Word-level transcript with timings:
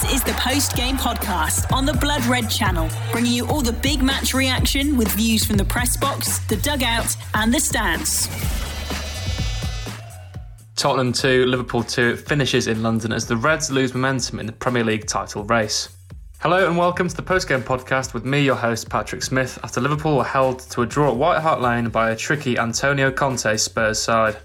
This 0.00 0.12
is 0.12 0.22
the 0.22 0.34
post 0.34 0.76
game 0.76 0.96
podcast 0.96 1.72
on 1.72 1.84
the 1.84 1.92
Blood 1.92 2.24
Red 2.26 2.48
channel, 2.48 2.88
bringing 3.10 3.32
you 3.32 3.48
all 3.48 3.62
the 3.62 3.72
big 3.72 4.00
match 4.00 4.32
reaction 4.32 4.96
with 4.96 5.08
views 5.08 5.44
from 5.44 5.56
the 5.56 5.64
press 5.64 5.96
box, 5.96 6.38
the 6.46 6.54
dugout, 6.54 7.16
and 7.34 7.52
the 7.52 7.58
stands. 7.58 8.28
Tottenham 10.76 11.12
2, 11.12 11.46
Liverpool 11.46 11.82
2 11.82 12.14
finishes 12.14 12.68
in 12.68 12.80
London 12.80 13.12
as 13.12 13.26
the 13.26 13.36
Reds 13.36 13.72
lose 13.72 13.92
momentum 13.92 14.38
in 14.38 14.46
the 14.46 14.52
Premier 14.52 14.84
League 14.84 15.08
title 15.08 15.42
race. 15.42 15.88
Hello 16.38 16.68
and 16.68 16.78
welcome 16.78 17.08
to 17.08 17.16
the 17.16 17.22
post-game 17.22 17.62
podcast 17.62 18.14
with 18.14 18.24
me, 18.24 18.40
your 18.40 18.54
host 18.54 18.88
Patrick 18.88 19.24
Smith, 19.24 19.58
after 19.64 19.80
Liverpool 19.80 20.16
were 20.16 20.22
held 20.22 20.60
to 20.70 20.82
a 20.82 20.86
draw 20.86 21.10
at 21.10 21.16
White 21.16 21.40
Hart 21.40 21.60
Lane 21.60 21.88
by 21.88 22.10
a 22.10 22.16
tricky 22.16 22.56
Antonio 22.56 23.10
Conte 23.10 23.56
Spurs 23.56 23.98
side. 23.98 24.36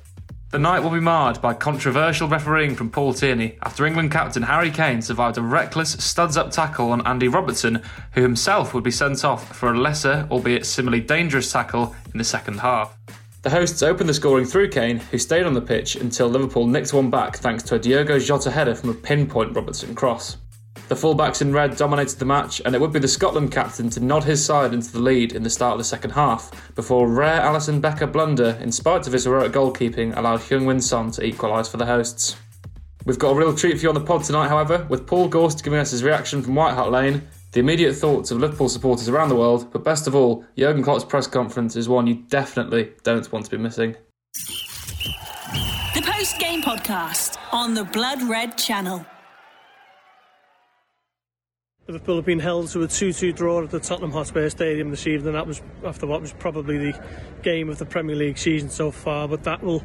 The 0.54 0.60
night 0.60 0.84
will 0.84 0.92
be 0.92 1.00
marred 1.00 1.42
by 1.42 1.56
controversial 1.56 2.28
refereeing 2.28 2.76
from 2.76 2.92
Paul 2.92 3.16
Tierney 3.16 3.58
after 3.64 3.88
England 3.88 4.12
captain 4.12 4.44
Harry 4.44 4.70
Kane 4.70 5.02
survived 5.02 5.40
a 5.40 5.42
reckless 5.42 5.94
studs 5.94 6.38
up 6.38 6.52
tackle 6.52 6.92
on 6.92 7.08
Andy 7.08 7.28
Robertson, 7.28 7.82
who 8.12 8.22
himself 8.22 8.72
would 8.72 8.84
be 8.84 8.92
sent 8.92 9.26
off 9.26 9.58
for 9.58 9.74
a 9.74 9.80
lesser, 9.80 10.28
albeit 10.30 10.68
similarly 10.68 11.02
dangerous 11.02 11.52
tackle 11.52 11.96
in 12.14 12.20
the 12.20 12.24
second 12.24 12.60
half. 12.60 12.96
The 13.42 13.50
hosts 13.50 13.82
opened 13.82 14.08
the 14.08 14.14
scoring 14.14 14.46
through 14.46 14.70
Kane, 14.70 15.00
who 15.00 15.18
stayed 15.18 15.48
on 15.48 15.56
the 15.56 15.60
pitch 15.60 15.96
until 15.96 16.28
Liverpool 16.28 16.68
nicked 16.68 16.94
one 16.94 17.10
back 17.10 17.38
thanks 17.38 17.64
to 17.64 17.76
a 17.76 17.80
Diogo 17.80 18.20
Jota 18.20 18.52
header 18.52 18.76
from 18.76 18.92
a 18.92 18.94
pinpoint 18.94 19.56
Robertson 19.56 19.96
cross. 19.96 20.38
The 20.90 20.96
fullbacks 20.96 21.42
in 21.42 21.54
red 21.54 21.78
dominated 21.78 22.20
the 22.20 22.26
match, 22.26 22.62
and 22.66 22.76
it 22.76 22.82
would 22.82 22.92
be 22.92 23.00
the 23.00 23.08
Scotland 23.08 23.52
captain 23.52 23.90
to 23.92 24.00
nod 24.00 24.26
his 24.26 24.44
side 24.46 24.74
into 24.74 24.92
the 24.92 25.00
lead 25.00 25.34
in 25.34 25.42
the 25.42 25.50
start 25.50 25.74
of 25.74 25.78
the 25.80 25.84
second 25.84 26.12
half, 26.12 26.52
before 26.76 27.08
rare 27.08 27.42
Alisson 27.42 27.82
Becker 27.82 28.06
blunder, 28.06 28.58
in 28.62 28.72
spite 28.72 29.08
of 29.08 29.14
his 29.14 29.24
heroic 29.24 29.54
goalkeeping, 29.54 30.16
allowed 30.18 30.42
Heung-Min 30.42 30.82
Son 30.82 31.10
to 31.12 31.26
equalise 31.26 31.70
for 31.70 31.78
the 31.78 31.86
hosts. 31.86 32.36
We've 33.06 33.18
got 33.18 33.32
a 33.32 33.36
real 33.36 33.56
treat 33.56 33.78
for 33.78 33.84
you 33.84 33.90
on 33.90 33.96
the 33.96 34.02
pod 34.02 34.24
tonight, 34.24 34.50
however, 34.50 34.86
with 34.90 35.08
Paul 35.08 35.30
Gorst 35.30 35.64
giving 35.64 35.80
us 35.80 35.92
his 35.92 36.04
reaction 36.04 36.42
from 36.44 36.56
White 36.56 36.74
Hart 36.74 36.92
Lane, 36.92 37.28
the 37.54 37.60
immediate 37.60 37.94
thoughts 37.94 38.32
of 38.32 38.40
Liverpool 38.40 38.70
supporters 38.70 39.10
around 39.10 39.30
the 39.30 39.36
world, 39.36 39.72
but 39.72 39.84
best 39.84 40.08
of 40.08 40.16
all, 40.16 40.46
Jurgen 40.58 40.84
Klopp's 40.84 41.06
press 41.06 41.28
conference 41.28 41.76
is 41.76 41.90
one 41.90 42.08
you 42.08 42.24
definitely 42.30 42.92
don't 43.04 43.32
want 43.32 43.46
to 43.46 43.52
be 43.52 43.58
missing. 43.58 43.96
The 45.94 46.02
post 46.02 46.40
game 46.40 46.62
podcast 46.62 47.38
on 47.52 47.74
the 47.74 47.84
Blood 47.84 48.22
Red 48.24 48.58
channel. 48.58 49.06
Liverpool 51.88 52.16
have 52.16 52.26
been 52.26 52.40
held 52.40 52.70
to 52.70 52.82
a 52.84 52.88
2-2 52.88 53.36
draw 53.36 53.62
at 53.62 53.70
the 53.70 53.80
Tottenham 53.80 54.14
Hotspur 54.14 54.48
Stadium 54.48 54.90
this 54.90 55.06
evening. 55.06 55.34
That 55.34 55.46
was 55.46 55.62
after 55.84 56.08
what 56.08 56.22
was 56.22 56.32
probably 56.32 56.78
the 56.78 57.04
game 57.42 57.68
of 57.68 57.78
the 57.78 57.86
Premier 57.86 58.16
League 58.16 58.38
season 58.38 58.70
so 58.70 58.90
far, 58.90 59.28
but 59.28 59.44
that 59.44 59.62
will 59.62 59.84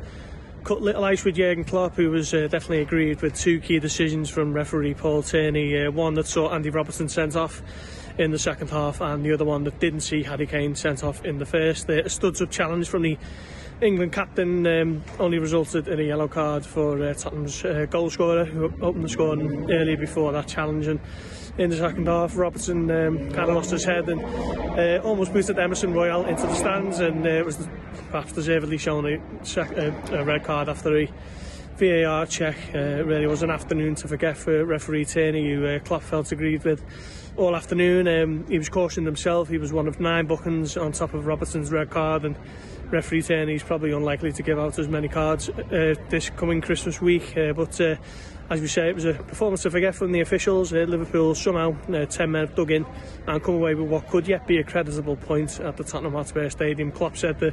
cut 0.63 0.81
little 0.81 1.03
ice 1.03 1.25
with 1.25 1.35
Jurgen 1.35 1.65
Klopp, 1.65 1.97
who 1.97 2.13
was 2.13 2.33
uh, 2.33 2.47
definitely 2.49 2.83
aggrieved 2.83 3.21
with 3.21 3.35
two 3.35 3.59
key 3.59 3.81
decisions 3.81 4.31
from 4.31 4.53
referee 4.53 4.95
Paul 4.95 5.25
Tierney. 5.25 5.87
Uh, 5.87 5.91
one 5.91 6.15
that 6.15 6.29
saw 6.29 6.55
Andy 6.55 6.71
Robertson 6.71 7.09
sent 7.09 7.35
off 7.35 7.63
in 8.17 8.31
the 8.31 8.39
second 8.39 8.71
half, 8.71 9.01
and 9.01 9.25
the 9.25 9.33
other 9.33 9.45
one 9.45 9.65
that 9.65 9.81
didn't 9.81 10.03
see 10.03 10.23
Harry 10.23 10.47
Kane 10.47 10.77
sent 10.77 11.03
off 11.03 11.25
in 11.25 11.39
the 11.39 11.47
first. 11.47 11.89
The 11.89 12.09
studs 12.09 12.41
up 12.41 12.53
challenge 12.53 12.89
from 12.89 13.03
the 13.03 13.19
England 13.81 14.13
captain 14.13 14.65
um, 14.69 15.03
only 15.19 15.41
resulted 15.41 15.89
in 15.89 15.99
a 15.99 16.05
yellow 16.05 16.29
card 16.29 16.65
for 16.65 17.03
uh, 17.03 17.15
Tottenham's 17.15 17.65
uh, 17.65 17.87
goal 17.91 18.09
scorer, 18.09 18.45
who 18.45 18.67
opened 18.83 19.05
the 19.05 19.09
scoring 19.09 19.69
earlier 19.73 19.97
before 19.97 20.31
that 20.31 20.47
challenge. 20.47 20.87
And 20.87 21.01
in 21.59 21.70
the 21.70 21.77
second 21.77 22.06
half. 22.06 22.37
Robertson 22.37 22.91
um, 22.91 23.19
kind 23.33 23.51
of 23.51 23.56
lost 23.56 23.70
his 23.70 23.84
head 23.84 24.09
and 24.09 24.20
uh, 24.78 25.03
almost 25.05 25.33
boosted 25.33 25.59
Emerson 25.59 25.92
Royal 25.92 26.25
into 26.25 26.42
the 26.42 26.55
stands 26.55 27.01
and 27.01 27.27
uh, 27.27 27.31
it 27.31 27.45
was 27.45 27.69
perhaps 28.11 28.33
deservedly 28.33 28.78
shown 28.78 29.06
a, 29.06 29.45
sec- 29.45 29.77
a, 29.77 29.92
a 30.12 30.25
red 30.25 30.45
card 30.45 30.69
after 30.69 30.97
a 30.97 31.11
VAR 31.77 32.27
check. 32.27 32.56
Uh, 32.75 32.79
it 32.79 33.06
really 33.06 33.27
was 33.27 33.42
an 33.42 33.51
afternoon 33.51 33.95
to 33.97 34.09
forget 34.09 34.36
for 34.36 34.64
referee 34.64 35.05
Tierney, 35.05 35.53
who 35.53 35.67
uh, 35.67 35.79
Clapfeld 35.81 36.31
agreed 36.33 36.64
with 36.64 36.83
all 37.36 37.55
afternoon. 37.55 38.09
Um, 38.09 38.45
he 38.48 38.59
was 38.59 38.69
cautioned 38.69 39.06
himself. 39.06 39.48
He 39.48 39.59
was 39.59 39.73
one 39.73 39.86
of 39.86 40.01
nine 40.01 40.27
bookings 40.27 40.77
on 40.77 40.92
top 40.92 41.14
of 41.14 41.27
Robertson's 41.27 41.70
red 41.70 41.90
card 41.90 42.25
and 42.25 42.36
referee 42.90 43.23
Tierney's 43.23 43.63
probably 43.63 43.92
unlikely 43.92 44.33
to 44.33 44.42
give 44.42 44.58
out 44.58 44.79
as 44.79 44.89
many 44.89 45.08
cards 45.08 45.48
uh, 45.48 45.95
this 46.08 46.30
coming 46.30 46.61
Christmas 46.61 47.01
week. 47.01 47.36
Uh, 47.36 47.52
but 47.52 47.80
uh, 47.80 47.96
as 48.51 48.61
we 48.61 48.67
say, 48.67 48.89
it 48.89 48.95
was 48.95 49.05
a 49.05 49.13
performance 49.13 49.63
to 49.63 49.70
forget 49.70 49.95
from 49.95 50.13
the 50.13 50.20
officials. 50.20 50.73
Uh, 50.73 50.79
Liverpool 50.79 51.35
somehow, 51.35 51.77
uh, 51.92 52.07
10 52.07 52.31
men 52.31 52.48
dug 52.55 52.70
in 52.70 52.86
and 53.27 53.42
come 53.42 53.55
away 53.55 53.75
with 53.75 53.89
what 53.91 54.09
could 54.09 54.27
yet 54.27 54.47
be 54.47 54.59
a 54.59 54.64
creditable 54.64 55.17
point 55.17 55.61
at 55.61 55.77
the 55.77 55.85
Tottenham 55.85 56.14
Hotspur 56.14 56.48
Stadium. 56.48 56.91
Klopp 56.91 57.17
said 57.17 57.39
the 57.39 57.53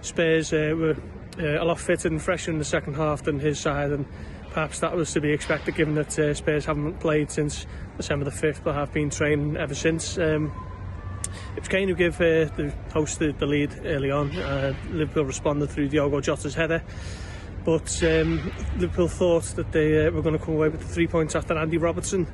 Spurs 0.00 0.52
uh, 0.52 0.74
were 0.76 0.96
uh, 1.38 1.62
a 1.62 1.64
lot 1.64 1.78
fitter 1.78 2.08
and 2.08 2.20
fresher 2.20 2.50
in 2.50 2.58
the 2.58 2.64
second 2.64 2.94
half 2.94 3.22
than 3.22 3.40
his 3.40 3.58
side 3.60 3.90
and 3.90 4.06
perhaps 4.50 4.80
that 4.80 4.94
was 4.94 5.12
to 5.12 5.20
be 5.20 5.30
expected 5.30 5.74
given 5.74 5.94
that 5.94 6.18
uh, 6.18 6.34
Spurs 6.34 6.64
haven't 6.64 6.98
played 7.00 7.30
since 7.30 7.66
December 7.96 8.24
the 8.24 8.30
5th 8.30 8.62
but 8.64 8.74
have 8.74 8.92
been 8.92 9.10
training 9.10 9.56
ever 9.56 9.74
since. 9.74 10.18
Um, 10.18 10.52
it 11.56 11.60
was 11.60 11.68
Kane 11.68 11.88
who 11.88 11.94
gave 11.94 12.16
uh, 12.16 12.48
the 12.56 12.72
host 12.92 13.18
the, 13.18 13.32
the 13.32 13.46
lead 13.46 13.70
early 13.84 14.10
on. 14.10 14.36
Uh, 14.36 14.74
Liverpool 14.90 15.24
responded 15.24 15.68
through 15.68 15.88
Diogo 15.88 16.20
Jota's 16.20 16.54
header 16.54 16.82
But 17.64 18.02
um, 18.02 18.52
Liverpool 18.78 19.08
thought 19.08 19.44
that 19.56 19.70
they 19.72 20.06
uh, 20.06 20.10
were 20.10 20.22
going 20.22 20.38
to 20.38 20.44
come 20.44 20.54
away 20.54 20.68
with 20.68 20.80
the 20.80 20.88
three 20.88 21.06
points 21.06 21.34
after 21.36 21.56
Andy 21.56 21.78
Robertson 21.78 22.26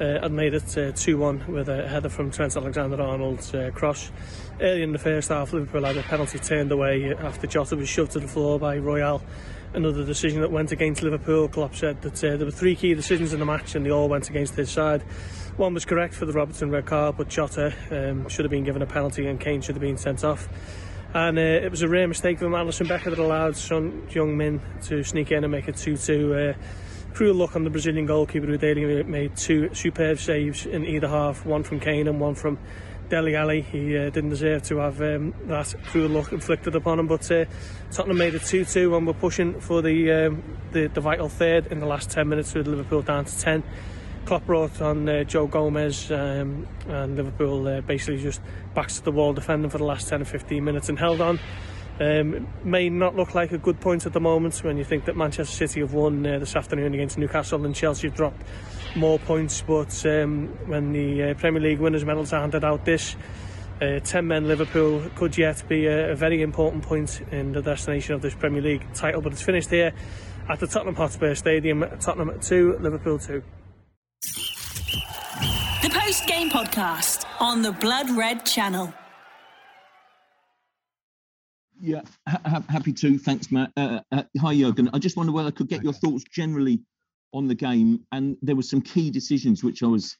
uh, 0.00 0.20
had 0.20 0.32
made 0.32 0.54
it 0.54 0.64
uh, 0.76 0.92
2-1 0.92 1.46
with 1.48 1.68
a 1.68 1.88
header 1.88 2.08
from 2.08 2.30
Trent 2.30 2.56
Alexander-Arnold's 2.56 3.54
uh, 3.54 3.70
cross. 3.74 4.10
Early 4.60 4.82
in 4.82 4.92
the 4.92 4.98
first 4.98 5.30
half, 5.30 5.52
Liverpool 5.52 5.84
had 5.84 5.96
a 5.96 6.02
penalty 6.02 6.38
turned 6.38 6.72
away 6.72 7.14
after 7.14 7.46
Jota 7.46 7.76
was 7.76 7.88
shoved 7.88 8.12
to 8.12 8.20
the 8.20 8.28
floor 8.28 8.58
by 8.58 8.76
Royal. 8.78 9.22
Another 9.72 10.04
decision 10.04 10.40
that 10.40 10.50
went 10.50 10.72
against 10.72 11.02
Liverpool. 11.02 11.48
Klopp 11.48 11.74
said 11.74 12.00
that 12.02 12.22
uh, 12.22 12.36
there 12.36 12.46
were 12.46 12.52
three 12.52 12.76
key 12.76 12.94
decisions 12.94 13.32
in 13.32 13.40
the 13.40 13.46
match 13.46 13.74
and 13.74 13.84
they 13.84 13.90
all 13.90 14.08
went 14.08 14.28
against 14.28 14.54
his 14.54 14.70
side. 14.70 15.02
One 15.56 15.72
was 15.72 15.84
correct 15.86 16.14
for 16.14 16.26
the 16.26 16.32
Robertson 16.32 16.70
red 16.70 16.84
card, 16.84 17.16
but 17.16 17.28
Jota 17.28 17.74
um, 17.90 18.28
should 18.28 18.44
have 18.44 18.50
been 18.50 18.64
given 18.64 18.82
a 18.82 18.86
penalty 18.86 19.26
and 19.26 19.40
Kane 19.40 19.62
should 19.62 19.74
have 19.74 19.82
been 19.82 19.96
sent 19.96 20.22
off. 20.22 20.48
And 21.16 21.38
uh, 21.38 21.40
it 21.40 21.70
was 21.70 21.80
a 21.80 21.88
rare 21.88 22.06
mistake 22.06 22.40
from 22.40 22.54
Alison 22.54 22.86
Becker 22.86 23.08
that 23.08 23.18
allowed 23.18 23.56
Son 23.56 24.06
Heung-min 24.10 24.60
to 24.82 25.02
sneak 25.02 25.32
in 25.32 25.44
and 25.44 25.50
make 25.50 25.66
it 25.66 25.76
2-2. 25.76 26.50
Uh, 26.50 26.58
cruel 27.14 27.34
luck 27.34 27.56
on 27.56 27.64
the 27.64 27.70
Brazilian 27.70 28.04
goalkeeper 28.04 28.44
who 28.44 28.58
daily 28.58 29.02
made 29.02 29.34
two 29.34 29.74
superb 29.74 30.18
saves 30.18 30.66
in 30.66 30.84
either 30.84 31.08
half, 31.08 31.46
one 31.46 31.62
from 31.62 31.80
Kane 31.80 32.06
and 32.06 32.20
one 32.20 32.34
from 32.34 32.58
Deli 33.08 33.34
Ali. 33.34 33.62
He 33.62 33.96
uh, 33.96 34.10
didn't 34.10 34.28
deserve 34.28 34.64
to 34.64 34.76
have 34.76 35.00
um, 35.00 35.32
that 35.44 35.74
cruel 35.86 36.10
luck 36.10 36.32
inflicted 36.32 36.76
upon 36.76 36.98
him, 36.98 37.06
but 37.06 37.32
uh, 37.32 37.46
Tottenham 37.90 38.18
made 38.18 38.34
it 38.34 38.42
2-2 38.42 38.94
and 38.94 39.06
we're 39.06 39.14
pushing 39.14 39.58
for 39.58 39.80
the, 39.80 40.12
um, 40.12 40.42
the, 40.72 40.88
the 40.88 41.00
vital 41.00 41.30
third 41.30 41.68
in 41.68 41.80
the 41.80 41.86
last 41.86 42.10
10 42.10 42.28
minutes 42.28 42.52
with 42.52 42.66
Liverpool 42.66 43.00
down 43.00 43.24
to 43.24 43.40
10. 43.40 43.62
Klopp 44.26 44.44
brought 44.44 44.80
on 44.82 45.08
uh, 45.08 45.22
Joe 45.22 45.46
Gomez 45.46 46.10
um, 46.10 46.66
and 46.88 47.14
Liverpool 47.14 47.68
uh, 47.68 47.80
basically 47.80 48.20
just 48.20 48.40
backs 48.74 48.96
to 48.96 49.04
the 49.04 49.12
wall 49.12 49.32
defending 49.32 49.70
for 49.70 49.78
the 49.78 49.84
last 49.84 50.08
10 50.08 50.22
or 50.22 50.24
15 50.24 50.64
minutes 50.64 50.88
and 50.88 50.98
held 50.98 51.20
on. 51.20 51.38
Um, 52.00 52.48
may 52.64 52.88
not 52.88 53.14
look 53.14 53.36
like 53.36 53.52
a 53.52 53.58
good 53.58 53.80
point 53.80 54.04
at 54.04 54.12
the 54.12 54.20
moment 54.20 54.64
when 54.64 54.78
you 54.78 54.84
think 54.84 55.04
that 55.04 55.16
Manchester 55.16 55.54
City 55.54 55.78
have 55.78 55.94
won 55.94 56.26
uh, 56.26 56.40
this 56.40 56.56
afternoon 56.56 56.92
against 56.92 57.18
Newcastle 57.18 57.64
and 57.64 57.72
Chelsea 57.72 58.08
have 58.08 58.16
dropped 58.16 58.42
more 58.96 59.20
points, 59.20 59.62
but 59.62 60.04
um, 60.04 60.48
when 60.66 60.92
the 60.92 61.22
uh, 61.22 61.34
Premier 61.34 61.62
League 61.62 61.78
winners' 61.78 62.04
medals 62.04 62.32
are 62.32 62.40
handed 62.40 62.64
out 62.64 62.84
this 62.84 63.14
uh, 63.80 64.00
10 64.00 64.26
men 64.26 64.48
Liverpool 64.48 65.08
could 65.14 65.38
yet 65.38 65.62
be 65.68 65.86
a, 65.86 66.10
a 66.10 66.14
very 66.16 66.42
important 66.42 66.82
point 66.82 67.22
in 67.30 67.52
the 67.52 67.62
destination 67.62 68.14
of 68.14 68.22
this 68.22 68.34
Premier 68.34 68.60
League 68.60 68.92
title, 68.92 69.20
but 69.20 69.32
it's 69.32 69.42
finished 69.42 69.70
here 69.70 69.92
at 70.48 70.58
the 70.58 70.66
Tottenham 70.66 70.96
Hotspur 70.96 71.36
Stadium, 71.36 71.84
Tottenham 72.00 72.40
2, 72.40 72.78
Liverpool 72.80 73.20
2. 73.20 73.40
The 76.26 76.32
post 76.32 76.38
game 76.38 76.50
podcast 76.50 77.24
on 77.40 77.62
the 77.62 77.72
Blood 77.72 78.10
Red 78.10 78.44
channel. 78.44 78.92
Yeah, 81.80 82.02
ha- 82.26 82.62
happy 82.68 82.92
to. 82.94 83.18
Thanks, 83.18 83.52
Matt. 83.52 83.70
Uh, 83.76 84.00
uh, 84.10 84.22
hi, 84.40 84.54
Jurgen. 84.56 84.90
I 84.92 84.98
just 84.98 85.16
wonder 85.16 85.32
whether 85.32 85.48
I 85.48 85.52
could 85.52 85.68
get 85.68 85.82
your 85.84 85.92
thoughts 85.92 86.24
generally 86.24 86.80
on 87.32 87.48
the 87.48 87.54
game. 87.54 88.04
And 88.12 88.36
there 88.42 88.56
were 88.56 88.62
some 88.62 88.80
key 88.80 89.10
decisions 89.10 89.62
which 89.62 89.82
I 89.82 89.86
was. 89.86 90.16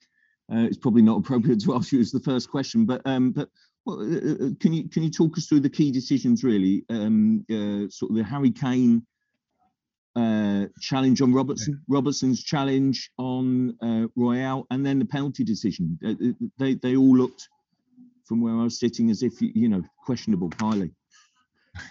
Uh, 0.53 0.59
it's 0.59 0.77
probably 0.77 1.03
not 1.03 1.19
appropriate 1.19 1.61
to 1.63 1.75
ask 1.77 1.93
you 1.93 2.01
as 2.01 2.13
the 2.13 2.21
first 2.21 2.51
question, 2.51 2.87
but 2.87 3.03
um, 3.05 3.33
but 3.33 3.49
well, 3.85 4.01
uh, 4.01 4.47
uh, 4.47 4.51
can 4.61 4.73
you 4.73 4.89
can 4.89 5.03
you 5.03 5.11
talk 5.11 5.37
us 5.39 5.47
through 5.47 5.61
the 5.61 5.71
key 5.71 5.91
decisions 5.91 6.45
really? 6.45 6.85
Um, 6.89 7.45
uh, 7.51 7.89
sort 7.91 8.11
of 8.11 8.17
the 8.17 8.25
Harry 8.25 8.51
Kane 8.51 9.05
uh, 10.17 10.67
challenge 10.81 11.21
on 11.21 11.33
Robertson. 11.33 11.81
Robertson's 11.89 12.43
challenge 12.43 13.11
on 13.19 13.77
uh, 13.83 14.07
Royal, 14.17 14.67
and 14.71 14.85
then 14.85 14.99
the 14.99 15.05
penalty 15.05 15.45
decision. 15.45 15.99
Uh, 16.05 16.15
they 16.59 16.75
they 16.75 16.97
all 16.97 17.17
looked, 17.17 17.49
from 18.25 18.41
where 18.41 18.55
I 18.55 18.65
was 18.65 18.81
sitting, 18.81 19.11
as 19.11 19.23
if 19.23 19.35
you 19.41 19.69
know 19.69 19.83
questionable 20.05 20.51
highly. 20.59 20.91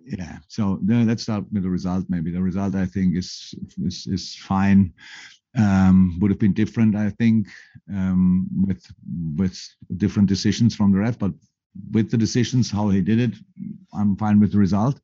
yeah. 0.00 0.38
So 0.48 0.78
let's 0.86 1.24
start 1.24 1.44
with 1.52 1.64
the 1.64 1.70
result. 1.70 2.06
Maybe 2.08 2.30
the 2.30 2.42
result 2.42 2.76
I 2.76 2.86
think 2.86 3.16
is 3.16 3.52
is 3.84 4.06
is 4.06 4.36
fine. 4.36 4.92
Um, 5.58 6.18
would 6.20 6.30
have 6.30 6.40
been 6.40 6.54
different, 6.54 6.96
I 6.96 7.10
think, 7.10 7.46
um, 7.92 8.48
with 8.64 8.86
with 9.36 9.58
different 9.96 10.28
decisions 10.28 10.74
from 10.74 10.92
the 10.92 10.98
ref, 10.98 11.18
but 11.18 11.32
with 11.92 12.10
the 12.10 12.18
decisions 12.18 12.70
how 12.70 12.88
he 12.90 13.00
did 13.00 13.20
it, 13.20 13.34
I'm 13.94 14.16
fine 14.16 14.40
with 14.40 14.52
the 14.52 14.58
result. 14.58 15.00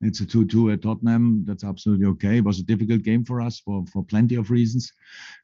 It's 0.00 0.20
a 0.20 0.26
2-2 0.26 0.74
at 0.74 0.82
Tottenham. 0.82 1.44
That's 1.46 1.64
absolutely 1.64 2.06
okay. 2.06 2.38
It 2.38 2.44
was 2.44 2.60
a 2.60 2.64
difficult 2.64 3.02
game 3.02 3.24
for 3.24 3.40
us 3.40 3.60
for 3.60 3.84
for 3.92 4.04
plenty 4.04 4.34
of 4.34 4.50
reasons. 4.50 4.92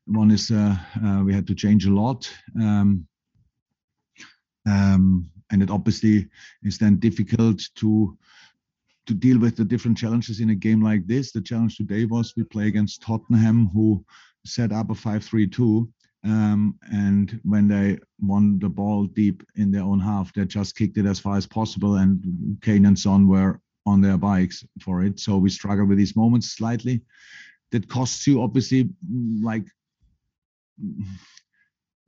One 0.07 0.31
is 0.31 0.51
uh, 0.51 0.77
uh, 1.05 1.23
we 1.25 1.33
had 1.33 1.47
to 1.47 1.55
change 1.55 1.87
a 1.87 1.95
lot. 1.95 2.31
Um, 2.61 3.07
um, 4.67 5.31
and 5.51 5.63
it 5.63 5.71
obviously 5.71 6.29
is 6.63 6.79
then 6.79 6.99
difficult 6.99 7.63
to 7.77 8.17
to 9.07 9.15
deal 9.15 9.39
with 9.39 9.57
the 9.57 9.65
different 9.65 9.99
challenges 9.99 10.41
in 10.41 10.51
a 10.51 10.55
game 10.55 10.83
like 10.83 11.07
this. 11.07 11.33
The 11.33 11.41
challenge 11.41 11.77
today 11.77 12.05
was 12.05 12.35
we 12.37 12.45
play 12.45 12.69
against 12.69 13.03
Tottenham, 13.03 13.69
who 13.73 14.05
set 14.45 14.73
up 14.73 14.91
a 14.91 14.95
5-3-2 14.95 15.89
um, 16.25 16.79
and 16.93 17.41
when 17.45 17.67
they 17.69 17.99
won 18.21 18.59
the 18.59 18.69
ball 18.69 19.07
deep 19.07 19.43
in 19.57 19.71
their 19.71 19.83
own 19.83 20.01
half, 20.01 20.33
they 20.35 20.45
just 20.45 20.77
kicked 20.77 20.99
it 20.99 21.07
as 21.07 21.19
far 21.19 21.37
as 21.37 21.47
possible. 21.47 21.97
And 21.97 22.59
Kane 22.63 22.87
and 22.87 22.99
Son 22.99 23.27
were 23.27 23.61
on 23.87 24.01
their 24.01 24.19
bikes 24.19 24.65
for 24.83 25.03
it. 25.03 25.19
So 25.19 25.39
we 25.39 25.49
struggle 25.51 25.87
with 25.87 25.99
these 25.99 26.17
moments 26.17 26.53
slightly. 26.53 27.01
That 27.73 27.89
costs 27.89 28.27
you 28.27 28.43
obviously 28.43 28.91
like 29.43 29.65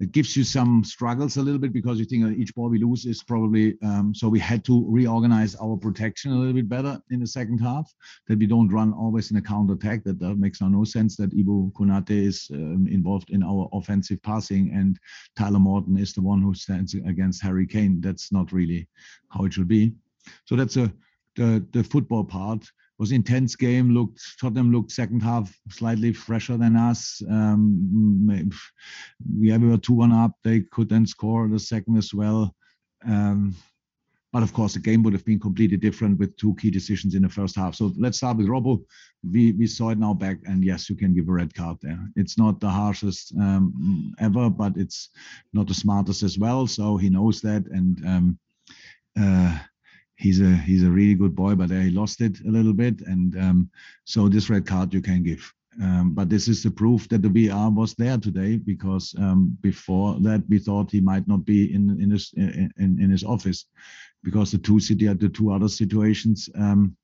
it 0.02 0.10
gives 0.10 0.36
you 0.36 0.42
some 0.42 0.82
struggles 0.82 1.36
a 1.36 1.42
little 1.42 1.60
bit 1.60 1.72
because 1.72 2.00
you 2.00 2.04
think 2.04 2.36
each 2.36 2.52
ball 2.56 2.68
we 2.68 2.78
lose 2.78 3.06
is 3.06 3.22
probably 3.22 3.78
um, 3.82 4.12
so 4.12 4.28
we 4.28 4.40
had 4.40 4.64
to 4.64 4.84
reorganize 4.88 5.54
our 5.54 5.76
protection 5.76 6.32
a 6.32 6.34
little 6.34 6.52
bit 6.52 6.68
better 6.68 7.00
in 7.10 7.20
the 7.20 7.26
second 7.26 7.58
half 7.58 7.88
that 8.26 8.36
we 8.36 8.46
don't 8.46 8.68
run 8.68 8.92
always 8.92 9.30
in 9.30 9.36
a 9.36 9.40
counter 9.40 9.74
attack 9.74 10.02
that, 10.02 10.18
that 10.18 10.34
makes 10.34 10.60
no 10.60 10.82
sense 10.82 11.16
that 11.16 11.30
Ibou 11.30 11.72
Konate 11.74 12.10
is 12.10 12.48
um, 12.52 12.88
involved 12.90 13.30
in 13.30 13.44
our 13.44 13.68
offensive 13.72 14.20
passing 14.24 14.72
and 14.74 14.98
Tyler 15.36 15.60
Morton 15.60 15.96
is 15.96 16.12
the 16.12 16.20
one 16.20 16.42
who 16.42 16.52
stands 16.52 16.94
against 16.94 17.40
Harry 17.40 17.66
Kane. 17.66 18.00
That's 18.00 18.32
not 18.32 18.50
really 18.50 18.88
how 19.28 19.44
it 19.44 19.52
should 19.52 19.68
be. 19.68 19.94
So 20.46 20.56
that's 20.56 20.76
a 20.76 20.92
the 21.36 21.64
the 21.72 21.84
football 21.84 22.24
part 22.24 22.66
was 22.98 23.12
intense 23.12 23.56
game. 23.56 23.90
Looked 23.90 24.20
Tottenham 24.40 24.72
looked 24.72 24.92
second 24.92 25.22
half 25.22 25.52
slightly 25.70 26.12
fresher 26.12 26.56
than 26.56 26.76
us. 26.76 27.22
Um, 27.28 28.50
yeah, 29.38 29.56
we 29.56 29.68
were 29.68 29.78
two 29.78 29.94
one 29.94 30.12
up. 30.12 30.32
They 30.44 30.60
could 30.60 30.88
then 30.88 31.06
score 31.06 31.48
the 31.48 31.58
second 31.58 31.96
as 31.96 32.14
well. 32.14 32.54
Um, 33.04 33.54
but 34.32 34.42
of 34.42 34.54
course, 34.54 34.72
the 34.72 34.80
game 34.80 35.02
would 35.02 35.12
have 35.12 35.26
been 35.26 35.38
completely 35.38 35.76
different 35.76 36.18
with 36.18 36.34
two 36.38 36.54
key 36.54 36.70
decisions 36.70 37.14
in 37.14 37.22
the 37.22 37.28
first 37.28 37.54
half. 37.54 37.74
So 37.74 37.92
let's 37.98 38.16
start 38.16 38.38
with 38.38 38.46
Robbo. 38.46 38.82
We 39.30 39.52
we 39.52 39.66
saw 39.66 39.90
it 39.90 39.98
now 39.98 40.14
back, 40.14 40.38
and 40.46 40.64
yes, 40.64 40.88
you 40.88 40.96
can 40.96 41.12
give 41.14 41.28
a 41.28 41.32
red 41.32 41.54
card 41.54 41.76
there. 41.82 42.00
It's 42.16 42.38
not 42.38 42.58
the 42.58 42.70
harshest 42.70 43.34
um, 43.38 44.14
ever, 44.18 44.48
but 44.48 44.76
it's 44.76 45.10
not 45.52 45.66
the 45.66 45.74
smartest 45.74 46.22
as 46.22 46.38
well. 46.38 46.66
So 46.66 46.96
he 46.96 47.10
knows 47.10 47.42
that, 47.42 47.66
and 47.66 48.06
um, 48.06 48.38
uh, 49.20 49.58
he's 50.16 50.40
a 50.40 50.54
he's 50.56 50.84
a 50.84 50.90
really 50.90 51.14
good 51.14 51.34
boy, 51.34 51.54
but 51.54 51.70
he 51.70 51.90
lost 51.90 52.20
it 52.20 52.40
a 52.40 52.50
little 52.50 52.72
bit, 52.72 53.00
and 53.02 53.36
um, 53.38 53.70
so 54.04 54.28
this 54.28 54.50
red 54.50 54.66
card 54.66 54.92
you 54.94 55.02
can 55.02 55.22
give. 55.22 55.52
Um, 55.82 56.12
but 56.12 56.28
this 56.28 56.48
is 56.48 56.62
the 56.62 56.70
proof 56.70 57.08
that 57.08 57.22
the 57.22 57.48
VAR 57.48 57.70
was 57.70 57.94
there 57.94 58.18
today, 58.18 58.58
because 58.58 59.14
um, 59.18 59.56
before 59.62 60.20
that 60.20 60.42
we 60.48 60.58
thought 60.58 60.90
he 60.90 61.00
might 61.00 61.26
not 61.26 61.44
be 61.44 61.74
in 61.74 62.00
in 62.00 62.10
his 62.10 62.32
in, 62.36 62.70
in 62.78 63.10
his 63.10 63.24
office, 63.24 63.66
because 64.22 64.50
the 64.50 64.58
two 64.58 64.80
city 64.80 65.06
the 65.06 65.28
two 65.28 65.50
other 65.50 65.68
situations. 65.68 66.48
Um, 66.54 66.96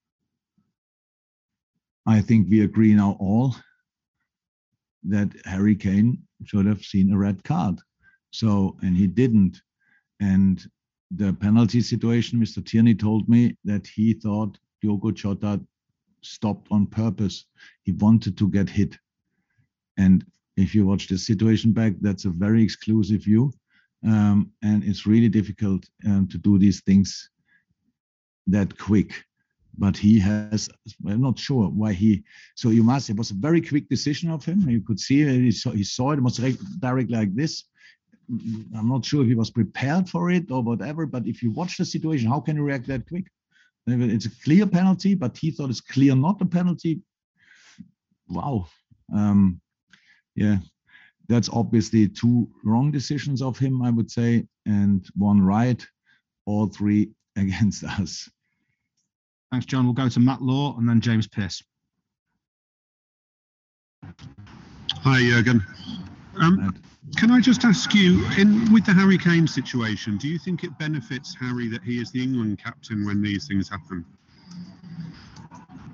I 2.07 2.23
think 2.23 2.49
we 2.49 2.63
agree 2.63 2.95
now 2.95 3.17
all 3.21 3.55
that 5.05 5.29
Harry 5.45 5.77
Kane 5.77 6.23
should 6.45 6.67
have 6.67 6.83
seen 6.83 7.13
a 7.13 7.19
red 7.19 7.45
card. 7.45 7.81
So 8.31 8.77
and 8.83 8.97
he 8.97 9.07
didn't, 9.07 9.63
and 10.21 10.63
the 11.11 11.33
penalty 11.33 11.81
situation, 11.81 12.39
Mr. 12.39 12.65
Tierney 12.65 12.95
told 12.95 13.29
me 13.29 13.57
that 13.65 13.87
he 13.87 14.13
thought 14.13 14.59
Diogo 14.83 15.11
Jota 15.11 15.61
stopped 16.23 16.69
on 16.71 16.87
purpose. 16.87 17.47
He 17.85 17.93
wanted 17.93 18.37
to 18.39 18.49
get 18.49 18.69
hit. 18.69 18.97
And 19.97 20.25
if 20.57 20.75
you 20.75 20.87
watch 20.87 21.09
the 21.09 21.19
situation 21.19 21.73
back, 21.73 21.95
that's 22.01 22.25
a 22.25 22.31
very 22.31 22.63
exclusive 22.63 23.25
view. 23.25 23.53
Um, 24.07 24.53
and 24.63 24.85
it's 24.85 25.07
really 25.07 25.29
difficult 25.29 25.89
um, 26.07 26.29
to 26.29 26.39
do 26.39 26.59
these 26.59 26.83
things 26.83 27.31
that 28.47 28.79
quick. 28.79 29.25
But 29.77 29.97
he 29.97 30.19
has, 30.19 30.69
I'm 31.07 31.21
not 31.21 31.39
sure 31.39 31.69
why 31.69 31.93
he, 31.93 32.25
so 32.57 32.71
you 32.71 32.83
must, 32.83 33.11
it 33.11 33.17
was 33.17 33.31
a 33.31 33.35
very 33.35 33.61
quick 33.61 33.89
decision 33.89 34.31
of 34.31 34.45
him. 34.45 34.69
You 34.69 34.81
could 34.81 34.99
see 34.99 35.25
he 35.25 35.53
saw, 35.53 35.71
he 35.71 35.85
saw 35.85 36.13
it, 36.13 36.19
it 36.19 36.23
was 36.23 36.39
direct 36.81 37.11
like 37.11 37.35
this. 37.35 37.65
I'm 38.31 38.89
not 38.89 39.05
sure 39.05 39.23
if 39.23 39.29
he 39.29 39.35
was 39.35 39.51
prepared 39.51 40.09
for 40.09 40.31
it 40.31 40.51
or 40.51 40.63
whatever, 40.63 41.07
but 41.07 41.27
if 41.27 41.43
you 41.43 41.51
watch 41.51 41.79
the 41.79 41.85
situation, 41.85 42.29
how 42.29 42.41
can 42.41 42.57
you 42.57 42.63
react 42.63 42.87
that 42.89 43.09
quick? 43.09 43.25
It's 43.87 44.27
a 44.27 44.31
clear 44.45 44.67
penalty, 44.67 45.15
but 45.15 45.37
he 45.37 45.51
thought 45.51 45.71
it's 45.71 45.81
clear 45.81 46.15
not 46.15 46.43
a 46.43 46.45
penalty. 46.45 47.01
Wow. 48.29 48.67
Um, 49.15 49.61
yeah, 50.35 50.59
that's 51.29 51.49
obviously 51.49 52.09
two 52.09 52.49
wrong 52.65 52.91
decisions 52.91 53.41
of 53.41 53.59
him, 53.59 53.83
I 53.83 53.91
would 53.91 54.11
say, 54.11 54.47
and 54.67 55.09
one 55.17 55.41
right, 55.41 55.85
all 56.45 56.67
three 56.67 57.11
against 57.37 57.85
us. 57.85 58.29
Thanks, 59.51 59.65
John. 59.65 59.85
We'll 59.85 59.95
go 59.95 60.09
to 60.09 60.21
Matt 60.21 60.43
Law 60.43 60.77
and 60.77 60.87
then 60.87 61.01
James 61.01 61.27
Pierce. 61.27 61.63
Hi, 65.03 65.21
Jurgen. 65.21 65.65
Um, 66.37 66.75
can 67.17 67.31
I 67.31 67.41
just 67.41 67.65
ask 67.65 67.95
you, 67.95 68.25
in 68.37 68.73
with 68.73 68.87
the 68.87 68.93
Harry 68.93 69.19
Kane 69.19 69.47
situation, 69.47 70.17
do 70.17 70.29
you 70.29 70.39
think 70.39 70.65
it 70.65 70.77
benefits 70.79 71.35
Harry 71.41 71.69
that 71.69 71.83
he 71.83 72.01
is 72.01 72.11
the 72.13 72.23
England 72.23 72.61
captain 72.63 73.05
when 73.07 73.23
these 73.23 73.47
things 73.47 73.69
happen? 73.69 74.05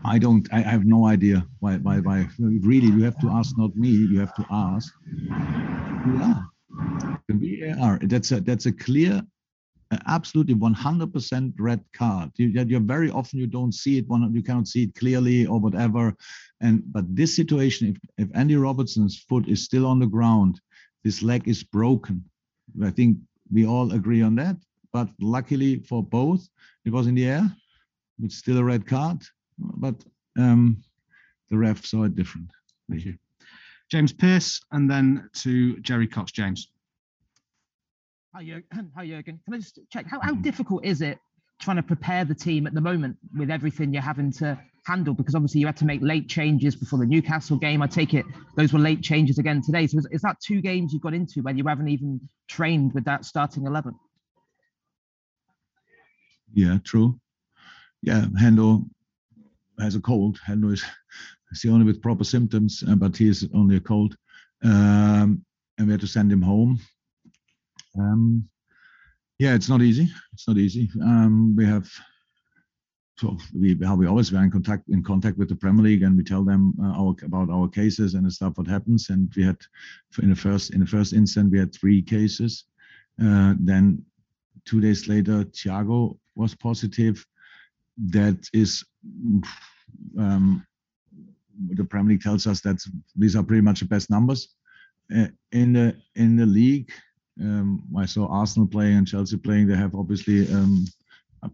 I 0.05 0.19
don't. 0.19 0.47
I 0.53 0.61
have 0.61 0.85
no 0.85 1.07
idea 1.07 1.47
why. 1.61 1.77
Why? 1.79 2.01
Why? 2.01 2.29
Really, 2.39 2.89
you 2.89 3.05
have 3.05 3.19
to 3.21 3.31
ask, 3.31 3.57
not 3.57 3.75
me. 3.75 3.89
You 3.89 4.21
have 4.21 4.35
to 4.35 4.47
ask. 4.51 4.93
Yeah, 5.09 6.43
the 7.29 7.35
VAR. 7.71 7.99
That's 8.03 8.31
a 8.33 8.41
that's 8.41 8.67
a 8.67 8.73
clear, 8.73 9.23
absolutely 10.07 10.55
100% 10.57 11.55
red 11.59 11.81
card. 11.95 12.33
You, 12.37 12.49
you're 12.49 12.81
very 12.81 13.11
often 13.11 13.39
you 13.39 13.47
don't 13.47 13.73
see 13.73 13.97
it. 13.97 14.07
One 14.09 14.35
you 14.35 14.43
cannot 14.43 14.69
see 14.69 14.85
it 14.85 14.95
clearly 14.95 15.47
or 15.47 15.59
whatever. 15.59 16.15
And 16.61 16.83
but 16.93 17.05
this 17.17 17.35
situation, 17.35 17.89
if 17.89 18.29
if 18.29 18.37
Andy 18.37 18.57
Robertson's 18.57 19.25
foot 19.29 19.49
is 19.49 19.65
still 19.65 19.87
on 19.87 19.99
the 20.01 20.07
ground 20.07 20.61
this 21.05 21.23
leg 21.23 21.47
is 21.47 21.63
broken. 21.63 22.25
I 22.83 22.91
think 22.91 23.19
we 23.53 23.67
all 23.67 23.93
agree 23.93 24.23
on 24.23 24.35
that. 24.37 24.57
But 24.93 25.09
luckily 25.21 25.81
for 25.81 26.03
both, 26.03 26.49
it 26.85 26.93
was 26.93 27.07
in 27.07 27.15
the 27.15 27.27
air. 27.27 27.55
It's 28.23 28.37
still 28.37 28.59
a 28.59 28.65
red 28.65 28.87
card, 28.87 29.23
but 29.59 29.97
um, 30.39 30.83
the 31.51 31.59
ref 31.59 31.85
saw 31.85 32.05
it 32.05 32.15
different. 32.15 32.49
Thank 32.89 33.05
you. 33.05 33.17
James 33.91 34.13
Pierce, 34.13 34.61
and 34.73 34.91
then 34.91 35.29
to 35.35 35.79
Jerry 35.81 36.07
Cox. 36.07 36.33
James. 36.33 36.69
Hi, 38.35 38.45
Jurgen. 38.45 38.91
Hi, 38.97 39.07
Jurgen. 39.07 39.41
Can 39.45 39.55
I 39.55 39.59
just 39.59 39.79
check 39.93 40.07
how, 40.07 40.21
how 40.21 40.35
difficult 40.35 40.85
is 40.85 41.03
it 41.03 41.19
trying 41.61 41.77
to 41.77 41.83
prepare 41.83 42.25
the 42.25 42.35
team 42.35 42.67
at 42.67 42.75
the 42.75 42.81
moment 42.81 43.17
with 43.37 43.51
everything 43.51 43.93
you're 43.93 44.03
having 44.03 44.33
to 44.33 44.59
handle? 44.87 45.15
Because 45.15 45.35
obviously 45.35 45.61
you 45.61 45.67
had 45.67 45.77
to 45.79 45.85
make 45.85 46.03
late 46.03 46.29
changes 46.29 46.77
before 46.77 46.99
the 46.99 47.07
Newcastle 47.07 47.57
game. 47.57 47.83
I 47.83 47.87
take 47.87 48.15
it 48.15 48.25
those 48.57 48.73
were 48.73 48.79
late 48.79 49.03
changes 49.03 49.39
again 49.39 49.63
today. 49.63 49.87
So 49.87 49.99
is, 49.99 50.09
is 50.11 50.23
that 50.23 50.37
two 50.41 50.61
games 50.61 50.93
you've 50.93 51.03
got 51.03 51.15
into 51.15 51.43
when 51.43 51.57
you 51.57 51.65
haven't 51.67 51.89
even 51.89 52.21
trained 52.49 52.93
with 52.95 53.05
that 53.05 53.25
starting 53.25 53.67
11? 53.67 53.95
Yeah, 56.53 56.79
true. 56.85 57.19
Yeah, 58.03 58.27
Hendo 58.41 58.85
has 59.81 59.97
a 59.97 60.01
cold. 60.01 60.39
Hendo 60.47 60.73
is, 60.73 60.85
is 61.51 61.63
the 61.63 61.71
only 61.71 61.85
with 61.85 62.03
proper 62.03 62.25
symptoms, 62.25 62.85
uh, 62.89 62.95
but 62.95 63.17
he 63.17 63.29
is 63.29 63.49
only 63.55 63.77
a 63.77 63.81
cold. 63.81 64.17
Um, 64.63 65.45
and 65.79 65.87
we 65.87 65.93
had 65.93 66.01
to 66.01 66.07
send 66.07 66.31
him 66.31 66.43
home. 66.43 66.79
Um, 67.99 68.49
yeah, 69.39 69.55
it's 69.55 69.69
not 69.69 69.83
easy. 69.83 70.09
It's 70.33 70.47
not 70.47 70.59
easy. 70.59 70.89
Um, 71.03 71.57
we 71.57 71.67
have 71.67 71.91
so 73.17 73.37
we 73.55 73.79
how 73.85 73.95
we 73.95 74.07
always 74.07 74.33
were 74.33 74.43
in 74.43 74.51
contact 74.51 74.89
in 74.89 75.03
contact 75.03 75.39
with 75.39 75.49
the 75.49 75.55
Premier 75.55 75.85
League, 75.85 76.03
and 76.03 76.17
we 76.17 76.25
tell 76.25 76.45
them 76.45 76.75
uh, 76.83 77.01
our, 77.01 77.15
about 77.23 77.49
our 77.51 77.69
cases 77.69 78.15
and 78.15 78.31
stuff 78.33 78.59
what 78.59 78.67
happens. 78.67 79.11
And 79.11 79.33
we 79.37 79.45
had 79.45 79.59
in 80.23 80.31
the 80.31 80.37
first 80.37 80.75
in 80.75 80.81
the 80.81 80.87
first 80.87 81.13
instant 81.13 81.53
we 81.53 81.59
had 81.59 81.75
three 81.75 82.03
cases. 82.03 82.65
Uh, 83.23 83.55
then 83.61 84.05
two 84.65 84.81
days 84.81 85.07
later, 85.09 85.45
Thiago 85.45 86.19
was 86.35 86.55
positive. 86.55 87.25
That 87.97 88.49
is. 88.53 88.85
Um, 90.19 90.67
the 91.71 91.85
Premier 91.85 92.15
League 92.15 92.23
tells 92.23 92.49
us 92.49 92.61
that 92.63 92.79
these 93.15 93.37
are 93.37 93.43
pretty 93.45 93.63
much 93.63 93.79
the 93.79 93.87
best 93.87 94.11
numbers 94.11 94.57
uh, 95.17 95.29
in 95.53 95.73
the 95.73 95.97
in 96.17 96.37
the 96.37 96.47
league 96.47 96.91
um, 97.41 97.83
I 97.97 98.07
saw 98.07 98.27
Arsenal 98.27 98.69
playing 98.69 98.99
and 98.99 99.07
Chelsea 99.07 99.37
playing. 99.37 99.67
They 99.67 99.77
have 99.77 99.95
obviously, 99.95 100.53
um, 100.53 100.85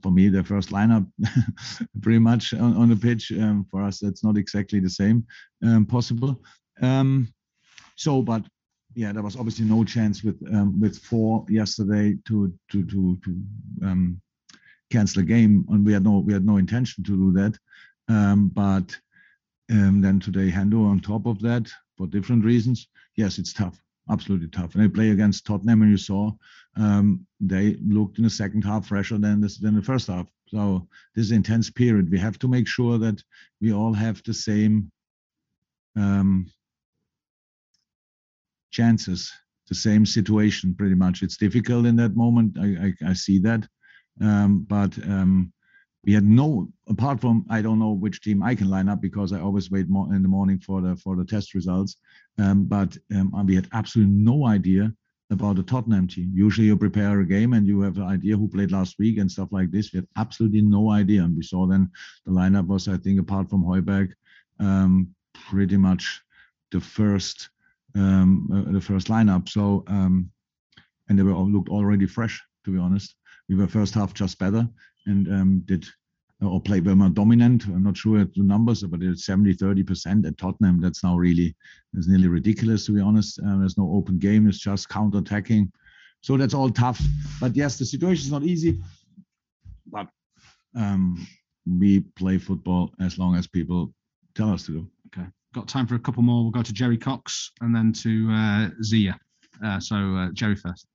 for 0.02 0.10
me, 0.10 0.28
their 0.28 0.44
first 0.44 0.70
lineup 0.70 1.06
pretty 2.02 2.18
much 2.18 2.54
on, 2.54 2.76
on 2.76 2.88
the 2.88 2.96
pitch. 2.96 3.32
Um, 3.32 3.66
for 3.70 3.82
us, 3.82 3.98
that's 3.98 4.24
not 4.24 4.36
exactly 4.36 4.80
the 4.80 4.90
same 4.90 5.26
um, 5.64 5.86
possible. 5.86 6.42
Um, 6.82 7.28
so, 7.96 8.22
but 8.22 8.44
yeah, 8.94 9.12
there 9.12 9.22
was 9.22 9.36
obviously 9.36 9.64
no 9.66 9.84
chance 9.84 10.24
with 10.24 10.36
um, 10.52 10.80
with 10.80 10.98
four 10.98 11.44
yesterday 11.48 12.16
to 12.26 12.52
to 12.70 12.84
to 12.86 13.16
to 13.24 14.16
cancel 14.90 15.22
a 15.22 15.24
game, 15.24 15.64
and 15.70 15.86
we 15.86 15.92
had 15.92 16.04
no 16.04 16.18
we 16.18 16.32
had 16.32 16.44
no 16.44 16.56
intention 16.56 17.04
to 17.04 17.16
do 17.16 17.32
that. 17.32 17.58
Um, 18.08 18.48
but 18.48 18.98
um, 19.70 20.00
then 20.00 20.18
today, 20.18 20.50
Hendo 20.50 20.84
on 20.86 21.00
top 21.00 21.26
of 21.26 21.40
that 21.40 21.70
for 21.96 22.06
different 22.06 22.44
reasons. 22.44 22.88
Yes, 23.16 23.38
it's 23.38 23.52
tough, 23.52 23.80
absolutely 24.08 24.48
tough. 24.48 24.74
And 24.74 24.82
they 24.82 24.88
play 24.88 25.10
against 25.10 25.46
Tottenham, 25.46 25.82
and 25.82 25.90
you 25.90 25.96
saw 25.96 26.32
um, 26.76 27.26
they 27.40 27.76
looked 27.82 28.18
in 28.18 28.24
the 28.24 28.30
second 28.30 28.62
half 28.62 28.86
fresher 28.86 29.18
than 29.18 29.40
this 29.40 29.58
than 29.58 29.74
the 29.74 29.82
first 29.82 30.06
half. 30.06 30.26
So 30.48 30.88
this 31.14 31.26
is 31.26 31.32
intense 31.32 31.70
period. 31.70 32.10
We 32.10 32.18
have 32.18 32.38
to 32.40 32.48
make 32.48 32.66
sure 32.66 32.98
that 32.98 33.22
we 33.60 33.72
all 33.72 33.92
have 33.92 34.22
the 34.24 34.34
same 34.34 34.90
um, 35.96 36.50
chances, 38.70 39.32
the 39.68 39.74
same 39.74 40.06
situation. 40.06 40.74
Pretty 40.74 40.94
much, 40.94 41.22
it's 41.22 41.36
difficult 41.36 41.86
in 41.86 41.96
that 41.96 42.16
moment. 42.16 42.56
I 42.58 42.94
I, 43.06 43.10
I 43.10 43.12
see 43.14 43.38
that, 43.40 43.66
um, 44.20 44.66
but 44.68 44.96
um, 45.04 45.52
we 46.04 46.12
had 46.14 46.24
no 46.24 46.68
apart 46.88 47.20
from 47.20 47.44
I 47.50 47.60
don't 47.62 47.78
know 47.78 47.92
which 47.92 48.22
team 48.22 48.42
I 48.42 48.54
can 48.54 48.70
line 48.70 48.88
up 48.88 49.00
because 49.00 49.32
I 49.32 49.40
always 49.40 49.70
wait 49.70 49.88
more 49.88 50.14
in 50.14 50.22
the 50.22 50.28
morning 50.28 50.58
for 50.58 50.80
the 50.80 50.96
for 50.96 51.16
the 51.16 51.24
test 51.24 51.54
results. 51.54 51.96
Um, 52.38 52.64
but 52.64 52.96
um, 53.14 53.46
we 53.46 53.54
had 53.54 53.68
absolutely 53.72 54.14
no 54.14 54.46
idea 54.46 54.92
about 55.30 55.56
the 55.56 55.62
Tottenham 55.62 56.08
team. 56.08 56.32
Usually 56.34 56.66
you 56.66 56.76
prepare 56.76 57.20
a 57.20 57.26
game 57.26 57.52
and 57.52 57.66
you 57.66 57.80
have 57.82 57.98
an 57.98 58.04
idea 58.04 58.36
who 58.36 58.48
played 58.48 58.72
last 58.72 58.98
week 58.98 59.18
and 59.18 59.30
stuff 59.30 59.48
like 59.52 59.70
this. 59.70 59.92
We 59.92 59.98
had 59.98 60.08
absolutely 60.16 60.62
no 60.62 60.90
idea. 60.90 61.22
And 61.22 61.36
we 61.36 61.42
saw 61.42 61.66
then 61.66 61.90
the 62.26 62.32
lineup 62.32 62.66
was, 62.66 62.88
I 62.88 62.96
think, 62.96 63.20
apart 63.20 63.48
from 63.48 63.62
Højbjerg, 63.62 64.12
um, 64.58 65.14
pretty 65.34 65.76
much 65.76 66.22
the 66.72 66.80
first 66.80 67.50
um, 67.94 68.48
uh, 68.52 68.72
the 68.72 68.80
first 68.80 69.08
lineup. 69.08 69.48
So 69.48 69.84
um, 69.86 70.30
and 71.08 71.18
they 71.18 71.22
were 71.22 71.32
all 71.32 71.50
looked 71.50 71.68
already 71.68 72.06
fresh, 72.06 72.40
to 72.64 72.70
be 72.70 72.78
honest. 72.78 73.16
We 73.50 73.56
were 73.56 73.66
first 73.66 73.94
half 73.94 74.14
just 74.14 74.38
better 74.38 74.68
and 75.06 75.26
um, 75.28 75.62
did 75.66 75.84
or 76.40 76.60
play 76.60 76.80
were 76.80 76.94
more 76.94 77.10
dominant. 77.10 77.64
I'm 77.64 77.82
not 77.82 77.96
sure 77.96 78.20
at 78.20 78.32
the 78.32 78.44
numbers, 78.44 78.82
but 78.84 79.02
it's 79.02 79.26
70, 79.26 79.56
30% 79.56 80.26
at 80.26 80.38
Tottenham. 80.38 80.80
That's 80.80 81.02
now 81.02 81.16
really 81.16 81.54
is 81.94 82.06
nearly 82.06 82.28
ridiculous 82.28 82.86
to 82.86 82.92
be 82.92 83.00
honest. 83.00 83.40
Uh, 83.40 83.58
there's 83.58 83.76
no 83.76 83.90
open 83.92 84.18
game. 84.18 84.48
It's 84.48 84.60
just 84.60 84.88
counter-attacking. 84.88 85.70
So 86.22 86.36
that's 86.36 86.54
all 86.54 86.70
tough. 86.70 87.02
But 87.40 87.56
yes, 87.56 87.76
the 87.76 87.84
situation 87.84 88.24
is 88.24 88.30
not 88.30 88.44
easy. 88.44 88.80
But 89.86 90.06
um, 90.76 91.26
we 91.66 92.00
play 92.00 92.38
football 92.38 92.92
as 93.00 93.18
long 93.18 93.34
as 93.34 93.48
people 93.48 93.92
tell 94.36 94.52
us 94.52 94.64
to 94.66 94.72
do. 94.72 94.86
Okay. 95.08 95.26
Got 95.54 95.66
time 95.66 95.88
for 95.88 95.96
a 95.96 95.98
couple 95.98 96.22
more. 96.22 96.42
We'll 96.42 96.52
go 96.52 96.62
to 96.62 96.72
Jerry 96.72 96.96
Cox 96.96 97.50
and 97.60 97.74
then 97.74 97.92
to 97.94 98.30
uh, 98.30 98.68
Zia. 98.84 99.18
Uh, 99.62 99.80
so 99.80 99.96
uh, 99.96 100.28
Jerry 100.32 100.54
first. 100.54 100.86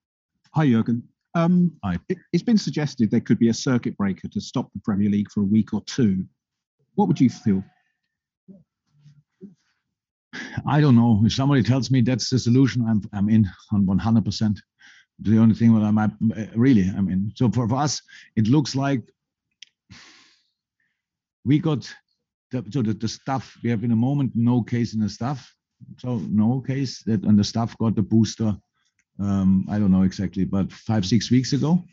Hi, 0.54 0.66
Jurgen. 0.66 1.04
Um, 1.36 1.74
it, 2.08 2.18
has 2.32 2.44
been 2.44 2.58
suggested 2.58 3.12
there 3.12 3.20
could 3.20 3.40
be 3.40 3.50
a 3.50 3.54
circuit 3.54 3.98
breaker 3.98 4.30
to 4.30 4.40
stop 4.40 4.72
the 4.74 4.80
Premier 4.80 5.10
League 5.10 5.30
for 5.30 5.42
a 5.42 5.46
week 5.46 5.74
or 5.74 5.84
two. 5.86 6.26
What 6.96 7.10
would 7.10 7.20
you 7.20 7.30
feel? 7.30 7.62
I 10.66 10.80
don't 10.80 10.96
know. 10.96 11.22
If 11.26 11.34
somebody 11.34 11.62
tells 11.62 11.92
me 11.92 12.02
that's 12.02 12.30
the 12.30 12.40
solution, 12.40 12.86
I'm 12.88 13.02
I'm 13.14 13.30
in 13.30 13.46
on 13.74 13.86
100%. 13.86 14.58
The 15.20 15.38
only 15.38 15.56
thing 15.56 15.74
that 15.76 15.86
I 15.86 15.92
might 15.92 16.12
really, 16.56 16.90
I 16.90 17.02
mean, 17.02 17.32
so 17.36 17.50
for, 17.50 17.68
for 17.68 17.76
us, 17.76 18.02
it 18.36 18.48
looks 18.48 18.76
like 18.76 19.02
we 21.46 21.60
got 21.60 21.94
the, 22.52 22.66
so 22.70 22.82
the, 22.82 22.94
the 22.94 23.08
stuff 23.08 23.58
we 23.64 23.70
have 23.70 23.84
in 23.84 23.92
a 23.92 23.96
moment 23.96 24.32
no 24.36 24.62
case 24.62 24.94
in 24.94 25.02
the 25.02 25.10
stuff, 25.10 25.54
so 26.00 26.18
no 26.30 26.62
case 26.62 27.04
that 27.04 27.24
and 27.24 27.38
the 27.38 27.44
staff 27.44 27.78
got 27.78 27.96
the 27.96 28.02
booster 28.02 28.58
um, 29.20 29.66
I 29.70 29.80
don't 29.80 29.92
know 29.92 30.04
exactly, 30.04 30.46
but 30.46 30.72
five, 30.72 31.06
six 31.06 31.32
weeks 31.32 31.54
ago. 31.54 31.84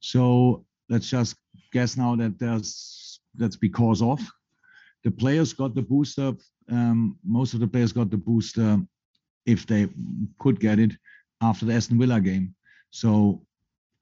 So 0.00 0.64
let's 0.88 1.08
just 1.08 1.36
guess 1.72 1.96
now 1.96 2.16
that 2.16 2.38
there's 2.38 3.20
that's 3.34 3.56
because 3.56 4.02
of 4.02 4.20
the 5.04 5.10
players 5.10 5.52
got 5.52 5.74
the 5.74 5.82
booster. 5.82 6.32
Um, 6.70 7.18
most 7.24 7.54
of 7.54 7.60
the 7.60 7.66
players 7.66 7.92
got 7.92 8.10
the 8.10 8.16
booster 8.16 8.80
if 9.46 9.66
they 9.66 9.88
could 10.38 10.60
get 10.60 10.78
it 10.78 10.92
after 11.40 11.66
the 11.66 11.74
Aston 11.74 11.98
Villa 11.98 12.20
game. 12.20 12.54
So 12.90 13.42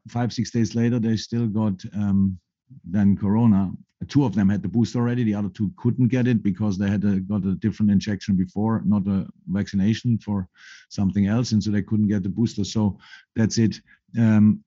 five, 0.08 0.32
six 0.32 0.50
days 0.50 0.74
later, 0.74 0.98
they 0.98 1.16
still 1.16 1.46
got 1.46 1.82
um, 1.94 2.38
then 2.84 3.16
Corona. 3.16 3.72
Two 4.08 4.24
of 4.24 4.34
them 4.34 4.48
had 4.48 4.62
the 4.62 4.68
boost 4.68 4.96
already. 4.96 5.24
The 5.24 5.34
other 5.34 5.50
two 5.50 5.70
couldn't 5.76 6.08
get 6.08 6.26
it 6.26 6.42
because 6.42 6.78
they 6.78 6.88
had 6.88 7.04
a, 7.04 7.20
got 7.20 7.44
a 7.44 7.54
different 7.56 7.92
injection 7.92 8.34
before, 8.34 8.82
not 8.86 9.06
a 9.06 9.26
vaccination 9.48 10.16
for 10.18 10.48
something 10.88 11.26
else, 11.26 11.52
and 11.52 11.62
so 11.62 11.70
they 11.70 11.82
couldn't 11.82 12.08
get 12.08 12.22
the 12.22 12.30
booster. 12.30 12.64
So 12.64 12.98
that's 13.36 13.58
it. 13.58 13.76
Um, 14.18 14.64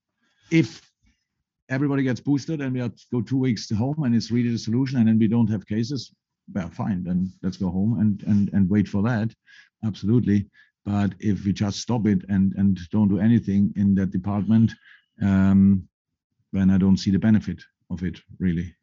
if 0.52 0.88
everybody 1.70 2.04
gets 2.04 2.20
boosted 2.20 2.62
and 2.62 2.74
we 2.74 2.80
have 2.80 2.96
to 2.96 3.04
go 3.12 3.22
two 3.22 3.40
weeks 3.40 3.68
to 3.68 3.76
home 3.76 4.04
and 4.04 4.14
it's 4.16 4.30
really 4.30 4.52
the 4.52 4.58
solution, 4.58 5.00
and 5.00 5.08
then 5.08 5.18
we 5.18 5.28
don't 5.28 5.50
have 5.50 5.66
cases, 5.66 6.14
well, 6.54 6.70
fine, 6.70 7.04
then 7.04 7.32
let's 7.42 7.58
go 7.58 7.72
home 7.72 8.00
and 8.00 8.22
and 8.24 8.54
and 8.54 8.70
wait 8.70 8.88
for 8.88 9.02
that. 9.02 9.34
Absolutely. 9.84 10.48
But 10.86 11.14
if 11.20 11.44
we 11.46 11.54
just 11.54 11.80
stop 11.80 12.06
it 12.06 12.24
and 12.30 12.54
and 12.58 12.80
don't 12.92 13.08
do 13.08 13.20
anything 13.20 13.74
in 13.78 13.96
that 13.96 14.12
department, 14.12 14.72
um, 15.24 15.88
then 16.52 16.70
I 16.70 16.78
don't 16.78 16.98
see 16.98 17.10
the 17.10 17.18
benefit 17.18 17.64
of 17.90 18.04
it, 18.04 18.20
really. 18.40 18.74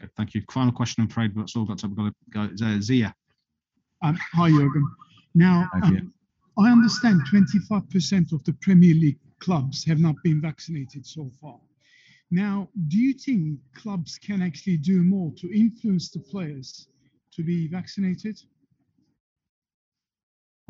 Okay, 0.00 0.10
thank 0.16 0.34
you. 0.34 0.42
Final 0.50 0.72
question, 0.72 1.02
I'm 1.02 1.10
afraid, 1.10 1.34
but 1.34 1.42
it's 1.42 1.56
all 1.56 1.64
got 1.64 1.78
to 1.78 1.88
go. 1.88 2.10
go 2.30 2.48
uh, 2.62 2.80
Zia. 2.80 3.14
Um, 4.02 4.18
hi, 4.32 4.50
Jurgen. 4.50 4.88
Now, 5.34 5.68
um, 5.82 6.12
I 6.58 6.70
understand 6.70 7.20
25% 7.32 8.32
of 8.32 8.42
the 8.44 8.52
Premier 8.60 8.94
League 8.94 9.18
clubs 9.40 9.84
have 9.84 9.98
not 9.98 10.16
been 10.22 10.40
vaccinated 10.40 11.06
so 11.06 11.30
far. 11.40 11.58
Now, 12.30 12.68
do 12.88 12.96
you 12.96 13.14
think 13.14 13.58
clubs 13.74 14.18
can 14.18 14.40
actually 14.40 14.76
do 14.76 15.02
more 15.02 15.32
to 15.38 15.58
influence 15.58 16.10
the 16.10 16.20
players 16.20 16.88
to 17.32 17.42
be 17.42 17.66
vaccinated? 17.68 18.40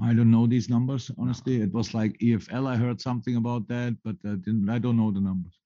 I 0.03 0.15
don't 0.15 0.31
know 0.31 0.47
these 0.47 0.71
numbers, 0.71 1.11
honestly. 1.19 1.61
It 1.61 1.73
was 1.73 1.93
like 1.93 2.19
EFL, 2.19 2.67
I 2.67 2.77
heard 2.77 3.01
something 3.01 3.37
about 3.37 3.69
that, 3.69 3.97
but 4.03 4.17
I, 4.25 4.37
didn't, 4.37 4.71
I 4.71 4.79
don't 4.79 4.97
know 4.97 5.11
the 5.11 5.21
numbers. 5.21 5.60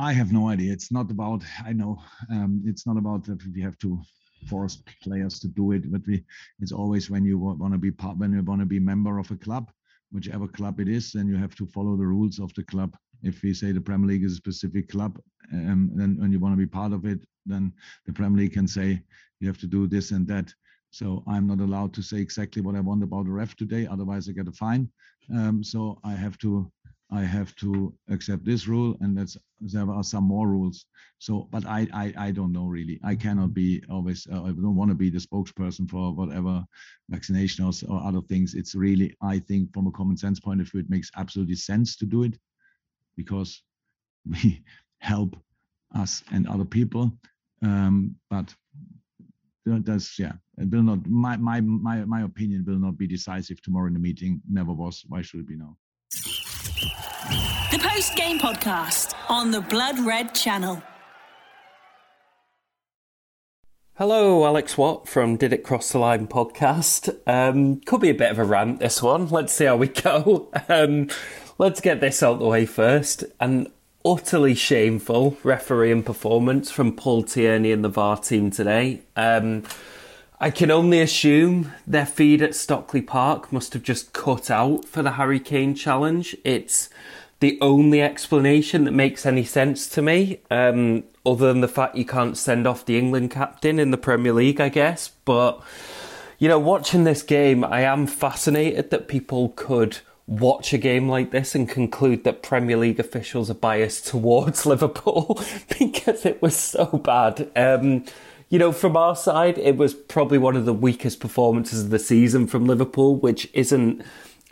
I 0.00 0.14
have 0.14 0.32
no 0.32 0.48
idea. 0.48 0.72
It's 0.72 0.90
not 0.90 1.10
about. 1.10 1.42
I 1.62 1.74
know 1.74 2.02
um, 2.30 2.62
it's 2.64 2.86
not 2.86 2.96
about 2.96 3.22
that 3.24 3.38
we 3.54 3.60
have 3.60 3.76
to 3.80 4.00
force 4.48 4.82
players 5.02 5.38
to 5.40 5.48
do 5.48 5.72
it, 5.72 5.92
but 5.92 6.00
we. 6.06 6.24
It's 6.60 6.72
always 6.72 7.10
when 7.10 7.26
you 7.26 7.36
want 7.36 7.74
to 7.74 7.78
be 7.78 7.90
part, 7.90 8.16
when 8.16 8.32
you 8.32 8.42
want 8.42 8.60
to 8.60 8.66
be 8.66 8.80
member 8.80 9.18
of 9.18 9.30
a 9.30 9.36
club, 9.36 9.70
whichever 10.10 10.48
club 10.48 10.80
it 10.80 10.88
is, 10.88 11.12
then 11.12 11.28
you 11.28 11.36
have 11.36 11.54
to 11.56 11.66
follow 11.66 11.98
the 11.98 12.06
rules 12.06 12.38
of 12.38 12.50
the 12.54 12.64
club. 12.64 12.96
If 13.22 13.42
we 13.42 13.52
say 13.52 13.72
the 13.72 13.80
Premier 13.82 14.08
League 14.08 14.24
is 14.24 14.32
a 14.32 14.36
specific 14.36 14.88
club, 14.88 15.20
um, 15.52 15.90
then 15.94 16.16
when 16.18 16.32
you 16.32 16.38
want 16.38 16.54
to 16.54 16.64
be 16.66 16.78
part 16.80 16.94
of 16.94 17.04
it, 17.04 17.20
then 17.44 17.70
the 18.06 18.14
Premier 18.14 18.40
League 18.40 18.54
can 18.54 18.66
say 18.66 19.02
you 19.40 19.48
have 19.48 19.58
to 19.58 19.66
do 19.66 19.86
this 19.86 20.12
and 20.12 20.26
that. 20.28 20.50
So 20.92 21.22
I'm 21.28 21.46
not 21.46 21.60
allowed 21.60 21.92
to 21.94 22.02
say 22.02 22.20
exactly 22.20 22.62
what 22.62 22.74
I 22.74 22.80
want 22.80 23.02
about 23.02 23.26
the 23.26 23.32
ref 23.32 23.54
today, 23.54 23.86
otherwise 23.86 24.30
I 24.30 24.32
get 24.32 24.48
a 24.48 24.52
fine. 24.52 24.88
Um, 25.36 25.62
so 25.62 26.00
I 26.04 26.14
have 26.14 26.38
to 26.38 26.72
I 27.12 27.22
have 27.22 27.54
to 27.56 27.92
accept 28.08 28.44
this 28.44 28.68
rule, 28.68 28.96
and 29.00 29.16
that's 29.16 29.36
there 29.60 29.90
are 29.90 30.04
some 30.04 30.24
more 30.24 30.48
rules. 30.48 30.86
So, 31.18 31.48
but 31.50 31.66
I 31.66 31.88
I, 31.92 32.14
I 32.16 32.30
don't 32.30 32.52
know 32.52 32.66
really. 32.66 33.00
I 33.02 33.16
cannot 33.16 33.52
be 33.52 33.82
always. 33.90 34.26
Uh, 34.32 34.42
I 34.44 34.48
don't 34.48 34.76
want 34.76 34.90
to 34.90 34.94
be 34.94 35.10
the 35.10 35.18
spokesperson 35.18 35.90
for 35.90 36.14
whatever 36.14 36.64
vaccination 37.08 37.64
or, 37.64 37.72
or 37.88 38.02
other 38.02 38.20
things. 38.22 38.54
It's 38.54 38.74
really 38.74 39.16
I 39.22 39.40
think 39.40 39.72
from 39.74 39.86
a 39.86 39.92
common 39.92 40.16
sense 40.16 40.38
point 40.38 40.60
of 40.60 40.70
view, 40.70 40.80
it 40.80 40.90
makes 40.90 41.10
absolutely 41.16 41.56
sense 41.56 41.96
to 41.96 42.06
do 42.06 42.22
it 42.22 42.38
because 43.16 43.62
we 44.24 44.62
help 44.98 45.36
us 45.94 46.22
and 46.30 46.46
other 46.46 46.64
people. 46.64 47.12
Um, 47.62 48.16
but 48.30 48.54
that's 49.66 50.18
yeah 50.18 50.32
it 50.58 50.70
will 50.70 50.82
not 50.82 51.06
my 51.06 51.36
my 51.36 51.60
my 51.60 52.04
my 52.04 52.22
opinion 52.22 52.64
will 52.66 52.78
not 52.78 52.96
be 52.96 53.06
decisive 53.06 53.60
tomorrow 53.62 53.86
in 53.86 53.92
the 53.94 54.00
meeting 54.00 54.40
never 54.48 54.72
was 54.72 55.04
why 55.08 55.22
should 55.22 55.40
it 55.40 55.46
be 55.46 55.56
now 55.56 55.76
the 56.64 57.78
post 57.78 58.16
game 58.16 58.38
podcast 58.38 59.14
on 59.28 59.50
the 59.50 59.60
Blood 59.60 59.98
Red 60.00 60.34
channel. 60.34 60.82
Hello, 63.94 64.46
Alex 64.46 64.78
Watt 64.78 65.08
from 65.08 65.36
Did 65.36 65.52
It 65.52 65.62
Cross 65.62 65.92
the 65.92 65.98
Line 65.98 66.26
podcast. 66.26 67.14
Um, 67.26 67.80
could 67.80 68.00
be 68.00 68.08
a 68.10 68.14
bit 68.14 68.30
of 68.30 68.38
a 68.38 68.44
rant, 68.44 68.80
this 68.80 69.02
one. 69.02 69.28
Let's 69.28 69.52
see 69.52 69.66
how 69.66 69.76
we 69.76 69.88
go. 69.88 70.48
Um, 70.68 71.08
let's 71.58 71.80
get 71.80 72.00
this 72.00 72.22
out 72.22 72.38
the 72.38 72.46
way 72.46 72.64
first. 72.66 73.24
An 73.40 73.70
utterly 74.04 74.54
shameful 74.54 75.36
refereeing 75.42 76.02
performance 76.02 76.70
from 76.70 76.96
Paul 76.96 77.22
Tierney 77.22 77.72
and 77.72 77.84
the 77.84 77.90
VAR 77.90 78.16
team 78.16 78.50
today. 78.50 79.02
Um, 79.16 79.64
I 80.42 80.50
can 80.50 80.70
only 80.70 81.02
assume 81.02 81.72
their 81.86 82.06
feed 82.06 82.40
at 82.40 82.54
Stockley 82.54 83.02
Park 83.02 83.52
must 83.52 83.74
have 83.74 83.82
just 83.82 84.14
cut 84.14 84.50
out 84.50 84.86
for 84.86 85.02
the 85.02 85.12
Harry 85.12 85.38
Kane 85.38 85.74
challenge. 85.74 86.34
It's 86.44 86.88
the 87.40 87.58
only 87.60 88.00
explanation 88.00 88.84
that 88.84 88.92
makes 88.92 89.26
any 89.26 89.44
sense 89.44 89.86
to 89.90 90.00
me, 90.00 90.40
um, 90.50 91.04
other 91.26 91.48
than 91.48 91.60
the 91.60 91.68
fact 91.68 91.96
you 91.96 92.06
can't 92.06 92.38
send 92.38 92.66
off 92.66 92.86
the 92.86 92.96
England 92.96 93.30
captain 93.30 93.78
in 93.78 93.90
the 93.90 93.98
Premier 93.98 94.32
League, 94.32 94.62
I 94.62 94.70
guess. 94.70 95.10
But, 95.26 95.60
you 96.38 96.48
know, 96.48 96.58
watching 96.58 97.04
this 97.04 97.22
game, 97.22 97.62
I 97.62 97.82
am 97.82 98.06
fascinated 98.06 98.88
that 98.90 99.08
people 99.08 99.50
could 99.56 99.98
watch 100.26 100.72
a 100.72 100.78
game 100.78 101.06
like 101.06 101.32
this 101.32 101.54
and 101.54 101.68
conclude 101.68 102.24
that 102.24 102.42
Premier 102.42 102.78
League 102.78 103.00
officials 103.00 103.50
are 103.50 103.54
biased 103.54 104.06
towards 104.06 104.64
Liverpool 104.64 105.38
because 105.78 106.24
it 106.24 106.40
was 106.40 106.56
so 106.56 106.86
bad. 106.86 107.50
Um, 107.54 108.06
you 108.50 108.58
know, 108.58 108.72
from 108.72 108.96
our 108.96 109.14
side, 109.14 109.58
it 109.58 109.76
was 109.76 109.94
probably 109.94 110.36
one 110.36 110.56
of 110.56 110.64
the 110.64 110.74
weakest 110.74 111.20
performances 111.20 111.84
of 111.84 111.90
the 111.90 112.00
season 112.00 112.48
from 112.48 112.66
Liverpool, 112.66 113.14
which 113.14 113.48
isn't 113.54 114.02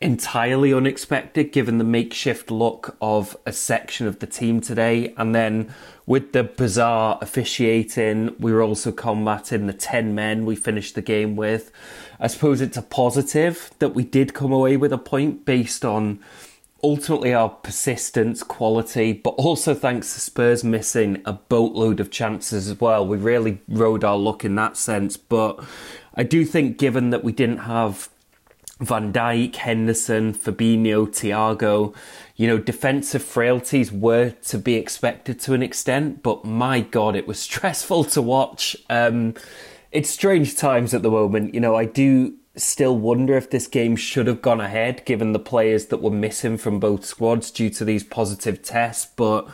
entirely 0.01 0.73
unexpected 0.73 1.51
given 1.51 1.79
the 1.79 1.85
makeshift 1.85 2.53
look 2.53 2.97
of 3.01 3.37
a 3.45 3.53
section 3.53 4.07
of 4.07 4.21
the 4.21 4.27
team 4.29 4.61
today. 4.61 5.13
And 5.17 5.35
then 5.35 5.75
with 6.07 6.33
the 6.33 6.45
bizarre 6.45 7.19
officiating, 7.21 8.37
we 8.39 8.53
were 8.53 8.63
also 8.63 8.93
combating 8.93 9.67
the 9.67 9.73
10 9.73 10.15
men 10.15 10.47
we 10.47 10.55
finished 10.55 10.95
the 10.95 11.03
game 11.03 11.35
with. 11.35 11.73
I 12.21 12.29
suppose 12.29 12.61
it's 12.61 12.77
a 12.77 12.83
positive 12.83 13.73
that 13.81 13.97
we 13.97 14.05
did 14.05 14.33
come 14.33 14.53
away 14.53 14.77
with 14.77 14.93
a 14.93 14.99
point 14.99 15.45
based 15.45 15.85
on 15.85 16.21
ultimately 16.83 17.35
our 17.35 17.49
persistence, 17.49 18.43
quality, 18.43 19.13
but 19.13 19.31
also 19.31 19.75
thanks 19.75 20.15
to 20.15 20.21
Spurs 20.21 20.63
missing 20.63 21.21
a 21.25 21.33
boatload 21.33 22.01
of 22.01 22.11
chances 22.11 22.69
as 22.69 22.81
well. 22.81 23.07
We 23.07 23.17
really 23.17 23.61
rode 23.69 24.05
our 24.05 24.17
luck 24.17 24.45
in 24.45 24.55
that 24.57 24.77
sense. 24.77 25.17
But 25.17 25.63
I 26.15 26.23
do 26.23 26.45
think, 26.45 26.79
given 26.79 27.11
that 27.11 27.25
we 27.25 27.33
didn't 27.33 27.59
have 27.59 28.09
Van 28.81 29.13
Dijk, 29.13 29.57
Henderson, 29.57 30.33
Fabinho, 30.33 31.07
Thiago, 31.09 31.95
you 32.37 32.47
know, 32.47 32.59
defensive 32.59 33.23
frailties 33.23 33.91
were 33.91 34.31
to 34.31 34.59
be 34.59 34.75
expected 34.75 35.41
to 35.41 35.55
an 35.55 35.63
extent, 35.63 36.23
but 36.23 36.45
my 36.45 36.81
God, 36.81 37.17
it 37.17 37.27
was 37.27 37.41
stressful 37.41 38.05
to 38.05 38.23
watch. 38.23 38.77
Um, 38.89 39.35
it's 39.91 40.11
strange 40.11 40.57
times 40.57 40.95
at 40.95 41.03
the 41.03 41.11
moment. 41.11 41.55
You 41.55 41.61
know, 41.61 41.75
I 41.75 41.87
do 41.87 42.35
still 42.59 42.97
wonder 42.97 43.37
if 43.37 43.51
this 43.51 43.67
game 43.67 43.97
should 43.97 44.27
have 44.27 44.43
gone 44.43 44.61
ahead 44.61 45.05
given 45.05 45.33
the 45.33 45.39
players 45.39 45.87
that 45.87 46.03
were 46.03 46.11
missing 46.11 46.59
from 46.59 46.81
both 46.81 47.05
squads 47.05 47.51
due 47.51 47.71
to 47.71 47.85
these 47.85 48.05
positive 48.05 48.63
tests, 48.63 49.07
but 49.17 49.49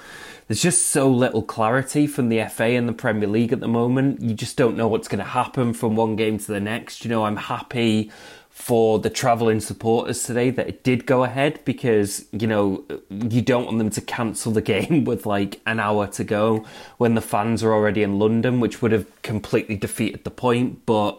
there's 0.47 0.63
just 0.63 0.89
so 0.89 1.11
little 1.11 1.43
clarity 1.43 2.07
from 2.07 2.29
the 2.29 2.45
FA 2.45 2.65
and 2.65 2.89
the 2.89 2.93
Premier 2.93 3.29
League 3.29 3.53
at 3.53 3.61
the 3.61 3.69
moment. 3.69 4.21
You 4.21 4.35
just 4.35 4.57
don't 4.57 4.77
know 4.77 4.89
what's 4.89 5.09
going 5.09 5.21
to 5.21 5.25
happen 5.25 5.73
from 5.73 5.97
one 5.97 6.17
game 6.17 6.39
to 6.39 6.53
the 6.53 6.61
next. 6.61 7.05
You 7.05 7.11
know, 7.11 7.25
I'm 7.25 7.37
happy 7.37 8.11
for 8.51 9.01
the 9.01 9.11
travelling 9.11 9.59
supporters 9.59 10.23
today 10.23 10.49
that 10.49 10.69
it 10.69 10.85
did 10.85 11.07
go 11.07 11.25
ahead 11.25 11.59
because 11.65 12.25
you 12.31 12.47
know 12.47 12.85
you 13.11 13.43
don't 13.43 13.65
want 13.65 13.79
them 13.79 13.91
to 13.91 14.01
cancel 14.01 14.53
the 14.53 14.63
game 14.75 15.05
with 15.05 15.27
like 15.27 15.61
an 15.67 15.81
hour 15.81 16.07
to 16.07 16.23
go 16.23 16.65
when 16.99 17.15
the 17.15 17.21
fans 17.21 17.65
are 17.65 17.73
already 17.73 18.03
in 18.03 18.19
London, 18.19 18.61
which 18.61 18.83
would 18.83 18.93
have 18.93 19.07
completely 19.23 19.77
defeated 19.77 20.25
the 20.25 20.31
point. 20.31 20.85
But 20.85 21.19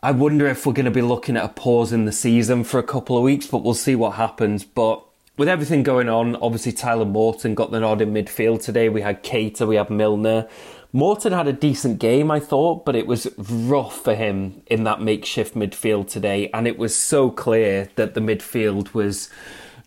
I 0.00 0.12
wonder 0.12 0.46
if 0.46 0.64
we're 0.64 0.74
going 0.74 0.84
to 0.84 0.92
be 0.92 1.02
looking 1.02 1.36
at 1.36 1.44
a 1.44 1.48
pause 1.48 1.92
in 1.92 2.04
the 2.04 2.12
season 2.12 2.62
for 2.62 2.78
a 2.78 2.84
couple 2.84 3.16
of 3.16 3.24
weeks, 3.24 3.48
but 3.48 3.64
we'll 3.64 3.74
see 3.74 3.96
what 3.96 4.12
happens. 4.12 4.62
But 4.62 5.04
with 5.36 5.48
everything 5.48 5.82
going 5.82 6.08
on, 6.08 6.36
obviously 6.36 6.70
Tyler 6.70 7.04
Morton 7.04 7.56
got 7.56 7.72
the 7.72 7.80
nod 7.80 8.00
in 8.00 8.14
midfield 8.14 8.62
today. 8.62 8.88
We 8.88 9.00
had 9.00 9.24
Keita, 9.24 9.66
we 9.66 9.74
had 9.74 9.90
Milner. 9.90 10.46
Morton 10.92 11.32
had 11.32 11.48
a 11.48 11.52
decent 11.52 11.98
game, 11.98 12.30
I 12.30 12.38
thought, 12.38 12.84
but 12.84 12.94
it 12.94 13.08
was 13.08 13.26
rough 13.36 14.04
for 14.04 14.14
him 14.14 14.62
in 14.68 14.84
that 14.84 15.02
makeshift 15.02 15.56
midfield 15.56 16.08
today. 16.08 16.48
And 16.54 16.68
it 16.68 16.78
was 16.78 16.94
so 16.94 17.28
clear 17.32 17.90
that 17.96 18.14
the 18.14 18.20
midfield 18.20 18.94
was 18.94 19.28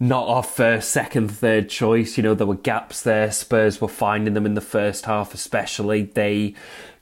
not 0.02 0.28
our 0.28 0.44
first, 0.44 0.90
second, 0.90 1.30
third 1.30 1.70
choice. 1.70 2.18
You 2.18 2.24
know, 2.24 2.34
there 2.34 2.48
were 2.48 2.56
gaps 2.56 3.02
there. 3.02 3.32
Spurs 3.32 3.80
were 3.80 3.88
finding 3.88 4.34
them 4.34 4.46
in 4.46 4.56
the 4.56 4.62
first 4.62 5.06
half, 5.06 5.34
especially. 5.34 6.04
They 6.04 6.56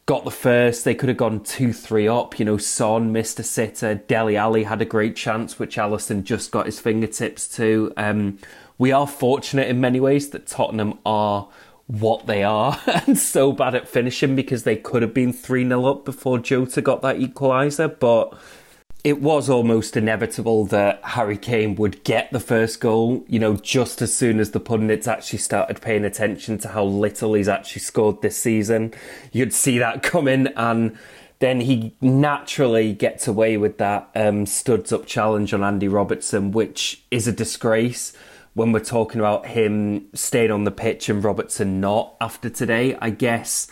got 0.09 0.25
the 0.25 0.31
first. 0.31 0.85
They 0.85 0.95
could 0.95 1.07
have 1.07 1.19
gone 1.19 1.39
2 1.41 1.71
3 1.71 2.07
up. 2.07 2.39
You 2.39 2.45
know, 2.45 2.57
Son 2.57 3.11
missed 3.11 3.39
a 3.39 3.43
sitter. 3.43 3.93
Dele 3.93 4.35
Alli 4.35 4.63
had 4.63 4.81
a 4.81 4.85
great 4.85 5.15
chance, 5.15 5.59
which 5.59 5.77
Alisson 5.77 6.23
just 6.23 6.49
got 6.49 6.65
his 6.65 6.79
fingertips 6.79 7.47
to. 7.57 7.93
Um, 7.95 8.39
we 8.79 8.91
are 8.91 9.05
fortunate 9.05 9.67
in 9.67 9.79
many 9.79 9.99
ways 9.99 10.31
that 10.31 10.47
Tottenham 10.47 10.97
are 11.05 11.47
what 11.85 12.25
they 12.25 12.43
are 12.43 12.81
and 12.87 13.19
so 13.19 13.51
bad 13.51 13.75
at 13.75 13.87
finishing 13.87 14.35
because 14.35 14.63
they 14.63 14.75
could 14.75 15.03
have 15.03 15.13
been 15.13 15.31
3 15.31 15.67
0 15.67 15.85
up 15.85 16.05
before 16.05 16.39
Jota 16.39 16.81
got 16.81 17.03
that 17.03 17.17
equaliser. 17.17 17.99
But 17.99 18.33
it 19.03 19.22
was 19.22 19.50
almost 19.50 19.96
inevitable 19.96 20.65
that 20.65 21.00
Harry 21.03 21.38
Kane 21.38 21.75
would 21.75 22.03
get 22.03 22.31
the 22.31 22.40
first 22.40 22.81
goal, 22.81 23.24
you 23.27 23.40
know, 23.40 23.55
just 23.55 24.01
as 24.01 24.14
soon 24.14 24.40
as 24.40 24.51
the 24.51 24.59
pundits 24.59 25.07
actually 25.07 25.40
started 25.40 25.81
paying 25.81 26.03
attention 26.03 26.57
to 26.59 26.68
how 26.68 26.83
little 26.83 27.33
he's 27.33 27.48
actually 27.48 27.81
scored 27.81 28.22
this 28.22 28.38
season. 28.38 28.94
You'd 29.31 29.53
see 29.53 29.79
that 29.79 30.03
coming 30.03 30.48
and 30.55 30.98
then 31.40 31.62
he 31.62 31.96
naturally 32.01 32.92
gets 32.92 33.25
away 33.25 33.55
with 33.55 33.77
that 33.77 34.09
um, 34.14 34.46
studs 34.46 34.92
up 34.92 35.05
challenge 35.05 35.53
on 35.53 35.64
Andy 35.64 35.88
Robertson, 35.88 36.51
which 36.51 37.01
is 37.09 37.27
a 37.27 37.31
disgrace 37.31 38.12
when 38.53 38.74
we're 38.74 38.81
talking 38.81 39.22
about 39.22 39.48
him 39.48 40.07
staying 40.14 40.51
on 40.51 40.66
the 40.66 40.72
pitch 40.72 41.07
and 41.07 41.24
Robertson 41.24 41.79
not 41.79 42.16
after 42.20 42.50
today, 42.50 42.98
I 43.00 43.09
guess, 43.12 43.68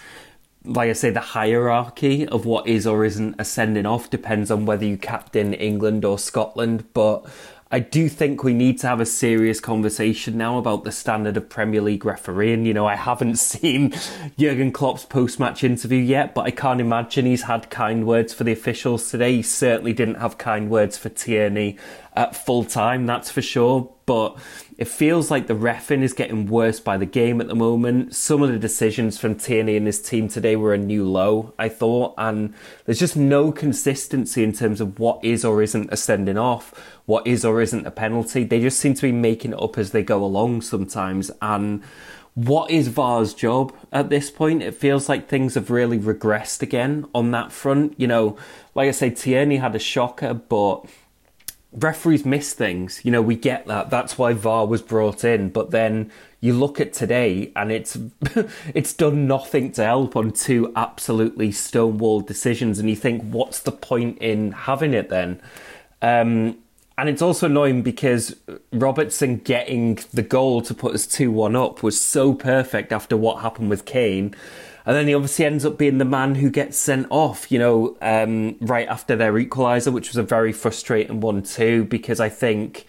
like 0.64 0.90
I 0.90 0.94
say, 0.94 1.10
the 1.10 1.20
hierarchy 1.20 2.28
of 2.28 2.46
what 2.46 2.68
is 2.68 2.86
or 2.86 3.06
isn't 3.06 3.36
a 3.40 3.46
sending 3.46 3.86
off 3.86 4.10
depends 4.10 4.52
on 4.52 4.66
whether 4.66 4.86
you 4.86 4.98
captain 4.98 5.54
England 5.54 6.04
or 6.04 6.20
Scotland. 6.20 6.86
But 6.94 7.26
I 7.70 7.80
do 7.80 8.08
think 8.08 8.44
we 8.44 8.54
need 8.54 8.80
to 8.80 8.88
have 8.88 9.02
a 9.02 9.06
serious 9.06 9.60
conversation 9.60 10.38
now 10.38 10.58
about 10.58 10.86
the 10.86 10.92
standard 10.92 11.36
of 11.36 11.50
Premier 11.50 11.82
League 11.82 12.06
refereeing. 12.06 12.66
You 12.66 12.74
know, 12.74 12.86
I 12.86 12.96
haven't 12.96 13.36
seen 13.40 13.94
Jurgen 14.38 14.72
Klopp's 14.72 15.04
post 15.04 15.40
match 15.40 15.64
interview 15.64 16.00
yet, 16.00 16.34
but 16.34 16.46
I 16.46 16.52
can't 16.52 16.80
imagine 16.80 17.26
he's 17.26 17.44
had 17.44 17.70
kind 17.70 18.08
words 18.08 18.34
for 18.34 18.46
the 18.46 18.54
officials 18.54 19.12
today. 19.12 19.36
He 19.36 19.42
certainly 19.42 19.94
didn't 19.94 20.16
have 20.16 20.38
kind 20.38 20.70
words 20.70 20.98
for 20.98 21.10
Tierney 21.10 21.78
at 22.16 22.36
full 22.36 22.64
time, 22.64 23.06
that's 23.06 23.30
for 23.30 23.42
sure. 23.42 23.94
But 24.06 24.38
it 24.78 24.88
feels 24.88 25.32
like 25.32 25.48
the 25.48 25.56
refing 25.56 26.04
is 26.04 26.14
getting 26.14 26.46
worse 26.46 26.80
by 26.80 26.98
the 26.98 27.06
game 27.06 27.42
at 27.42 27.48
the 27.48 27.56
moment. 27.56 28.14
Some 28.14 28.44
of 28.44 28.52
the 28.52 28.60
decisions 28.60 29.18
from 29.18 29.36
Tierney 29.36 29.76
and 29.76 29.88
his 29.88 30.02
team 30.02 30.28
today 30.28 30.56
were 30.56 30.74
a 30.74 30.78
new 30.78 31.04
low, 31.10 31.54
I 31.58 31.68
thought, 31.68 32.14
and 32.18 32.54
there's 32.86 33.00
just 33.00 33.18
no 33.18 33.52
consistency 33.52 34.44
in 34.44 34.54
terms 34.54 34.80
of 34.80 35.00
what 35.00 35.24
is 35.24 35.44
or 35.44 35.64
isn't 35.64 35.92
a 35.92 35.98
sending 35.98 36.38
off, 36.38 36.74
what 37.06 37.26
is 37.26 37.44
or 37.44 37.60
isn't 37.60 37.88
a 37.88 37.92
penalty. 37.92 38.44
They 38.44 38.62
just 38.62 38.80
seem 38.80 38.94
to 38.94 39.02
be 39.02 39.12
making 39.12 39.54
it 39.54 39.62
up 39.62 39.80
as 39.80 39.92
they 39.92 40.04
go 40.04 40.24
along 40.24 40.62
sometimes, 40.62 41.32
and 41.42 41.84
what 42.36 42.70
is 42.70 42.90
VAR's 42.90 43.34
job 43.34 43.74
at 43.92 44.12
this 44.12 44.30
point? 44.30 44.62
It 44.62 44.76
feels 44.76 45.10
like 45.10 45.28
things 45.28 45.56
have 45.56 45.72
really 45.72 45.98
regressed 45.98 46.62
again 46.62 47.08
on 47.16 47.32
that 47.32 47.52
front. 47.52 48.00
You 48.00 48.06
know, 48.06 48.38
like 48.76 48.88
I 48.88 48.92
say, 48.92 49.10
Tierney 49.10 49.58
had 49.58 49.76
a 49.76 49.80
shocker, 49.80 50.36
but 50.36 50.86
referees 51.78 52.26
miss 52.26 52.54
things. 52.54 53.02
You 53.04 53.12
know, 53.12 53.22
we 53.22 53.36
get 53.36 53.68
that. 53.68 53.90
That's 53.90 54.18
why 54.18 54.34
VAR 54.34 54.66
was 54.66 54.82
brought 54.82 55.24
in. 55.24 55.50
But 55.50 55.72
then 55.72 56.12
you 56.40 56.54
look 56.54 56.80
at 56.80 56.94
today 56.94 57.52
and 57.56 57.72
it's 57.72 57.98
it's 58.74 58.94
done 58.94 59.28
nothing 59.28 59.72
to 59.74 59.84
help 59.84 60.16
on 60.16 60.32
two 60.32 60.72
absolutely 60.76 61.52
stonewall 61.52 62.22
decisions 62.22 62.80
and 62.80 62.90
you 62.90 62.96
think 62.96 63.24
what's 63.24 63.60
the 63.60 63.72
point 63.72 64.18
in 64.20 64.52
having 64.52 64.94
it 64.94 65.10
then? 65.10 65.42
Um, 66.02 66.58
and 67.00 67.10
it's 67.10 67.22
also 67.22 67.46
annoying 67.46 67.84
because 67.84 68.36
Robertson 68.72 69.38
getting 69.38 70.00
the 70.14 70.24
goal 70.24 70.64
to 70.64 70.74
put 70.74 70.96
us 70.96 71.06
2 71.06 71.32
1 71.32 71.56
up 71.56 71.84
was 71.84 72.00
so 72.00 72.34
perfect 72.34 72.92
after 72.92 73.16
what 73.16 73.42
happened 73.42 73.70
with 73.70 73.86
Kane 73.86 74.36
and 74.88 74.96
then 74.96 75.06
he 75.06 75.14
obviously 75.14 75.44
ends 75.44 75.66
up 75.66 75.78
being 75.78 75.98
the 75.98 76.06
man 76.06 76.36
who 76.36 76.50
gets 76.50 76.78
sent 76.78 77.08
off, 77.10 77.52
you 77.52 77.60
know, 77.60 77.98
um, 78.02 78.56
right 78.62 78.88
after 78.88 79.18
their 79.18 79.34
equaliser, 79.34 79.92
which 79.92 80.08
was 80.08 80.16
a 80.16 80.24
very 80.24 80.54
frustrating 80.54 81.20
one 81.20 81.44
too, 81.44 81.84
because 81.84 82.22
I 82.22 82.30
think 82.30 82.86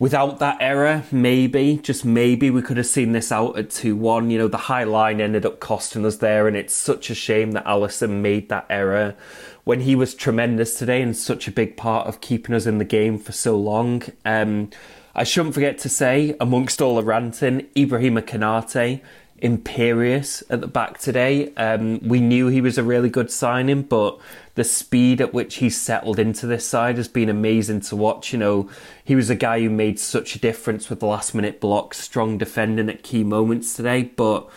without 0.00 0.40
that 0.40 0.58
error, 0.60 1.04
maybe, 1.12 1.78
just 1.84 2.04
maybe, 2.04 2.50
we 2.50 2.62
could 2.62 2.78
have 2.78 2.86
seen 2.86 3.12
this 3.12 3.30
out 3.30 3.56
at 3.56 3.70
2 3.70 3.94
1. 3.94 4.28
You 4.28 4.38
know, 4.38 4.48
the 4.48 4.56
high 4.56 4.82
line 4.82 5.20
ended 5.20 5.46
up 5.46 5.60
costing 5.60 6.04
us 6.04 6.16
there, 6.16 6.48
and 6.48 6.56
it's 6.56 6.74
such 6.74 7.10
a 7.10 7.14
shame 7.14 7.52
that 7.52 7.64
Alisson 7.64 8.20
made 8.22 8.48
that 8.48 8.66
error 8.68 9.14
when 9.62 9.82
he 9.82 9.94
was 9.94 10.16
tremendous 10.16 10.76
today 10.76 11.00
and 11.00 11.16
such 11.16 11.46
a 11.46 11.52
big 11.52 11.76
part 11.76 12.08
of 12.08 12.20
keeping 12.20 12.56
us 12.56 12.66
in 12.66 12.78
the 12.78 12.84
game 12.84 13.20
for 13.20 13.30
so 13.30 13.56
long. 13.56 14.02
Um, 14.24 14.70
I 15.14 15.22
shouldn't 15.22 15.54
forget 15.54 15.78
to 15.78 15.88
say, 15.88 16.34
amongst 16.40 16.82
all 16.82 16.96
the 16.96 17.04
ranting, 17.04 17.68
Ibrahima 17.76 18.22
Konate 18.22 19.00
imperious 19.38 20.42
at 20.50 20.60
the 20.60 20.66
back 20.66 20.98
today. 20.98 21.52
Um, 21.54 22.00
we 22.06 22.20
knew 22.20 22.48
he 22.48 22.60
was 22.60 22.78
a 22.78 22.82
really 22.82 23.08
good 23.08 23.30
signing, 23.30 23.82
but 23.82 24.18
the 24.54 24.64
speed 24.64 25.20
at 25.20 25.34
which 25.34 25.56
he's 25.56 25.80
settled 25.80 26.18
into 26.18 26.46
this 26.46 26.66
side 26.66 26.96
has 26.96 27.08
been 27.08 27.28
amazing 27.28 27.80
to 27.82 27.96
watch. 27.96 28.32
You 28.32 28.38
know, 28.38 28.70
he 29.04 29.14
was 29.14 29.30
a 29.30 29.34
guy 29.34 29.60
who 29.60 29.70
made 29.70 29.98
such 29.98 30.34
a 30.34 30.38
difference 30.38 30.88
with 30.88 31.00
the 31.00 31.06
last 31.06 31.34
minute 31.34 31.60
blocks, 31.60 31.98
strong 31.98 32.38
defending 32.38 32.88
at 32.88 33.02
key 33.02 33.24
moments 33.24 33.74
today. 33.74 34.02
But 34.04 34.48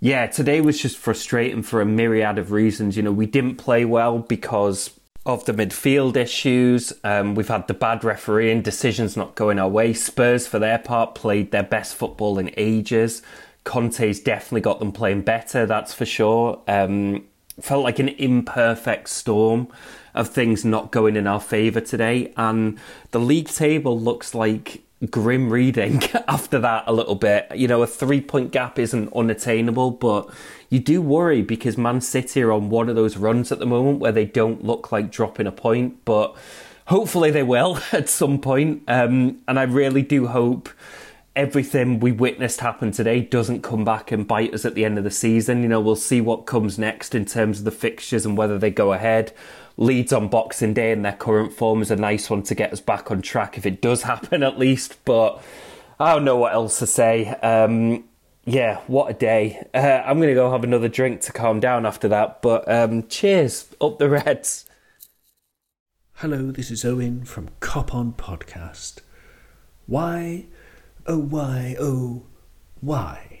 yeah, 0.00 0.26
today 0.26 0.60
was 0.60 0.80
just 0.80 0.96
frustrating 0.96 1.62
for 1.62 1.80
a 1.80 1.86
myriad 1.86 2.38
of 2.38 2.52
reasons. 2.52 2.96
You 2.96 3.02
know, 3.02 3.12
we 3.12 3.26
didn't 3.26 3.56
play 3.56 3.84
well 3.84 4.20
because 4.20 4.90
of 5.26 5.44
the 5.44 5.52
midfield 5.52 6.16
issues. 6.16 6.92
Um, 7.04 7.34
we've 7.34 7.48
had 7.48 7.68
the 7.68 7.74
bad 7.74 8.02
refereeing, 8.02 8.62
decisions 8.62 9.16
not 9.16 9.34
going 9.34 9.58
our 9.58 9.68
way. 9.68 9.92
Spurs, 9.92 10.46
for 10.46 10.58
their 10.58 10.78
part, 10.78 11.14
played 11.14 11.50
their 11.50 11.62
best 11.62 11.96
football 11.96 12.38
in 12.38 12.50
ages. 12.56 13.22
Conte's 13.68 14.18
definitely 14.18 14.62
got 14.62 14.78
them 14.78 14.92
playing 14.92 15.20
better, 15.20 15.66
that's 15.66 15.92
for 15.92 16.06
sure. 16.06 16.58
Um, 16.66 17.26
felt 17.60 17.84
like 17.84 17.98
an 17.98 18.08
imperfect 18.08 19.10
storm 19.10 19.68
of 20.14 20.30
things 20.30 20.64
not 20.64 20.90
going 20.90 21.16
in 21.16 21.26
our 21.26 21.38
favour 21.38 21.82
today. 21.82 22.32
And 22.38 22.78
the 23.10 23.20
league 23.20 23.48
table 23.48 24.00
looks 24.00 24.34
like 24.34 24.82
grim 25.10 25.50
reading 25.50 26.02
after 26.28 26.58
that 26.60 26.84
a 26.86 26.94
little 26.94 27.14
bit. 27.14 27.46
You 27.54 27.68
know, 27.68 27.82
a 27.82 27.86
three 27.86 28.22
point 28.22 28.52
gap 28.52 28.78
isn't 28.78 29.12
unattainable, 29.14 29.90
but 29.90 30.30
you 30.70 30.80
do 30.80 31.02
worry 31.02 31.42
because 31.42 31.76
Man 31.76 32.00
City 32.00 32.40
are 32.40 32.52
on 32.52 32.70
one 32.70 32.88
of 32.88 32.96
those 32.96 33.18
runs 33.18 33.52
at 33.52 33.58
the 33.58 33.66
moment 33.66 33.98
where 33.98 34.12
they 34.12 34.24
don't 34.24 34.64
look 34.64 34.90
like 34.90 35.10
dropping 35.10 35.46
a 35.46 35.52
point, 35.52 36.06
but 36.06 36.34
hopefully 36.86 37.30
they 37.30 37.42
will 37.42 37.78
at 37.92 38.08
some 38.08 38.40
point. 38.40 38.82
Um, 38.88 39.42
and 39.46 39.58
I 39.58 39.64
really 39.64 40.00
do 40.00 40.28
hope 40.28 40.70
everything 41.38 42.00
we 42.00 42.10
witnessed 42.10 42.58
happen 42.60 42.90
today 42.90 43.20
doesn't 43.20 43.62
come 43.62 43.84
back 43.84 44.10
and 44.10 44.26
bite 44.26 44.52
us 44.52 44.64
at 44.64 44.74
the 44.74 44.84
end 44.84 44.98
of 44.98 45.04
the 45.04 45.10
season. 45.10 45.62
You 45.62 45.68
know, 45.68 45.80
we'll 45.80 45.94
see 45.94 46.20
what 46.20 46.46
comes 46.46 46.80
next 46.80 47.14
in 47.14 47.24
terms 47.24 47.60
of 47.60 47.64
the 47.64 47.70
fixtures 47.70 48.26
and 48.26 48.36
whether 48.36 48.58
they 48.58 48.72
go 48.72 48.92
ahead. 48.92 49.32
Leeds 49.76 50.12
on 50.12 50.26
Boxing 50.26 50.74
Day 50.74 50.90
in 50.90 51.02
their 51.02 51.12
current 51.12 51.52
form 51.52 51.80
is 51.80 51.92
a 51.92 51.96
nice 51.96 52.28
one 52.28 52.42
to 52.42 52.56
get 52.56 52.72
us 52.72 52.80
back 52.80 53.12
on 53.12 53.22
track 53.22 53.56
if 53.56 53.64
it 53.64 53.80
does 53.80 54.02
happen 54.12 54.42
at 54.42 54.58
least. 54.58 55.02
But 55.04 55.40
I 56.00 56.12
don't 56.12 56.24
know 56.24 56.36
what 56.36 56.54
else 56.54 56.80
to 56.80 56.88
say. 56.88 57.28
Um, 57.28 58.02
yeah, 58.44 58.80
what 58.88 59.08
a 59.08 59.14
day. 59.14 59.64
Uh, 59.72 60.02
I'm 60.04 60.16
going 60.16 60.30
to 60.30 60.34
go 60.34 60.50
have 60.50 60.64
another 60.64 60.88
drink 60.88 61.20
to 61.20 61.32
calm 61.32 61.60
down 61.60 61.86
after 61.86 62.08
that. 62.08 62.42
But 62.42 62.68
um, 62.68 63.06
cheers, 63.06 63.72
up 63.80 64.00
the 64.00 64.08
Reds. 64.08 64.64
Hello, 66.14 66.50
this 66.50 66.72
is 66.72 66.84
Owen 66.84 67.24
from 67.24 67.50
Cop 67.60 67.94
On 67.94 68.12
Podcast. 68.12 68.98
Why, 69.86 70.46
oh, 71.08 71.18
why, 71.18 71.74
oh, 71.80 72.22
why? 72.80 73.40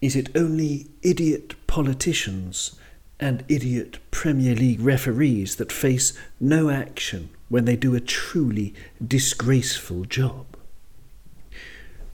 Is 0.00 0.16
it 0.16 0.34
only 0.34 0.88
idiot 1.02 1.54
politicians 1.66 2.74
and 3.20 3.44
idiot 3.46 3.98
Premier 4.10 4.54
League 4.54 4.80
referees 4.80 5.56
that 5.56 5.70
face 5.70 6.18
no 6.40 6.70
action 6.70 7.28
when 7.48 7.66
they 7.66 7.76
do 7.76 7.94
a 7.94 8.00
truly 8.00 8.74
disgraceful 9.06 10.06
job? 10.06 10.46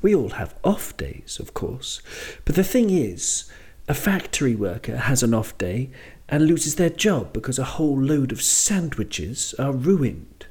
We 0.02 0.14
all 0.14 0.30
have 0.30 0.54
off 0.62 0.96
days, 0.96 1.38
of 1.40 1.54
course, 1.54 2.02
but 2.44 2.56
the 2.56 2.64
thing 2.64 2.90
is, 2.90 3.50
a 3.88 3.94
factory 3.94 4.54
worker 4.54 4.96
has 4.96 5.22
an 5.22 5.32
off 5.32 5.56
day 5.56 5.90
and 6.28 6.46
loses 6.46 6.74
their 6.74 6.90
job 6.90 7.32
because 7.32 7.58
a 7.58 7.64
whole 7.64 7.98
load 7.98 8.32
of 8.32 8.42
sandwiches 8.42 9.54
are 9.58 9.72
ruined. 9.72 10.46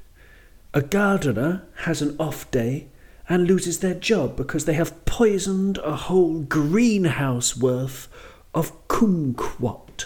A 0.73 0.81
gardener 0.81 1.63
has 1.83 2.01
an 2.01 2.15
off 2.19 2.49
day 2.49 2.87
and 3.29 3.47
loses 3.47 3.79
their 3.79 3.93
job 3.93 4.35
because 4.35 4.65
they 4.65 4.73
have 4.73 5.05
poisoned 5.05 5.77
a 5.79 5.95
whole 5.95 6.39
greenhouse 6.39 7.57
worth 7.57 8.07
of 8.53 8.87
kumquat. 8.87 10.05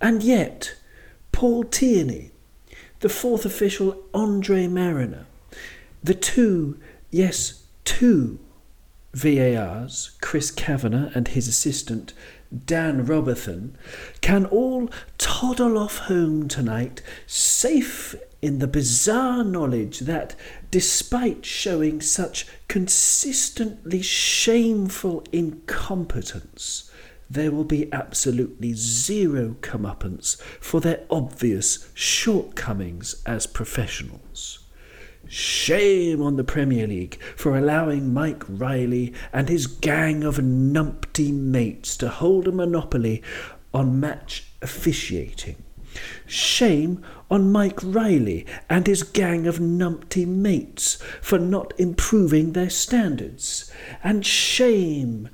And 0.00 0.22
yet, 0.22 0.76
Paul 1.32 1.64
Tierney, 1.64 2.30
the 3.00 3.08
fourth 3.08 3.44
official 3.44 4.02
Andre 4.12 4.66
Marriner, 4.66 5.26
the 6.02 6.14
two, 6.14 6.78
yes, 7.10 7.64
two 7.84 8.38
VARs, 9.12 10.16
Chris 10.20 10.50
Kavanagh 10.50 11.10
and 11.14 11.28
his 11.28 11.48
assistant 11.48 12.12
Dan 12.66 13.06
Robathan, 13.06 13.74
can 14.20 14.46
all 14.46 14.90
toddle 15.18 15.78
off 15.78 15.98
home 15.98 16.48
tonight 16.48 17.02
safe 17.26 18.14
in 18.40 18.58
the 18.58 18.66
bizarre 18.66 19.42
knowledge 19.42 20.00
that, 20.00 20.34
despite 20.70 21.44
showing 21.44 22.00
such 22.00 22.46
consistently 22.68 24.02
shameful 24.02 25.24
incompetence, 25.32 26.90
there 27.30 27.50
will 27.50 27.64
be 27.64 27.92
absolutely 27.92 28.74
zero 28.74 29.56
comeuppance 29.60 30.40
for 30.60 30.80
their 30.80 31.04
obvious 31.10 31.88
shortcomings 31.94 33.22
as 33.24 33.46
professionals. 33.46 34.63
Shame 35.36 36.22
on 36.22 36.36
the 36.36 36.44
Premier 36.44 36.86
League 36.86 37.20
for 37.34 37.58
allowing 37.58 38.14
Mike 38.14 38.44
Riley 38.48 39.12
and 39.32 39.48
his 39.48 39.66
gang 39.66 40.22
of 40.22 40.36
numpty 40.36 41.34
mates 41.34 41.96
to 41.96 42.08
hold 42.08 42.46
a 42.46 42.52
monopoly 42.52 43.20
on 43.72 43.98
match 43.98 44.46
officiating. 44.62 45.56
Shame 46.24 47.02
on 47.32 47.50
Mike 47.50 47.80
Riley 47.82 48.46
and 48.70 48.86
his 48.86 49.02
gang 49.02 49.48
of 49.48 49.58
numpty 49.58 50.24
mates 50.24 51.02
for 51.20 51.40
not 51.40 51.74
improving 51.78 52.52
their 52.52 52.70
standards. 52.70 53.72
And 54.04 54.24
shame 54.24 55.28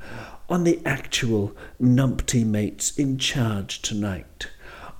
on 0.49 0.65
the 0.65 0.81
actual 0.87 1.55
numpty 1.79 2.47
mates 2.47 2.97
in 2.97 3.19
charge 3.19 3.83
tonight 3.83 4.49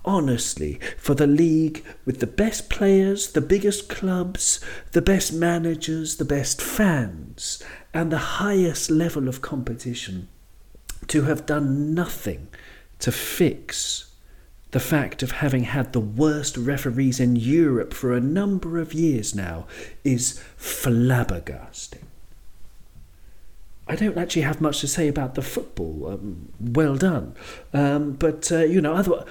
honestly 0.05 0.81
for 0.97 1.15
the 1.15 1.27
league 1.27 1.85
with 2.05 2.21
the 2.21 2.27
best 2.27 2.71
players, 2.71 3.33
the 3.33 3.41
biggest 3.41 3.89
clubs, 3.89 4.61
the 4.93 5.03
best 5.03 5.33
managers, 5.33 6.17
the 6.17 6.25
best 6.25 6.61
fans, 6.61 7.63
and 7.93 8.11
the 8.11 8.19
highest 8.19 8.91
level 8.91 9.29
of 9.29 9.43
competition 9.43 10.29
to 11.09 11.23
have 11.23 11.47
done 11.47 11.95
nothing 11.95 12.49
to 13.01 13.11
fix 13.11 14.11
the 14.71 14.81
fact 14.81 15.23
of 15.23 15.33
having 15.33 15.65
had 15.65 15.93
the 15.93 16.01
worst 16.01 16.57
referees 16.57 17.19
in 17.19 17.35
Europe 17.35 17.93
for 17.93 18.15
a 18.15 18.21
number 18.21 18.79
of 18.79 18.95
years 18.95 19.35
now 19.35 19.67
is 20.05 20.41
flabbergasting. 20.59 22.05
I 23.89 23.97
don't 23.97 24.17
actually 24.17 24.43
have 24.43 24.61
much 24.61 24.81
to 24.81 24.87
say 24.87 25.09
about 25.09 25.35
the 25.35 25.43
football. 25.43 26.07
Um, 26.07 26.53
well 26.61 26.95
done, 26.95 27.35
um, 27.73 28.13
but 28.13 28.53
uh, 28.53 28.59
you 28.59 28.81
know, 28.81 28.95
other 28.95 29.25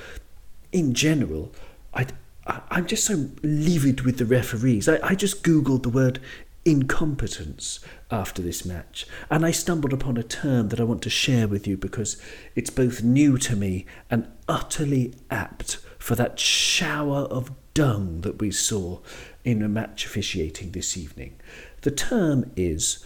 in 0.71 0.93
general, 0.93 1.51
I, 1.93 2.05
I'm 2.45 2.85
just 2.85 3.05
so 3.05 3.29
livid 3.43 4.01
with 4.01 4.17
the 4.17 4.25
referees. 4.25 4.87
I, 4.87 4.99
I 5.03 5.15
just 5.15 5.43
Googled 5.43 5.83
the 5.83 5.89
word 5.89 6.19
incompetence 6.65 7.79
after 8.11 8.41
this 8.41 8.65
match, 8.65 9.05
and 9.29 9.45
I 9.45 9.51
stumbled 9.51 9.93
upon 9.93 10.17
a 10.17 10.23
term 10.23 10.69
that 10.69 10.79
I 10.79 10.83
want 10.83 11.01
to 11.03 11.09
share 11.09 11.47
with 11.47 11.67
you 11.67 11.77
because 11.77 12.21
it's 12.55 12.69
both 12.69 13.03
new 13.03 13.37
to 13.39 13.55
me 13.55 13.85
and 14.09 14.27
utterly 14.47 15.13
apt 15.29 15.79
for 15.97 16.15
that 16.15 16.39
shower 16.39 17.21
of 17.23 17.51
dung 17.73 18.21
that 18.21 18.39
we 18.39 18.51
saw 18.51 18.99
in 19.43 19.61
a 19.61 19.69
match 19.69 20.05
officiating 20.05 20.71
this 20.71 20.97
evening. 20.97 21.35
The 21.81 21.91
term 21.91 22.51
is 22.55 23.05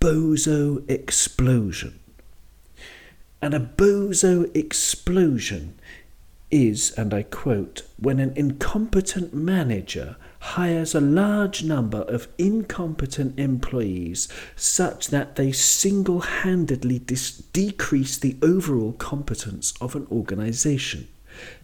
bozo 0.00 0.88
explosion. 0.90 2.00
And 3.42 3.54
a 3.54 3.60
bozo 3.60 4.54
explosion 4.56 5.78
is, 6.56 6.90
and 6.92 7.12
I 7.12 7.22
quote, 7.22 7.82
when 7.98 8.18
an 8.18 8.32
incompetent 8.34 9.34
manager 9.34 10.16
hires 10.40 10.94
a 10.94 11.00
large 11.00 11.62
number 11.62 12.02
of 12.02 12.28
incompetent 12.38 13.38
employees 13.38 14.28
such 14.54 15.08
that 15.08 15.36
they 15.36 15.52
single 15.52 16.20
handedly 16.20 16.98
dis- 16.98 17.38
decrease 17.52 18.16
the 18.16 18.36
overall 18.42 18.92
competence 18.92 19.74
of 19.80 19.94
an 19.94 20.06
organization. 20.10 21.08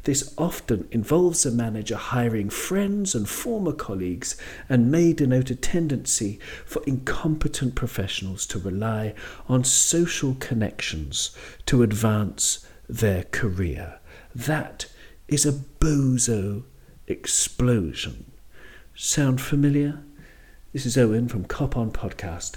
This 0.02 0.34
often 0.36 0.86
involves 0.90 1.46
a 1.46 1.50
manager 1.50 1.96
hiring 1.96 2.50
friends 2.50 3.14
and 3.14 3.26
former 3.26 3.72
colleagues 3.72 4.36
and 4.68 4.90
may 4.90 5.14
denote 5.14 5.48
a 5.50 5.54
tendency 5.54 6.38
for 6.66 6.82
incompetent 6.86 7.74
professionals 7.74 8.44
to 8.48 8.58
rely 8.58 9.14
on 9.48 9.64
social 9.64 10.36
connections 10.38 11.34
to 11.64 11.82
advance 11.82 12.66
their 12.88 13.24
career. 13.24 14.00
That 14.34 14.86
is 15.28 15.44
a 15.44 15.52
bozo 15.52 16.64
explosion. 17.06 18.32
Sound 18.94 19.40
familiar? 19.40 20.02
This 20.72 20.86
is 20.86 20.96
Owen 20.96 21.28
from 21.28 21.44
Cop 21.44 21.76
On 21.76 21.90
Podcast 21.90 22.56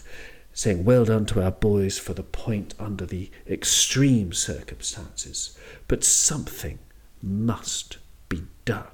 saying 0.55 0.85
well 0.85 1.03
done 1.03 1.25
to 1.25 1.43
our 1.43 1.51
boys 1.51 1.99
for 1.99 2.13
the 2.13 2.23
point 2.23 2.73
under 2.79 3.05
the 3.05 3.29
extreme 3.45 4.31
circumstances, 4.31 5.57
but 5.89 6.01
something 6.01 6.79
must 7.21 7.97
be 8.29 8.41
done. 8.63 8.87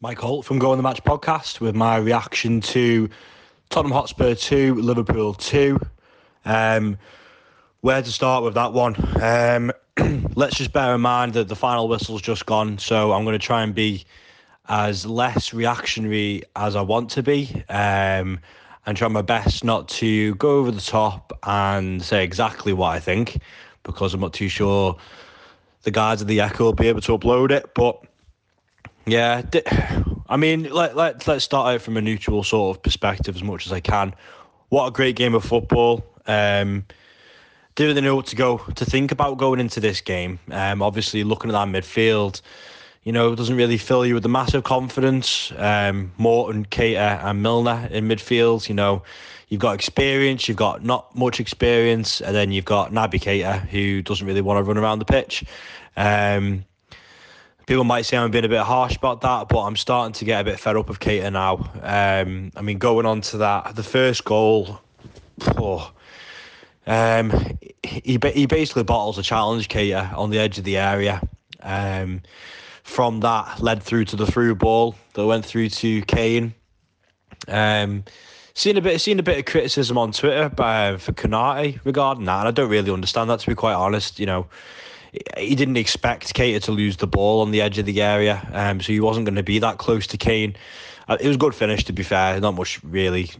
Mike 0.00 0.18
Holt 0.20 0.44
from 0.46 0.60
Go 0.60 0.70
on 0.70 0.76
the 0.76 0.82
Match 0.82 1.02
podcast 1.02 1.58
with 1.60 1.74
my 1.74 1.96
reaction 1.96 2.60
to 2.60 3.10
Tottenham 3.68 3.92
Hotspur 3.92 4.36
2, 4.36 4.76
Liverpool 4.76 5.34
2. 5.34 5.80
Um, 6.44 6.96
where 7.84 8.00
to 8.00 8.10
start 8.10 8.42
with 8.42 8.54
that 8.54 8.72
one? 8.72 8.96
Um, 9.22 9.70
let's 10.36 10.56
just 10.56 10.72
bear 10.72 10.94
in 10.94 11.02
mind 11.02 11.34
that 11.34 11.48
the 11.48 11.54
final 11.54 11.86
whistle's 11.86 12.22
just 12.22 12.46
gone, 12.46 12.78
so 12.78 13.12
I'm 13.12 13.24
going 13.24 13.38
to 13.38 13.46
try 13.46 13.62
and 13.62 13.74
be 13.74 14.06
as 14.70 15.04
less 15.04 15.52
reactionary 15.52 16.44
as 16.56 16.76
I 16.76 16.80
want 16.80 17.10
to 17.10 17.22
be, 17.22 17.62
um, 17.68 18.40
and 18.86 18.96
try 18.96 19.08
my 19.08 19.20
best 19.20 19.64
not 19.64 19.86
to 19.90 20.34
go 20.36 20.60
over 20.60 20.70
the 20.70 20.80
top 20.80 21.38
and 21.42 22.02
say 22.02 22.24
exactly 22.24 22.72
what 22.72 22.88
I 22.88 23.00
think, 23.00 23.42
because 23.82 24.14
I'm 24.14 24.20
not 24.20 24.32
too 24.32 24.48
sure 24.48 24.96
the 25.82 25.90
guys 25.90 26.22
at 26.22 26.28
the 26.28 26.40
Echo 26.40 26.64
will 26.64 26.72
be 26.72 26.88
able 26.88 27.02
to 27.02 27.18
upload 27.18 27.50
it. 27.50 27.74
But 27.74 28.02
yeah, 29.04 29.42
I 30.30 30.38
mean, 30.38 30.70
let 30.72 30.96
let 30.96 31.26
let's 31.26 31.44
start 31.44 31.74
out 31.74 31.82
from 31.82 31.98
a 31.98 32.00
neutral 32.00 32.44
sort 32.44 32.78
of 32.78 32.82
perspective 32.82 33.36
as 33.36 33.42
much 33.42 33.66
as 33.66 33.72
I 33.72 33.80
can. 33.80 34.14
What 34.70 34.86
a 34.86 34.90
great 34.90 35.16
game 35.16 35.34
of 35.34 35.44
football! 35.44 36.02
Um, 36.26 36.86
didn't 37.74 38.04
know 38.04 38.16
what 38.16 38.26
to 38.26 38.36
go 38.36 38.58
to 38.58 38.84
think 38.84 39.10
about 39.12 39.38
going 39.38 39.60
into 39.60 39.80
this 39.80 40.00
game. 40.00 40.38
Um, 40.50 40.80
obviously, 40.82 41.24
looking 41.24 41.50
at 41.50 41.54
that 41.54 41.68
midfield, 41.68 42.40
you 43.02 43.12
know, 43.12 43.32
it 43.32 43.36
doesn't 43.36 43.56
really 43.56 43.78
fill 43.78 44.06
you 44.06 44.14
with 44.14 44.22
the 44.22 44.28
massive 44.28 44.64
confidence. 44.64 45.52
Um, 45.56 46.12
Morton, 46.16 46.64
Keita, 46.66 47.24
and 47.24 47.42
Milner 47.42 47.88
in 47.90 48.08
midfield. 48.08 48.68
You 48.68 48.74
know, 48.74 49.02
you've 49.48 49.60
got 49.60 49.74
experience, 49.74 50.48
you've 50.48 50.56
got 50.56 50.84
not 50.84 51.14
much 51.16 51.40
experience, 51.40 52.20
and 52.20 52.34
then 52.34 52.52
you've 52.52 52.64
got 52.64 52.92
Naby 52.92 53.20
Keita, 53.20 53.66
who 53.68 54.02
doesn't 54.02 54.26
really 54.26 54.40
want 54.40 54.58
to 54.58 54.62
run 54.62 54.78
around 54.78 55.00
the 55.00 55.04
pitch. 55.04 55.44
Um, 55.96 56.64
people 57.66 57.84
might 57.84 58.02
say 58.02 58.16
I'm 58.16 58.30
being 58.30 58.44
a 58.44 58.48
bit 58.48 58.60
harsh 58.60 58.96
about 58.96 59.20
that, 59.22 59.48
but 59.48 59.62
I'm 59.62 59.76
starting 59.76 60.12
to 60.14 60.24
get 60.24 60.40
a 60.40 60.44
bit 60.44 60.60
fed 60.60 60.76
up 60.76 60.88
of 60.88 61.00
Keita 61.00 61.32
now. 61.32 61.56
Um, 61.82 62.52
I 62.56 62.62
mean, 62.62 62.78
going 62.78 63.04
on 63.04 63.20
to 63.22 63.38
that, 63.38 63.74
the 63.74 63.82
first 63.82 64.24
goal, 64.24 64.80
oh, 65.58 65.92
um, 66.86 67.58
he 67.82 68.18
he 68.34 68.46
basically 68.46 68.82
bottles 68.82 69.18
a 69.18 69.22
challenge 69.22 69.68
Keita 69.68 70.16
on 70.16 70.30
the 70.30 70.38
edge 70.38 70.58
of 70.58 70.64
the 70.64 70.76
area. 70.76 71.20
Um, 71.62 72.22
from 72.82 73.20
that, 73.20 73.60
led 73.60 73.82
through 73.82 74.04
to 74.06 74.16
the 74.16 74.26
through 74.26 74.54
ball 74.54 74.94
that 75.14 75.26
went 75.26 75.44
through 75.44 75.70
to 75.70 76.02
Kane. 76.02 76.54
Um, 77.48 78.04
seen 78.52 78.76
a 78.76 78.80
bit, 78.80 79.00
seen 79.00 79.18
a 79.18 79.22
bit 79.22 79.38
of 79.38 79.44
criticism 79.46 79.98
on 79.98 80.12
Twitter 80.12 80.50
by, 80.50 80.98
for 80.98 81.12
Konate 81.12 81.80
regarding 81.84 82.24
that, 82.26 82.40
and 82.40 82.48
I 82.48 82.50
don't 82.50 82.70
really 82.70 82.92
understand 82.92 83.30
that 83.30 83.40
to 83.40 83.46
be 83.48 83.54
quite 83.54 83.74
honest. 83.74 84.20
You 84.20 84.26
know, 84.26 84.46
he 85.38 85.54
didn't 85.54 85.78
expect 85.78 86.34
Keita 86.34 86.62
to 86.64 86.72
lose 86.72 86.98
the 86.98 87.06
ball 87.06 87.40
on 87.40 87.50
the 87.50 87.62
edge 87.62 87.78
of 87.78 87.86
the 87.86 88.02
area, 88.02 88.46
um, 88.52 88.80
so 88.80 88.92
he 88.92 89.00
wasn't 89.00 89.26
going 89.26 89.36
to 89.36 89.42
be 89.42 89.58
that 89.60 89.78
close 89.78 90.06
to 90.08 90.18
Kane. 90.18 90.54
Uh, 91.08 91.16
it 91.20 91.26
was 91.26 91.36
a 91.36 91.38
good 91.38 91.54
finish, 91.54 91.84
to 91.84 91.92
be 91.92 92.02
fair. 92.02 92.38
Not 92.40 92.54
much 92.54 92.82
really 92.84 93.30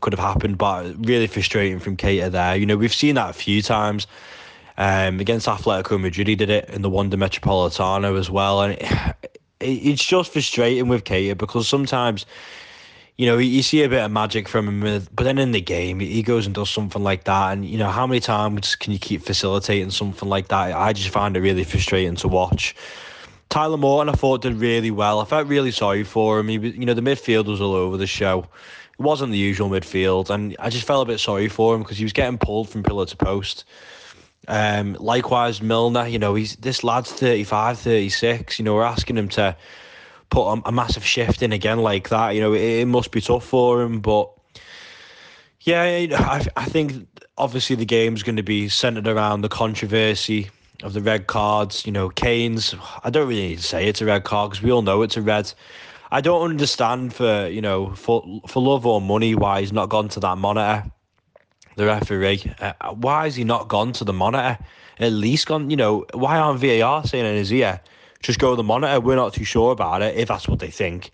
could 0.00 0.12
have 0.12 0.20
happened, 0.20 0.58
but 0.58 0.94
really 1.06 1.26
frustrating 1.26 1.78
from 1.78 1.96
Keita 1.96 2.30
there. 2.30 2.56
You 2.56 2.66
know, 2.66 2.76
we've 2.76 2.94
seen 2.94 3.16
that 3.16 3.30
a 3.30 3.34
few 3.34 3.62
times. 3.62 4.06
Um, 4.78 5.20
against 5.20 5.46
Atletico 5.46 6.00
Madrid, 6.00 6.28
he 6.28 6.34
did 6.34 6.48
it 6.48 6.68
in 6.70 6.80
the 6.80 6.88
Wanda 6.88 7.16
Metropolitano 7.16 8.18
as 8.18 8.30
well, 8.30 8.62
and 8.62 8.72
it, 8.80 9.38
it's 9.60 10.04
just 10.04 10.32
frustrating 10.32 10.88
with 10.88 11.04
Keita 11.04 11.36
because 11.36 11.68
sometimes 11.68 12.24
you 13.18 13.26
know, 13.26 13.38
you 13.38 13.62
see 13.62 13.82
a 13.82 13.88
bit 13.88 14.02
of 14.02 14.10
magic 14.10 14.48
from 14.48 14.82
him, 14.82 15.06
but 15.14 15.24
then 15.24 15.38
in 15.38 15.52
the 15.52 15.60
game, 15.60 16.00
he 16.00 16.22
goes 16.22 16.46
and 16.46 16.54
does 16.54 16.70
something 16.70 17.02
like 17.02 17.24
that. 17.24 17.52
And, 17.52 17.64
you 17.64 17.78
know, 17.78 17.90
how 17.90 18.06
many 18.06 18.20
times 18.20 18.74
can 18.74 18.92
you 18.92 18.98
keep 18.98 19.22
facilitating 19.22 19.90
something 19.90 20.28
like 20.28 20.48
that? 20.48 20.74
I 20.74 20.92
just 20.92 21.10
find 21.10 21.36
it 21.36 21.40
really 21.40 21.64
frustrating 21.64 22.16
to 22.16 22.28
watch. 22.28 22.74
Tyler 23.50 23.76
Morton, 23.76 24.08
I 24.08 24.16
thought, 24.16 24.40
did 24.40 24.54
really 24.54 24.90
well. 24.90 25.20
I 25.20 25.26
felt 25.26 25.46
really 25.46 25.72
sorry 25.72 26.04
for 26.04 26.40
him. 26.40 26.48
He, 26.48 26.56
you 26.56 26.86
know, 26.86 26.94
the 26.94 27.02
midfield 27.02 27.44
was 27.46 27.60
all 27.60 27.74
over 27.74 27.98
the 27.98 28.06
show. 28.06 28.46
It 28.98 29.02
wasn't 29.02 29.32
the 29.32 29.38
usual 29.38 29.70
midfield. 29.70 30.30
And 30.30 30.56
I 30.58 30.70
just 30.70 30.86
felt 30.86 31.06
a 31.06 31.10
bit 31.10 31.20
sorry 31.20 31.48
for 31.48 31.74
him 31.74 31.82
because 31.82 31.98
he 31.98 32.04
was 32.04 32.12
getting 32.12 32.38
pulled 32.38 32.68
from 32.68 32.82
pillar 32.82 33.06
to 33.06 33.16
post. 33.16 33.64
Um, 34.48 34.96
likewise, 34.98 35.62
Milner, 35.62 36.06
you 36.06 36.18
know, 36.18 36.34
he's 36.34 36.56
this 36.56 36.82
lad's 36.82 37.12
35, 37.12 37.78
36. 37.78 38.58
You 38.58 38.64
know, 38.64 38.74
we're 38.74 38.82
asking 38.82 39.16
him 39.16 39.28
to 39.30 39.56
put 40.30 40.52
a, 40.52 40.62
a 40.66 40.72
massive 40.72 41.04
shift 41.04 41.42
in 41.42 41.52
again 41.52 41.78
like 41.78 42.08
that. 42.08 42.30
You 42.30 42.40
know, 42.40 42.52
it, 42.52 42.80
it 42.80 42.86
must 42.86 43.12
be 43.12 43.20
tough 43.20 43.44
for 43.44 43.82
him, 43.82 44.00
but 44.00 44.30
yeah, 45.60 45.82
I, 45.84 46.44
I 46.56 46.64
think 46.64 47.06
obviously 47.38 47.76
the 47.76 47.84
game's 47.84 48.22
going 48.22 48.36
to 48.36 48.42
be 48.42 48.68
centered 48.68 49.06
around 49.06 49.42
the 49.42 49.48
controversy 49.48 50.50
of 50.82 50.92
the 50.92 51.00
red 51.00 51.28
cards. 51.28 51.86
You 51.86 51.92
know, 51.92 52.08
Kane's. 52.08 52.74
I 53.04 53.10
don't 53.10 53.28
really 53.28 53.48
need 53.48 53.58
to 53.58 53.62
say 53.62 53.86
it's 53.86 54.00
a 54.00 54.06
red 54.06 54.24
card 54.24 54.50
because 54.50 54.62
we 54.62 54.72
all 54.72 54.82
know 54.82 55.02
it's 55.02 55.16
a 55.16 55.22
red. 55.22 55.52
I 56.12 56.20
don't 56.20 56.48
understand 56.48 57.14
for 57.14 57.48
you 57.48 57.60
know 57.60 57.94
for 57.94 58.24
for 58.46 58.62
love 58.62 58.86
or 58.86 59.00
money 59.00 59.34
why 59.34 59.60
he's 59.60 59.72
not 59.72 59.88
gone 59.88 60.08
to 60.10 60.20
that 60.20 60.38
monitor, 60.38 60.88
the 61.76 61.86
referee. 61.86 62.54
Uh, 62.60 62.74
why 62.94 63.24
has 63.24 63.34
he 63.34 63.44
not 63.44 63.68
gone 63.68 63.92
to 63.94 64.04
the 64.04 64.12
monitor? 64.12 64.58
At 65.00 65.12
least 65.12 65.46
gone. 65.46 65.70
You 65.70 65.76
know, 65.76 66.06
why 66.12 66.38
aren't 66.38 66.60
VAR 66.60 67.04
saying 67.04 67.26
in 67.26 67.34
his 67.34 67.52
ear? 67.52 67.80
just 68.22 68.38
go 68.38 68.50
to 68.50 68.56
the 68.56 68.62
monitor. 68.62 69.00
We're 69.00 69.16
not 69.16 69.34
too 69.34 69.44
sure 69.44 69.72
about 69.72 70.02
it. 70.02 70.16
If 70.16 70.28
that's 70.28 70.48
what 70.48 70.60
they 70.60 70.70
think, 70.70 71.10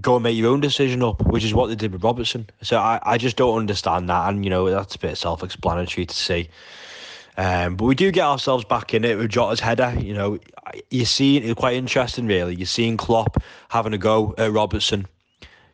go 0.00 0.16
and 0.16 0.22
make 0.22 0.36
your 0.36 0.52
own 0.52 0.60
decision 0.60 1.02
up, 1.02 1.24
which 1.26 1.44
is 1.44 1.52
what 1.52 1.66
they 1.66 1.74
did 1.74 1.92
with 1.92 2.04
Robertson. 2.04 2.48
So 2.62 2.78
I, 2.78 3.00
I 3.02 3.18
just 3.18 3.36
don't 3.36 3.58
understand 3.58 4.08
that. 4.08 4.28
And, 4.30 4.44
you 4.44 4.50
know, 4.50 4.70
that's 4.70 4.94
a 4.94 4.98
bit 4.98 5.18
self 5.18 5.42
explanatory 5.42 6.06
to 6.06 6.14
see. 6.14 6.48
Um, 7.36 7.76
but 7.76 7.84
we 7.84 7.94
do 7.94 8.10
get 8.10 8.24
ourselves 8.24 8.64
back 8.64 8.92
in 8.94 9.04
it 9.04 9.16
with 9.16 9.30
Jota's 9.30 9.60
header. 9.60 9.94
You 9.98 10.14
know, 10.14 10.38
you're 10.90 11.06
seeing 11.06 11.44
it's 11.44 11.58
quite 11.58 11.76
interesting, 11.76 12.26
really. 12.26 12.54
You're 12.54 12.66
seeing 12.66 12.96
Klopp 12.96 13.42
having 13.68 13.94
a 13.94 13.98
go 13.98 14.34
at 14.36 14.52
Robertson 14.52 15.06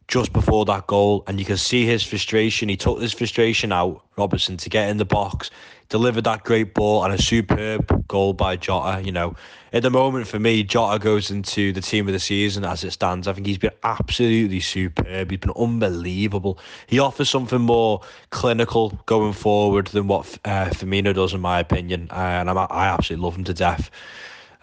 just 0.08 0.32
before 0.32 0.64
that 0.66 0.86
goal, 0.86 1.24
and 1.26 1.38
you 1.38 1.44
can 1.44 1.56
see 1.56 1.84
his 1.84 2.04
frustration. 2.04 2.68
He 2.68 2.76
took 2.76 3.00
his 3.00 3.12
frustration 3.12 3.72
out, 3.72 4.02
Robertson, 4.16 4.56
to 4.58 4.70
get 4.70 4.88
in 4.88 4.98
the 4.98 5.04
box, 5.04 5.50
delivered 5.88 6.24
that 6.24 6.44
great 6.44 6.74
ball, 6.74 7.04
and 7.04 7.14
a 7.14 7.20
superb 7.20 8.06
goal 8.08 8.32
by 8.32 8.56
Jota. 8.56 9.02
You 9.02 9.12
know, 9.12 9.34
at 9.72 9.82
the 9.82 9.90
moment 9.90 10.26
for 10.26 10.38
me, 10.38 10.62
Jota 10.62 10.98
goes 10.98 11.30
into 11.30 11.72
the 11.72 11.80
team 11.80 12.06
of 12.06 12.12
the 12.12 12.20
season 12.20 12.64
as 12.64 12.84
it 12.84 12.92
stands. 12.92 13.28
I 13.28 13.32
think 13.32 13.46
he's 13.46 13.58
been 13.58 13.72
absolutely 13.84 14.60
superb. 14.60 15.30
He's 15.30 15.40
been 15.40 15.52
unbelievable. 15.56 16.58
He 16.86 16.98
offers 16.98 17.30
something 17.30 17.60
more 17.60 18.00
clinical 18.30 18.98
going 19.06 19.32
forward 19.32 19.88
than 19.88 20.06
what 20.08 20.26
uh, 20.44 20.66
Firmino 20.66 21.14
does, 21.14 21.34
in 21.34 21.40
my 21.40 21.60
opinion, 21.60 22.08
and 22.10 22.50
I'm, 22.50 22.58
I 22.58 22.86
absolutely 22.86 23.24
love 23.24 23.36
him 23.36 23.44
to 23.44 23.54
death. 23.54 23.90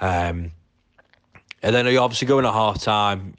Um, 0.02 0.52
and 1.62 1.74
then 1.74 1.88
you 1.88 2.00
obviously 2.00 2.28
going 2.28 2.46
at 2.46 2.54
half 2.54 2.82
time. 2.82 3.36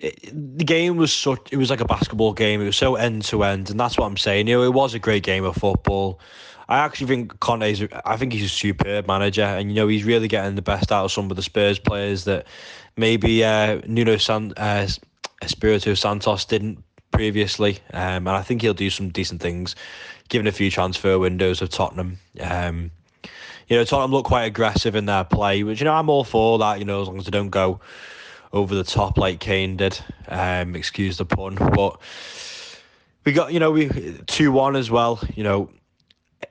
The 0.00 0.64
game 0.64 0.96
was 0.96 1.12
such 1.12 1.48
it 1.52 1.56
was 1.56 1.70
like 1.70 1.80
a 1.80 1.84
basketball 1.84 2.32
game. 2.32 2.60
It 2.60 2.66
was 2.66 2.76
so 2.76 2.96
end 2.96 3.24
to 3.26 3.42
end, 3.44 3.70
and 3.70 3.80
that's 3.80 3.96
what 3.96 4.06
I'm 4.06 4.16
saying. 4.16 4.48
You 4.48 4.56
know, 4.56 4.62
it 4.64 4.74
was 4.74 4.94
a 4.94 4.98
great 4.98 5.22
game 5.22 5.44
of 5.44 5.56
football. 5.56 6.20
I 6.68 6.78
actually 6.78 7.06
think 7.06 7.40
Conte's. 7.40 7.82
I 8.04 8.16
think 8.16 8.32
he's 8.32 8.44
a 8.44 8.48
superb 8.48 9.06
manager, 9.06 9.42
and 9.42 9.70
you 9.70 9.76
know 9.76 9.88
he's 9.88 10.04
really 10.04 10.28
getting 10.28 10.54
the 10.54 10.62
best 10.62 10.92
out 10.92 11.04
of 11.04 11.12
some 11.12 11.30
of 11.30 11.36
the 11.36 11.42
Spurs 11.42 11.78
players 11.78 12.24
that 12.24 12.46
maybe 12.96 13.44
uh, 13.44 13.80
Nuno 13.86 14.16
San, 14.16 14.52
uh, 14.56 14.86
Espirito 15.42 15.94
Santos 15.94 16.44
didn't 16.44 16.82
previously. 17.12 17.78
Um, 17.92 18.26
and 18.26 18.30
I 18.30 18.42
think 18.42 18.62
he'll 18.62 18.74
do 18.74 18.90
some 18.90 19.10
decent 19.10 19.40
things, 19.40 19.76
given 20.28 20.46
a 20.46 20.52
few 20.52 20.70
transfer 20.70 21.18
windows 21.18 21.62
of 21.62 21.70
Tottenham. 21.70 22.18
Um, 22.40 22.90
you 23.68 23.76
know, 23.76 23.84
Tottenham 23.84 24.10
look 24.10 24.26
quite 24.26 24.44
aggressive 24.44 24.94
in 24.94 25.06
their 25.06 25.24
play, 25.24 25.62
which 25.62 25.80
you 25.80 25.84
know 25.84 25.94
I'm 25.94 26.10
all 26.10 26.24
for 26.24 26.58
that. 26.58 26.80
You 26.80 26.84
know, 26.84 27.00
as 27.00 27.08
long 27.08 27.18
as 27.18 27.24
they 27.24 27.30
don't 27.30 27.50
go 27.50 27.80
over 28.52 28.74
the 28.74 28.84
top 28.84 29.18
like 29.18 29.40
Kane 29.40 29.76
did. 29.76 29.98
Um, 30.28 30.74
excuse 30.74 31.16
the 31.16 31.24
pun, 31.24 31.54
but 31.54 32.00
we 33.24 33.32
got 33.32 33.52
you 33.52 33.60
know 33.60 33.70
we 33.70 33.88
two 34.26 34.52
one 34.52 34.76
as 34.76 34.90
well. 34.90 35.20
You 35.34 35.44
know, 35.44 35.70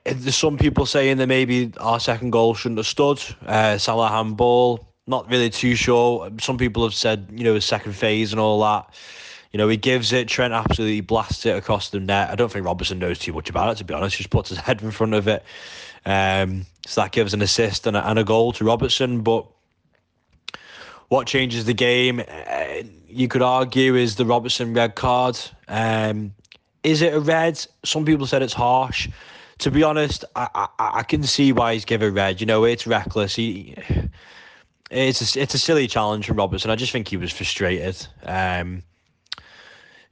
there's 0.04 0.36
some 0.36 0.58
people 0.58 0.86
saying 0.86 1.16
that 1.18 1.26
maybe 1.26 1.72
our 1.78 2.00
second 2.00 2.30
goal 2.30 2.54
shouldn't 2.54 2.78
have 2.78 2.86
stood. 2.86 3.22
Uh, 3.44 3.78
Salah 3.78 4.08
handball. 4.08 4.86
Not 5.08 5.30
really 5.30 5.50
too 5.50 5.76
sure. 5.76 6.30
Some 6.40 6.58
people 6.58 6.82
have 6.82 6.94
said 6.94 7.28
you 7.32 7.44
know 7.44 7.54
his 7.54 7.64
second 7.64 7.94
phase 7.94 8.32
and 8.32 8.40
all 8.40 8.60
that. 8.62 8.94
You 9.52 9.58
know, 9.58 9.68
he 9.68 9.78
gives 9.78 10.12
it. 10.12 10.28
Trent 10.28 10.52
absolutely 10.52 11.00
blasts 11.00 11.46
it 11.46 11.56
across 11.56 11.88
the 11.88 12.00
net. 12.00 12.28
I 12.28 12.34
don't 12.34 12.52
think 12.52 12.66
Robertson 12.66 12.98
knows 12.98 13.18
too 13.18 13.32
much 13.32 13.48
about 13.48 13.70
it, 13.70 13.78
to 13.78 13.84
be 13.84 13.94
honest. 13.94 14.16
He 14.16 14.22
just 14.22 14.30
puts 14.30 14.50
his 14.50 14.58
head 14.66 14.82
in 14.82 14.90
front 14.90 15.14
of 15.14 15.28
it. 15.28 15.44
Um, 16.04 16.66
so 16.86 17.00
that 17.00 17.12
gives 17.12 17.32
an 17.32 17.40
assist 17.40 17.86
and 17.86 17.96
a, 17.96 18.06
and 18.06 18.18
a 18.18 18.24
goal 18.24 18.52
to 18.52 18.64
Robertson. 18.64 19.22
But 19.22 19.46
what 21.08 21.26
changes 21.26 21.64
the 21.64 21.74
game, 21.74 22.20
uh, 22.20 22.82
you 23.08 23.28
could 23.28 23.42
argue, 23.42 23.94
is 23.94 24.16
the 24.16 24.26
Robertson 24.26 24.74
red 24.74 24.94
card. 24.94 25.38
Um, 25.68 26.34
is 26.82 27.02
it 27.02 27.14
a 27.14 27.20
red? 27.20 27.64
Some 27.84 28.04
people 28.04 28.26
said 28.26 28.42
it's 28.42 28.52
harsh. 28.52 29.08
To 29.58 29.70
be 29.70 29.82
honest, 29.82 30.24
I, 30.34 30.48
I, 30.54 30.68
I 30.78 31.02
can 31.02 31.22
see 31.22 31.52
why 31.52 31.74
he's 31.74 31.84
given 31.84 32.08
a 32.08 32.12
red. 32.12 32.40
You 32.40 32.46
know, 32.46 32.64
it's 32.64 32.86
reckless. 32.86 33.34
He, 33.34 33.74
it's 34.90 35.36
a, 35.36 35.40
it's 35.40 35.54
a 35.54 35.58
silly 35.58 35.86
challenge 35.86 36.26
from 36.26 36.36
Robertson. 36.36 36.70
I 36.70 36.76
just 36.76 36.92
think 36.92 37.08
he 37.08 37.16
was 37.16 37.32
frustrated. 37.32 38.06
Um, 38.24 38.82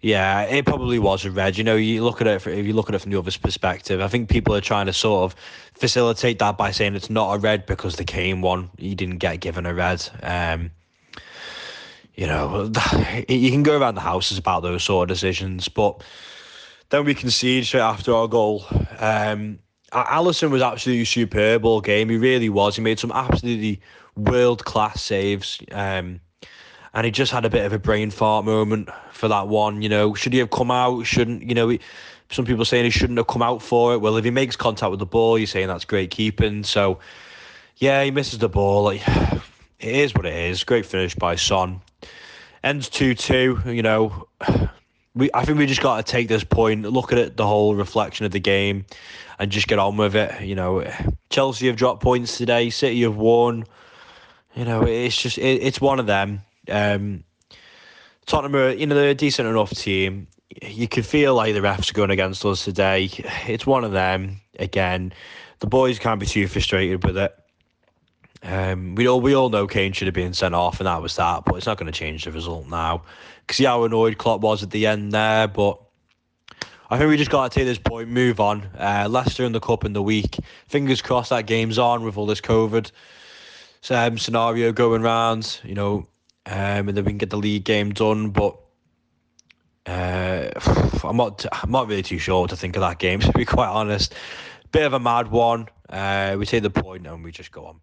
yeah, 0.00 0.42
it 0.42 0.66
probably 0.66 0.98
was 0.98 1.24
a 1.24 1.30
red. 1.30 1.56
You 1.56 1.64
know, 1.64 1.76
you 1.76 2.04
look 2.04 2.20
at 2.20 2.26
it 2.26 2.46
if 2.46 2.66
you 2.66 2.74
look 2.74 2.90
at 2.90 2.94
it 2.94 3.00
from 3.00 3.10
the 3.10 3.18
other's 3.18 3.38
perspective. 3.38 4.00
I 4.00 4.08
think 4.08 4.28
people 4.28 4.54
are 4.54 4.60
trying 4.60 4.86
to 4.86 4.92
sort 4.92 5.24
of 5.24 5.38
facilitate 5.74 6.38
that 6.40 6.58
by 6.58 6.72
saying 6.72 6.94
it's 6.94 7.08
not 7.08 7.34
a 7.34 7.38
red 7.38 7.64
because 7.64 7.96
the 7.96 8.04
Kane 8.04 8.42
one 8.42 8.68
he 8.76 8.94
didn't 8.94 9.18
get 9.18 9.40
given 9.40 9.64
a 9.64 9.72
red. 9.72 10.06
Um, 10.22 10.70
you 12.14 12.26
know, 12.26 12.70
you 13.28 13.50
can 13.50 13.62
go 13.62 13.78
around 13.78 13.94
the 13.94 14.00
houses 14.00 14.38
about 14.38 14.62
those 14.62 14.84
sort 14.84 15.10
of 15.10 15.14
decisions, 15.14 15.68
but 15.68 16.02
then 16.90 17.04
we 17.04 17.14
concede 17.14 17.66
straight 17.66 17.80
after 17.80 18.14
our 18.14 18.28
goal. 18.28 18.64
Um, 18.98 19.58
Alisson 19.92 20.50
was 20.50 20.62
absolutely 20.62 21.04
superb 21.04 21.64
all 21.64 21.80
game. 21.80 22.08
He 22.08 22.16
really 22.16 22.48
was. 22.48 22.76
He 22.76 22.82
made 22.82 22.98
some 22.98 23.12
absolutely 23.12 23.80
world 24.16 24.64
class 24.64 25.02
saves. 25.02 25.60
Um, 25.70 26.20
and 26.94 27.04
he 27.04 27.10
just 27.10 27.32
had 27.32 27.44
a 27.44 27.50
bit 27.50 27.66
of 27.66 27.72
a 27.72 27.78
brain 27.78 28.10
fart 28.10 28.44
moment 28.44 28.88
for 29.12 29.28
that 29.28 29.48
one. 29.48 29.82
You 29.82 29.88
know, 29.88 30.14
should 30.14 30.32
he 30.32 30.38
have 30.38 30.50
come 30.50 30.70
out? 30.70 31.04
Shouldn't 31.04 31.42
you 31.42 31.54
know? 31.54 31.68
He, 31.68 31.80
some 32.30 32.44
people 32.44 32.64
saying 32.64 32.84
he 32.84 32.90
shouldn't 32.90 33.18
have 33.18 33.26
come 33.26 33.42
out 33.42 33.62
for 33.62 33.94
it. 33.94 33.98
Well, 33.98 34.16
if 34.16 34.24
he 34.24 34.30
makes 34.30 34.56
contact 34.56 34.90
with 34.90 35.00
the 35.00 35.06
ball, 35.06 35.38
you're 35.38 35.46
saying 35.46 35.68
that's 35.68 35.84
great 35.84 36.10
keeping. 36.10 36.64
So, 36.64 36.98
yeah, 37.76 38.02
he 38.02 38.10
misses 38.10 38.38
the 38.38 38.48
ball. 38.48 38.84
Like, 38.84 39.02
it 39.78 39.94
is 39.94 40.14
what 40.14 40.26
it 40.26 40.34
is. 40.34 40.64
Great 40.64 40.86
finish 40.86 41.14
by 41.14 41.36
Son 41.36 41.80
ends 42.64 42.88
two 42.88 43.14
two. 43.14 43.60
You 43.66 43.82
know, 43.82 44.26
we 45.14 45.30
I 45.32 45.44
think 45.44 45.58
we 45.58 45.66
just 45.66 45.82
got 45.82 46.04
to 46.04 46.10
take 46.10 46.26
this 46.26 46.42
point, 46.42 46.82
look 46.82 47.12
at 47.12 47.18
it, 47.18 47.36
the 47.36 47.46
whole 47.46 47.76
reflection 47.76 48.26
of 48.26 48.32
the 48.32 48.40
game, 48.40 48.86
and 49.38 49.52
just 49.52 49.68
get 49.68 49.78
on 49.78 49.96
with 49.96 50.16
it. 50.16 50.42
You 50.42 50.56
know, 50.56 50.90
Chelsea 51.30 51.68
have 51.68 51.76
dropped 51.76 52.02
points 52.02 52.36
today. 52.36 52.70
City 52.70 53.02
have 53.02 53.16
won. 53.16 53.64
You 54.56 54.64
know, 54.64 54.82
it's 54.82 55.20
just 55.20 55.38
it, 55.38 55.62
it's 55.62 55.80
one 55.80 56.00
of 56.00 56.06
them. 56.06 56.40
Um, 56.68 57.24
Tottenham 58.26 58.56
are, 58.56 58.70
you 58.70 58.86
know, 58.86 58.94
they're 58.94 59.10
a 59.10 59.14
decent 59.14 59.48
enough 59.48 59.70
team. 59.70 60.28
You 60.62 60.88
can 60.88 61.02
feel 61.02 61.34
like 61.34 61.52
the 61.52 61.60
refs 61.60 61.90
are 61.90 61.94
going 61.94 62.10
against 62.10 62.44
us 62.44 62.64
today. 62.64 63.10
It's 63.46 63.66
one 63.66 63.84
of 63.84 63.92
them. 63.92 64.40
Again, 64.58 65.12
the 65.58 65.66
boys 65.66 65.98
can't 65.98 66.20
be 66.20 66.26
too 66.26 66.48
frustrated 66.48 67.04
with 67.04 67.18
it. 67.18 67.36
Um, 68.44 68.94
we 68.94 69.08
all 69.08 69.20
we 69.22 69.34
all 69.34 69.48
know 69.48 69.66
Kane 69.66 69.92
should 69.92 70.06
have 70.06 70.14
been 70.14 70.34
sent 70.34 70.54
off, 70.54 70.78
and 70.78 70.86
that 70.86 71.00
was 71.00 71.16
that. 71.16 71.44
But 71.46 71.56
it's 71.56 71.66
not 71.66 71.78
going 71.78 71.90
to 71.90 71.98
change 71.98 72.24
the 72.24 72.32
result 72.32 72.68
now. 72.68 73.02
Because 73.40 73.56
See 73.56 73.64
how 73.64 73.84
annoyed 73.84 74.18
Klopp 74.18 74.40
was 74.40 74.62
at 74.62 74.70
the 74.70 74.86
end 74.86 75.12
there, 75.12 75.48
but 75.48 75.80
I 76.90 76.98
think 76.98 77.08
we 77.08 77.16
just 77.16 77.30
got 77.30 77.50
to 77.50 77.58
take 77.58 77.66
this 77.66 77.78
point, 77.78 78.08
move 78.08 78.40
on. 78.40 78.68
Uh, 78.78 79.06
Leicester 79.10 79.44
in 79.44 79.52
the 79.52 79.60
cup 79.60 79.84
in 79.84 79.94
the 79.94 80.02
week. 80.02 80.36
Fingers 80.68 81.00
crossed 81.00 81.30
that 81.30 81.46
game's 81.46 81.78
on 81.78 82.04
with 82.04 82.18
all 82.18 82.26
this 82.26 82.40
COVID 82.42 82.90
um, 83.90 84.18
scenario 84.18 84.72
going 84.72 85.02
round. 85.02 85.60
You 85.64 85.74
know, 85.74 86.06
um, 86.46 86.88
and 86.88 86.90
then 86.90 87.04
we 87.04 87.12
can 87.12 87.18
get 87.18 87.30
the 87.30 87.38
league 87.38 87.64
game 87.64 87.92
done. 87.92 88.28
But 88.28 88.58
uh, 89.86 90.50
I'm 91.04 91.16
not 91.16 91.46
I'm 91.50 91.70
not 91.70 91.88
really 91.88 92.02
too 92.02 92.18
sure 92.18 92.46
to 92.46 92.56
think 92.56 92.76
of 92.76 92.80
that 92.82 92.98
game. 92.98 93.20
To 93.24 93.32
be 93.32 93.46
quite 93.46 93.68
honest, 93.68 94.14
bit 94.70 94.84
of 94.84 94.92
a 94.92 95.00
mad 95.00 95.28
one. 95.28 95.68
Uh, 95.88 96.36
we 96.38 96.44
take 96.44 96.62
the 96.62 96.70
point 96.70 97.06
and 97.06 97.24
we 97.24 97.30
just 97.30 97.50
go 97.50 97.66
on 97.66 97.80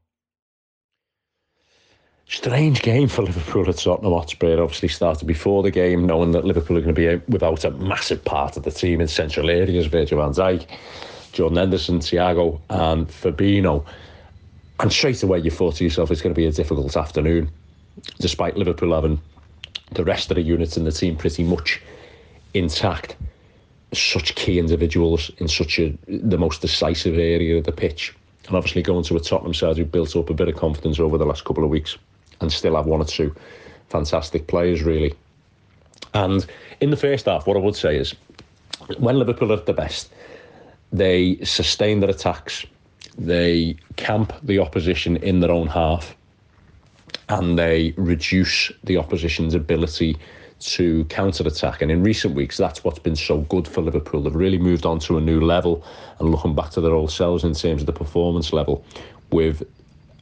strange 2.32 2.82
game 2.82 3.10
for 3.10 3.24
Liverpool 3.24 3.68
at 3.70 3.78
Tottenham 3.78 4.14
Hotspur. 4.14 4.62
Obviously 4.62 4.88
started 4.88 5.28
before 5.28 5.64
the 5.64 5.70
game, 5.70 6.06
knowing 6.06 6.32
that 6.32 6.46
Liverpool 6.46 6.78
are 6.78 6.82
going 6.82 6.96
to 6.96 7.20
be 7.20 7.32
without 7.32 7.66
a 7.66 7.72
massive 7.72 8.24
part 8.24 8.56
of 8.56 8.64
the 8.64 8.72
team 8.72 9.02
in 9.02 9.08
central 9.10 9.50
areas, 9.50 9.88
Virgil 9.88 10.20
van 10.20 10.32
Dijk, 10.32 10.66
Jordan 11.34 11.58
Henderson, 11.58 12.00
Thiago 12.00 12.60
and 12.70 13.08
Fabinho. 13.10 13.86
And 14.80 14.92
straight 14.94 15.22
away 15.22 15.40
you 15.40 15.52
thought 15.52 15.76
to 15.76 15.84
yourself 15.84 16.10
it's 16.10 16.22
going 16.22 16.34
to 16.34 16.40
be 16.40 16.48
a 16.48 16.52
difficult 16.54 16.96
afternoon, 16.96 17.52
despite 18.20 18.56
Liverpool 18.56 18.96
having 18.96 19.20
the 19.92 20.06
rest 20.06 20.32
of 20.32 20.36
the 20.36 20.42
units 20.42 20.78
in 20.78 20.86
the 20.86 20.92
team 20.92 21.18
pretty 21.18 21.44
much 21.44 21.82
intact. 22.54 23.18
Such 23.94 24.36
key 24.36 24.58
individuals 24.58 25.32
in 25.40 25.50
such 25.50 25.80
a 25.80 25.94
the 26.08 26.38
most 26.38 26.62
decisive 26.62 27.16
area 27.16 27.58
of 27.58 27.66
the 27.66 27.74
pitch. 27.74 28.16
And 28.48 28.56
obviously 28.56 28.82
going 28.82 29.04
to 29.04 29.18
a 29.18 29.20
Tottenham 29.20 29.54
side 29.54 29.76
who 29.76 29.84
built 29.84 30.16
up 30.16 30.30
a 30.30 30.34
bit 30.34 30.48
of 30.48 30.56
confidence 30.56 30.98
over 30.98 31.18
the 31.18 31.26
last 31.26 31.44
couple 31.44 31.66
of 31.66 31.70
weeks 31.70 31.98
and 32.42 32.52
still 32.52 32.76
have 32.76 32.86
one 32.86 33.02
or 33.02 33.06
two 33.06 33.34
fantastic 33.90 34.48
players, 34.48 34.84
really. 34.84 35.14
And 36.14 36.46
in 36.80 36.90
the 36.90 36.98
first 36.98 37.26
half, 37.26 37.48
what 37.48 37.58
I 37.58 37.60
would 37.60 37.76
say 37.76 37.98
is 37.98 38.16
when 38.98 39.18
Liverpool 39.18 39.52
are 39.52 39.58
at 39.58 39.66
the 39.66 39.74
best, 39.74 40.12
they 40.92 41.38
sustain 41.44 42.00
their 42.00 42.10
attacks, 42.10 42.66
they 43.18 43.78
camp 43.96 44.34
the 44.44 44.60
opposition 44.60 45.18
in 45.18 45.40
their 45.40 45.52
own 45.52 45.68
half, 45.68 46.16
and 47.30 47.58
they 47.58 47.94
reduce 47.98 48.72
the 48.84 48.98
opposition's 48.98 49.54
ability 49.54 50.18
to 50.60 51.06
counter 51.06 51.48
attack. 51.48 51.82
And 51.82 51.92
in 51.92 52.04
recent 52.04 52.36
weeks, 52.36 52.58
that's 52.58 52.84
what's 52.84 53.00
been 53.00 53.16
so 53.16 53.40
good 53.42 53.68
for 53.68 53.82
Liverpool. 53.82 54.22
They've 54.22 54.36
really 54.36 54.58
moved 54.58 54.86
on 54.86 55.00
to 55.00 55.18
a 55.18 55.22
new 55.22 55.42
level 55.42 55.84
and 56.20 56.30
looking 56.30 56.56
back 56.56 56.72
to 56.72 56.82
their 56.82 56.94
old 56.94 57.12
selves 57.12 57.44
in 57.44 57.54
terms 57.54 57.82
of 57.82 57.86
the 57.86 57.94
performance 57.94 58.54
level 58.54 58.84
with 59.32 59.64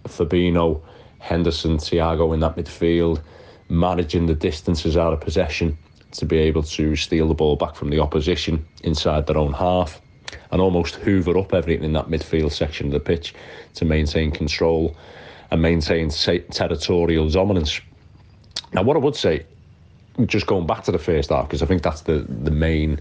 Fabinho 0.06 0.82
Henderson, 1.20 1.78
Thiago 1.78 2.34
in 2.34 2.40
that 2.40 2.56
midfield, 2.56 3.22
managing 3.70 4.26
the 4.26 4.36
distances 4.36 4.98
out 4.98 5.14
of 5.14 5.22
possession 5.22 5.78
to 6.12 6.26
be 6.26 6.38
able 6.38 6.64
to 6.64 6.96
steal 6.96 7.28
the 7.28 7.34
ball 7.34 7.56
back 7.56 7.76
from 7.76 7.90
the 7.90 8.00
opposition 8.00 8.66
inside 8.84 9.28
their 9.28 9.38
own 9.38 9.54
half 9.54 10.02
and 10.52 10.62
almost 10.62 10.96
hoover 10.96 11.38
up 11.38 11.54
everything 11.54 11.84
in 11.84 11.94
that 11.94 12.08
midfield 12.08 12.52
section 12.52 12.88
of 12.88 12.94
the 12.94 13.00
pitch 13.00 13.34
to 13.76 13.86
maintain 13.86 14.32
control 14.32 14.96
and 15.52 15.62
maintain 15.62 16.10
territorial 16.10 17.30
dominance. 17.30 17.80
Now, 18.74 18.84
what 18.84 18.96
I 18.96 19.00
would 19.00 19.16
say, 19.16 19.46
just 20.26 20.48
going 20.48 20.68
back 20.68 20.84
to 20.84 20.92
the 20.92 21.00
first 21.00 21.30
half, 21.30 21.48
because 21.48 21.62
I 21.62 21.66
think 21.66 21.82
that's 21.82 22.02
the, 22.02 22.26
the 22.28 22.52
main 22.52 23.00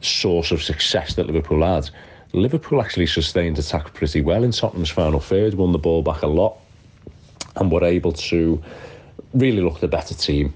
source 0.00 0.50
of 0.50 0.62
success 0.62 1.14
that 1.14 1.26
Liverpool 1.26 1.64
had. 1.64 1.90
Liverpool 2.32 2.80
actually 2.80 3.06
sustained 3.06 3.58
attack 3.58 3.94
pretty 3.94 4.20
well 4.20 4.44
in 4.44 4.52
Tottenham's 4.52 4.90
final 4.90 5.20
third, 5.20 5.54
won 5.54 5.72
the 5.72 5.78
ball 5.78 6.02
back 6.02 6.22
a 6.22 6.26
lot, 6.26 6.58
and 7.58 7.70
were 7.70 7.84
able 7.84 8.12
to 8.12 8.62
really 9.34 9.60
look 9.60 9.80
the 9.80 9.88
better 9.88 10.14
team 10.14 10.54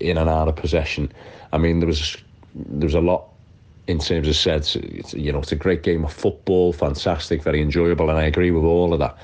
in 0.00 0.18
and 0.18 0.28
out 0.28 0.48
of 0.48 0.56
possession. 0.56 1.12
I 1.52 1.58
mean, 1.58 1.80
there 1.80 1.86
was 1.86 2.16
there 2.54 2.86
was 2.86 2.94
a 2.94 3.00
lot 3.00 3.28
in 3.86 3.98
terms 3.98 4.28
of 4.28 4.36
said, 4.36 4.66
you 5.12 5.30
know, 5.30 5.40
it's 5.40 5.52
a 5.52 5.56
great 5.56 5.82
game 5.82 6.04
of 6.04 6.12
football, 6.12 6.72
fantastic, 6.72 7.42
very 7.42 7.60
enjoyable, 7.60 8.08
and 8.08 8.18
I 8.18 8.24
agree 8.24 8.50
with 8.50 8.64
all 8.64 8.94
of 8.94 8.98
that. 9.00 9.16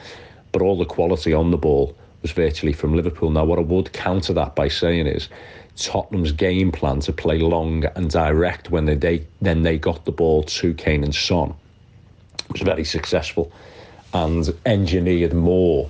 But 0.53 0.61
all 0.61 0.77
the 0.77 0.85
quality 0.85 1.33
on 1.33 1.51
the 1.51 1.57
ball 1.57 1.97
was 2.21 2.33
virtually 2.33 2.75
from 2.75 2.95
Liverpool. 2.95 3.31
Now, 3.31 3.45
what 3.45 3.59
I 3.59 3.63
would 3.63 3.93
counter 3.93 4.35
that 4.35 4.55
by 4.55 4.69
saying 4.69 5.07
is 5.07 5.29
Tottenham's 5.77 6.33
game 6.33 6.73
plan 6.73 7.01
to 7.01 7.13
play 7.13 7.39
long 7.39 7.85
and 7.97 8.11
direct 8.11 8.71
when 8.71 8.85
they, 8.85 8.97
they 8.97 9.27
then 9.41 9.63
they 9.63 9.79
got 9.79 10.05
the 10.05 10.13
ball 10.13 10.43
to 10.43 10.75
Kane 10.75 11.05
and 11.05 11.15
Son 11.15 11.55
was 12.53 12.63
very 12.63 12.85
successful 12.85 13.51
and 14.13 14.53
engineered 14.67 15.33
more 15.33 15.89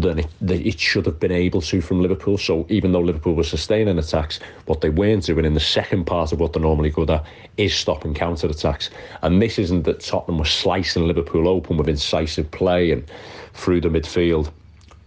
than 0.00 0.18
it, 0.18 0.28
it 0.40 0.80
should 0.80 1.06
have 1.06 1.20
been 1.20 1.32
able 1.32 1.60
to 1.62 1.80
from 1.80 2.00
Liverpool. 2.00 2.38
So 2.38 2.66
even 2.68 2.92
though 2.92 3.00
Liverpool 3.00 3.34
was 3.34 3.48
sustaining 3.48 3.98
attacks, 3.98 4.40
what 4.66 4.80
they 4.80 4.90
weren't 4.90 5.24
doing 5.24 5.44
in 5.44 5.54
the 5.54 5.60
second 5.60 6.04
part 6.04 6.32
of 6.32 6.40
what 6.40 6.52
they're 6.52 6.62
normally 6.62 6.90
good 6.90 7.10
at 7.10 7.24
is 7.56 7.74
stopping 7.74 8.14
counter 8.14 8.46
attacks. 8.46 8.90
And 9.22 9.40
this 9.40 9.58
isn't 9.58 9.82
that 9.84 10.00
Tottenham 10.00 10.38
was 10.38 10.50
slicing 10.50 11.06
Liverpool 11.06 11.48
open 11.48 11.76
with 11.76 11.88
incisive 11.88 12.50
play 12.50 12.90
and 12.90 13.04
through 13.54 13.80
the 13.80 13.88
midfield. 13.88 14.50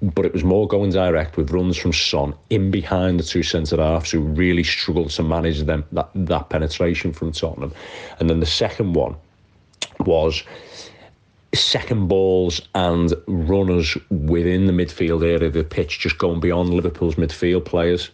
But 0.01 0.25
it 0.25 0.33
was 0.33 0.43
more 0.43 0.67
going 0.67 0.91
direct 0.91 1.37
with 1.37 1.51
runs 1.51 1.75
from 1.75 1.91
Son 1.91 2.35
in 2.51 2.69
behind 2.69 3.19
the 3.19 3.23
two 3.23 3.41
centre 3.41 3.77
halves 3.77 4.11
who 4.11 4.19
really 4.19 4.63
struggled 4.63 5.09
to 5.11 5.23
manage 5.23 5.61
them 5.63 5.83
that, 5.91 6.09
that 6.13 6.49
penetration 6.49 7.13
from 7.13 7.31
Tottenham. 7.31 7.73
And 8.19 8.29
then 8.29 8.39
the 8.39 8.45
second 8.45 8.93
one 8.93 9.15
was 10.01 10.43
second 11.57 12.07
balls 12.07 12.61
and 12.75 13.13
runners 13.27 13.97
within 14.09 14.65
the 14.65 14.73
midfield 14.73 15.23
area 15.23 15.47
of 15.47 15.53
the 15.53 15.63
pitch, 15.63 15.99
just 15.99 16.17
going 16.17 16.39
beyond 16.39 16.73
Liverpool's 16.73 17.15
midfield 17.15 17.65
players 17.65 18.11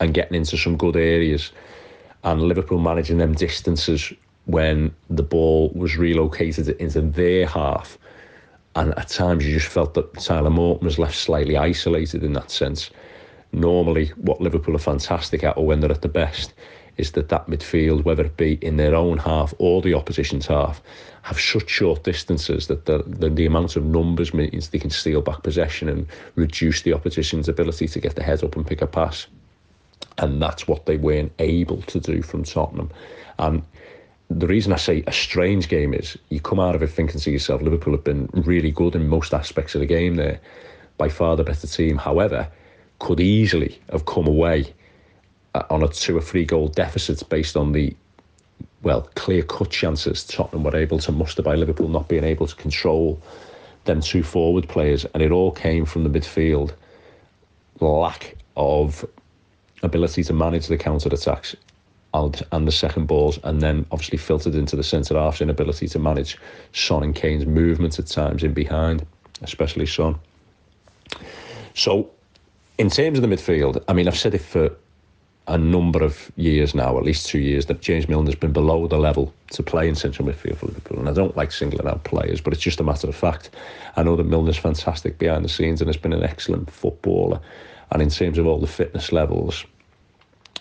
and 0.00 0.14
getting 0.14 0.36
into 0.36 0.56
some 0.56 0.76
good 0.76 0.96
areas. 0.96 1.52
And 2.24 2.42
Liverpool 2.42 2.78
managing 2.78 3.18
them 3.18 3.34
distances 3.34 4.12
when 4.46 4.94
the 5.10 5.22
ball 5.22 5.70
was 5.74 5.96
relocated 5.96 6.68
into 6.80 7.00
their 7.00 7.46
half. 7.46 7.98
And 8.74 8.96
at 8.98 9.08
times 9.08 9.46
you 9.46 9.54
just 9.54 9.68
felt 9.68 9.94
that 9.94 10.14
Tyler 10.14 10.50
Morton 10.50 10.86
was 10.86 10.98
left 10.98 11.16
slightly 11.16 11.56
isolated 11.56 12.24
in 12.24 12.32
that 12.32 12.50
sense. 12.50 12.90
Normally, 13.52 14.08
what 14.16 14.40
Liverpool 14.40 14.74
are 14.74 14.80
fantastic 14.80 15.44
at, 15.44 15.56
or 15.58 15.66
when 15.66 15.80
they're 15.80 15.92
at 15.92 16.02
the 16.02 16.08
best, 16.08 16.54
is 16.96 17.12
that 17.12 17.28
that 17.30 17.46
midfield, 17.46 18.04
whether 18.04 18.24
it 18.24 18.36
be 18.36 18.58
in 18.62 18.76
their 18.76 18.94
own 18.94 19.18
half 19.18 19.54
or 19.58 19.80
the 19.80 19.94
opposition's 19.94 20.46
half, 20.46 20.82
have 21.22 21.40
such 21.40 21.68
short 21.68 22.04
distances 22.04 22.66
that 22.66 22.86
the, 22.86 23.02
the, 23.06 23.30
the 23.30 23.46
amount 23.46 23.76
of 23.76 23.84
numbers 23.84 24.34
means 24.34 24.68
they 24.68 24.78
can 24.78 24.90
steal 24.90 25.22
back 25.22 25.42
possession 25.42 25.88
and 25.88 26.06
reduce 26.34 26.82
the 26.82 26.92
opposition's 26.92 27.48
ability 27.48 27.88
to 27.88 28.00
get 28.00 28.16
the 28.16 28.22
head 28.22 28.42
up 28.42 28.56
and 28.56 28.66
pick 28.66 28.82
a 28.82 28.86
pass. 28.86 29.26
And 30.18 30.42
that's 30.42 30.68
what 30.68 30.86
they 30.86 30.96
weren't 30.96 31.32
able 31.38 31.80
to 31.82 32.00
do 32.00 32.22
from 32.22 32.44
Tottenham. 32.44 32.90
And 33.38 33.62
the 34.28 34.46
reason 34.46 34.72
I 34.72 34.76
say 34.76 35.02
a 35.06 35.12
strange 35.12 35.68
game 35.68 35.94
is 35.94 36.18
you 36.28 36.40
come 36.40 36.60
out 36.60 36.74
of 36.74 36.82
it 36.82 36.88
thinking 36.88 37.20
to 37.20 37.30
yourself, 37.30 37.62
Liverpool 37.62 37.94
have 37.94 38.04
been 38.04 38.28
really 38.32 38.70
good 38.70 38.94
in 38.94 39.08
most 39.08 39.32
aspects 39.32 39.74
of 39.74 39.80
the 39.80 39.86
game 39.86 40.16
there, 40.16 40.40
by 40.98 41.08
far 41.08 41.36
the 41.36 41.44
better 41.44 41.66
team. 41.66 41.96
However, 41.96 42.48
could 42.98 43.20
easily 43.20 43.80
have 43.90 44.06
come 44.06 44.26
away 44.26 44.72
Uh, 45.54 45.62
on 45.68 45.82
a 45.82 45.88
two 45.88 46.16
or 46.16 46.22
three 46.22 46.46
goal 46.46 46.68
deficit 46.68 47.22
based 47.28 47.56
on 47.58 47.72
the 47.72 47.94
well 48.82 49.02
clear 49.14 49.42
cut 49.42 49.70
chances 49.70 50.24
Tottenham 50.24 50.64
were 50.64 50.74
able 50.74 50.98
to 50.98 51.12
muster 51.12 51.42
by 51.42 51.54
Liverpool 51.54 51.88
not 51.88 52.08
being 52.08 52.24
able 52.24 52.46
to 52.46 52.56
control 52.56 53.20
them 53.84 54.00
two 54.00 54.22
forward 54.22 54.68
players, 54.68 55.04
and 55.12 55.22
it 55.22 55.30
all 55.30 55.50
came 55.50 55.84
from 55.84 56.04
the 56.04 56.10
midfield 56.10 56.72
lack 57.80 58.36
of 58.56 59.04
ability 59.82 60.22
to 60.22 60.32
manage 60.32 60.68
the 60.68 60.78
counter 60.78 61.08
attacks 61.08 61.56
and, 62.14 62.42
and 62.52 62.66
the 62.66 62.72
second 62.72 63.06
balls, 63.06 63.38
and 63.44 63.60
then 63.60 63.84
obviously 63.90 64.18
filtered 64.18 64.54
into 64.54 64.76
the 64.76 64.82
centre 64.82 65.14
half's 65.18 65.40
inability 65.40 65.88
to 65.88 65.98
manage 65.98 66.38
Son 66.72 67.02
and 67.02 67.14
Kane's 67.14 67.46
movements 67.46 67.98
at 67.98 68.06
times 68.06 68.44
in 68.44 68.52
behind, 68.52 69.04
especially 69.42 69.86
Son. 69.86 70.14
So, 71.74 72.10
in 72.78 72.88
terms 72.88 73.18
of 73.18 73.28
the 73.28 73.34
midfield, 73.34 73.82
I 73.88 73.92
mean, 73.92 74.06
I've 74.06 74.18
said 74.18 74.34
it 74.34 74.42
for 74.42 74.70
a 75.48 75.58
number 75.58 76.02
of 76.02 76.30
years 76.36 76.74
now, 76.74 76.96
at 76.96 77.04
least 77.04 77.26
two 77.26 77.40
years, 77.40 77.66
that 77.66 77.80
James 77.80 78.08
Milner's 78.08 78.36
been 78.36 78.52
below 78.52 78.86
the 78.86 78.98
level 78.98 79.34
to 79.50 79.62
play 79.62 79.88
in 79.88 79.94
central 79.94 80.26
midfield 80.28 80.58
for 80.58 80.66
Liverpool. 80.66 80.98
And 80.98 81.08
I 81.08 81.12
don't 81.12 81.36
like 81.36 81.50
singling 81.50 81.86
out 81.86 82.04
players, 82.04 82.40
but 82.40 82.52
it's 82.52 82.62
just 82.62 82.80
a 82.80 82.84
matter 82.84 83.08
of 83.08 83.16
fact. 83.16 83.50
I 83.96 84.02
know 84.02 84.14
that 84.16 84.26
Milner's 84.26 84.56
fantastic 84.56 85.18
behind 85.18 85.44
the 85.44 85.48
scenes 85.48 85.80
and 85.80 85.88
has 85.88 85.96
been 85.96 86.12
an 86.12 86.22
excellent 86.22 86.70
footballer. 86.70 87.40
And 87.90 88.00
in 88.00 88.08
terms 88.08 88.38
of 88.38 88.46
all 88.46 88.60
the 88.60 88.66
fitness 88.68 89.10
levels, 89.10 89.64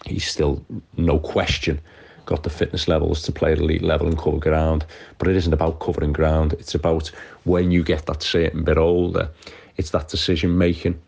he's 0.06 0.28
still, 0.28 0.66
no 0.98 1.20
question, 1.20 1.80
got 2.26 2.44
the 2.44 2.50
fitness 2.50 2.88
levels 2.88 3.22
to 3.24 3.32
play 3.32 3.52
at 3.52 3.60
elite 3.60 3.84
level 3.84 4.08
and 4.08 4.18
cover 4.18 4.40
ground. 4.40 4.86
But 5.20 5.28
it 5.28 5.36
isn't 5.36 5.54
about 5.54 5.80
covering 5.80 6.12
ground. 6.12 6.54
It's 6.54 6.74
about 6.74 7.10
when 7.44 7.70
you 7.70 7.84
get 7.84 8.08
that 8.08 8.24
certain 8.24 8.64
bit 8.64 8.78
older, 8.78 9.30
it's 9.78 9.92
that 9.92 10.10
decision 10.10 10.58
making 10.58 11.00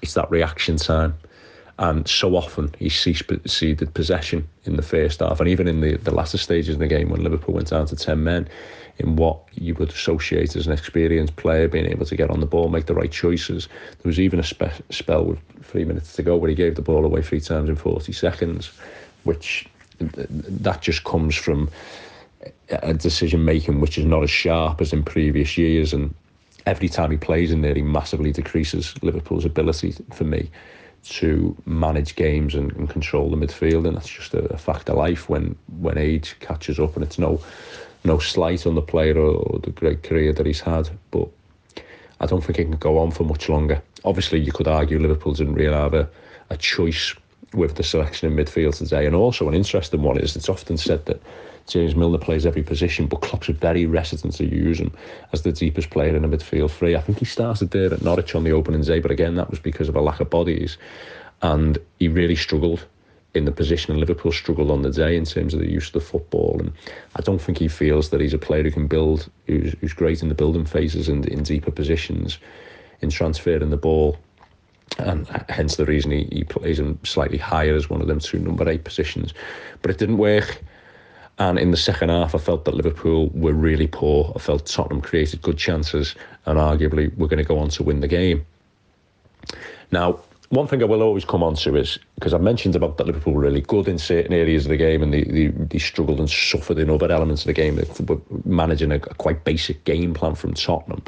it's 0.00 0.14
that 0.14 0.30
reaction 0.30 0.76
time. 0.76 1.14
And 1.78 2.06
so 2.06 2.36
often 2.36 2.74
he 2.78 2.88
ceded 2.88 3.94
possession 3.94 4.46
in 4.64 4.76
the 4.76 4.82
first 4.82 5.20
half, 5.20 5.40
and 5.40 5.48
even 5.48 5.66
in 5.66 5.80
the, 5.80 5.96
the 5.96 6.14
latter 6.14 6.38
stages 6.38 6.74
of 6.74 6.80
the 6.80 6.86
game 6.86 7.08
when 7.08 7.22
Liverpool 7.22 7.54
went 7.54 7.70
down 7.70 7.86
to 7.86 7.96
10 7.96 8.22
men, 8.22 8.48
in 8.98 9.16
what 9.16 9.38
you 9.54 9.74
would 9.74 9.90
associate 9.90 10.54
as 10.54 10.66
an 10.66 10.72
experienced 10.72 11.34
player 11.36 11.66
being 11.66 11.86
able 11.86 12.04
to 12.06 12.16
get 12.16 12.30
on 12.30 12.40
the 12.40 12.46
ball, 12.46 12.68
make 12.68 12.86
the 12.86 12.94
right 12.94 13.10
choices. 13.10 13.66
There 13.66 14.10
was 14.10 14.20
even 14.20 14.38
a 14.38 14.42
spe- 14.42 14.82
spell 14.90 15.24
with 15.24 15.38
three 15.64 15.84
minutes 15.84 16.12
to 16.14 16.22
go 16.22 16.36
where 16.36 16.50
he 16.50 16.54
gave 16.54 16.74
the 16.74 16.82
ball 16.82 17.04
away 17.04 17.22
three 17.22 17.40
times 17.40 17.68
in 17.68 17.76
40 17.76 18.12
seconds, 18.12 18.70
which 19.24 19.66
that 19.98 20.82
just 20.82 21.04
comes 21.04 21.34
from 21.34 21.70
a 22.70 22.92
decision 22.92 23.44
making 23.44 23.80
which 23.80 23.98
is 23.98 24.04
not 24.04 24.22
as 24.22 24.30
sharp 24.30 24.80
as 24.80 24.92
in 24.92 25.02
previous 25.02 25.56
years. 25.56 25.92
And 25.92 26.14
every 26.66 26.88
time 26.88 27.10
he 27.10 27.16
plays 27.16 27.50
in 27.50 27.62
there, 27.62 27.74
he 27.74 27.82
massively 27.82 28.32
decreases 28.32 28.94
Liverpool's 29.02 29.44
ability 29.44 29.94
for 30.12 30.24
me 30.24 30.50
to 31.04 31.56
manage 31.66 32.14
games 32.14 32.54
and, 32.54 32.72
and 32.72 32.88
control 32.88 33.30
the 33.30 33.36
midfield. 33.36 33.86
And 33.86 33.96
that's 33.96 34.08
just 34.08 34.34
a, 34.34 34.44
a, 34.52 34.56
fact 34.56 34.88
of 34.88 34.96
life 34.96 35.28
when, 35.28 35.56
when 35.80 35.98
age 35.98 36.36
catches 36.40 36.78
up. 36.78 36.94
And 36.94 37.04
it's 37.04 37.18
no 37.18 37.40
no 38.04 38.18
slight 38.18 38.66
on 38.66 38.74
the 38.74 38.82
player 38.82 39.16
or, 39.16 39.36
or 39.36 39.58
the 39.60 39.70
great 39.70 40.02
career 40.02 40.32
that 40.32 40.46
he's 40.46 40.60
had. 40.60 40.88
But 41.10 41.28
I 42.20 42.26
don't 42.26 42.42
think 42.42 42.58
it 42.58 42.64
can 42.64 42.72
go 42.72 42.98
on 42.98 43.10
for 43.10 43.24
much 43.24 43.48
longer. 43.48 43.82
Obviously, 44.04 44.40
you 44.40 44.52
could 44.52 44.68
argue 44.68 44.98
Liverpool 44.98 45.34
didn't 45.34 45.54
really 45.54 45.74
have 45.74 45.94
a, 45.94 46.08
a 46.50 46.56
choice 46.56 47.14
with 47.54 47.76
the 47.76 47.82
selection 47.82 48.30
in 48.30 48.36
midfield 48.36 48.76
today. 48.76 49.06
And 49.06 49.14
also, 49.14 49.48
an 49.48 49.54
interesting 49.54 50.02
one 50.02 50.18
is 50.18 50.36
it's 50.36 50.48
often 50.48 50.76
said 50.76 51.04
that 51.06 51.20
James 51.66 51.94
Milner 51.94 52.18
plays 52.18 52.46
every 52.46 52.62
position, 52.62 53.06
but 53.06 53.20
Klopp's 53.20 53.48
very 53.48 53.86
reticent 53.86 54.34
to 54.34 54.44
use 54.44 54.80
him 54.80 54.92
as 55.32 55.42
the 55.42 55.52
deepest 55.52 55.90
player 55.90 56.14
in 56.14 56.22
the 56.22 56.36
midfield 56.36 56.70
three. 56.70 56.96
I 56.96 57.00
think 57.00 57.18
he 57.18 57.24
started 57.24 57.70
there 57.70 57.92
at 57.92 58.02
Norwich 58.02 58.34
on 58.34 58.44
the 58.44 58.52
opening 58.52 58.82
day, 58.82 59.00
but 59.00 59.10
again, 59.10 59.34
that 59.36 59.50
was 59.50 59.58
because 59.58 59.88
of 59.88 59.96
a 59.96 60.00
lack 60.00 60.20
of 60.20 60.30
bodies. 60.30 60.76
And 61.40 61.78
he 61.98 62.08
really 62.08 62.36
struggled 62.36 62.84
in 63.34 63.44
the 63.44 63.52
position, 63.52 63.92
and 63.92 64.00
Liverpool 64.00 64.32
struggled 64.32 64.70
on 64.70 64.82
the 64.82 64.90
day 64.90 65.16
in 65.16 65.24
terms 65.24 65.54
of 65.54 65.60
the 65.60 65.70
use 65.70 65.86
of 65.86 65.94
the 65.94 66.00
football. 66.00 66.56
And 66.60 66.72
I 67.16 67.22
don't 67.22 67.40
think 67.40 67.58
he 67.58 67.68
feels 67.68 68.10
that 68.10 68.20
he's 68.20 68.34
a 68.34 68.38
player 68.38 68.62
who 68.62 68.70
can 68.70 68.86
build, 68.86 69.30
who's, 69.46 69.74
who's 69.80 69.94
great 69.94 70.22
in 70.22 70.28
the 70.28 70.34
building 70.34 70.66
phases 70.66 71.08
and 71.08 71.26
in 71.26 71.42
deeper 71.42 71.70
positions, 71.70 72.38
in 73.00 73.10
transferring 73.10 73.70
the 73.70 73.76
ball 73.76 74.18
and 74.98 75.26
hence 75.48 75.76
the 75.76 75.86
reason 75.86 76.10
he, 76.10 76.28
he 76.30 76.44
plays 76.44 76.78
him 76.78 76.98
slightly 77.04 77.38
higher 77.38 77.74
as 77.74 77.88
one 77.88 78.00
of 78.00 78.08
them 78.08 78.20
two 78.20 78.38
number 78.38 78.68
eight 78.68 78.84
positions. 78.84 79.32
But 79.80 79.90
it 79.90 79.98
didn't 79.98 80.18
work. 80.18 80.62
And 81.42 81.58
in 81.58 81.72
the 81.72 81.76
second 81.76 82.10
half, 82.10 82.36
I 82.36 82.38
felt 82.38 82.64
that 82.66 82.74
Liverpool 82.74 83.28
were 83.34 83.52
really 83.52 83.88
poor. 83.88 84.32
I 84.36 84.38
felt 84.38 84.64
Tottenham 84.64 85.00
created 85.00 85.42
good 85.42 85.58
chances 85.58 86.14
and 86.46 86.56
arguably 86.56 87.14
were 87.18 87.26
going 87.26 87.38
to 87.38 87.44
go 87.44 87.58
on 87.58 87.68
to 87.70 87.82
win 87.82 87.98
the 87.98 88.06
game. 88.06 88.46
Now, 89.90 90.20
one 90.50 90.68
thing 90.68 90.82
I 90.82 90.86
will 90.86 91.02
always 91.02 91.24
come 91.24 91.42
on 91.42 91.56
to 91.56 91.74
is 91.74 91.98
because 92.14 92.32
I 92.32 92.38
mentioned 92.38 92.76
about 92.76 92.96
that 92.96 93.08
Liverpool 93.08 93.32
were 93.32 93.40
really 93.40 93.60
good 93.60 93.88
in 93.88 93.98
certain 93.98 94.32
areas 94.32 94.66
of 94.66 94.70
the 94.70 94.76
game 94.76 95.02
and 95.02 95.12
they, 95.12 95.24
they, 95.24 95.48
they 95.48 95.78
struggled 95.78 96.20
and 96.20 96.30
suffered 96.30 96.78
in 96.78 96.88
other 96.88 97.10
elements 97.10 97.42
of 97.42 97.48
the 97.48 97.54
game. 97.54 97.74
They 97.74 98.04
were 98.04 98.20
managing 98.44 98.92
a, 98.92 98.96
a 98.96 99.14
quite 99.14 99.42
basic 99.42 99.82
game 99.82 100.14
plan 100.14 100.36
from 100.36 100.54
Tottenham. 100.54 101.02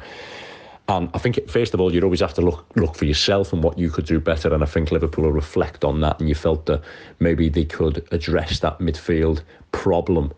And 0.86 1.08
I 1.14 1.18
think, 1.18 1.48
first 1.48 1.72
of 1.72 1.80
all, 1.80 1.94
you'd 1.94 2.04
always 2.04 2.20
have 2.20 2.34
to 2.34 2.42
look 2.42 2.66
look 2.76 2.94
for 2.94 3.06
yourself 3.06 3.52
and 3.52 3.62
what 3.62 3.78
you 3.78 3.90
could 3.90 4.04
do 4.04 4.20
better. 4.20 4.52
And 4.52 4.62
I 4.62 4.66
think 4.66 4.90
Liverpool 4.90 5.24
will 5.24 5.32
reflect 5.32 5.82
on 5.82 6.00
that. 6.02 6.20
And 6.20 6.28
you 6.28 6.34
felt 6.34 6.66
that 6.66 6.82
maybe 7.20 7.48
they 7.48 7.64
could 7.64 8.06
address 8.12 8.60
that 8.60 8.78
midfield 8.80 9.42
problem 9.72 10.32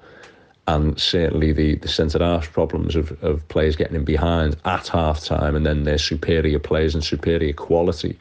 and 0.68 0.98
certainly 1.00 1.52
the, 1.52 1.76
the 1.76 1.88
centre 1.88 2.18
half 2.18 2.52
problems 2.52 2.96
of, 2.96 3.12
of 3.22 3.46
players 3.48 3.76
getting 3.76 3.96
in 3.96 4.04
behind 4.04 4.56
at 4.64 4.88
half 4.88 5.20
time 5.20 5.54
and 5.54 5.64
then 5.64 5.84
their 5.84 5.98
superior 5.98 6.58
players 6.58 6.94
and 6.94 7.04
superior 7.04 7.52
quality 7.52 8.18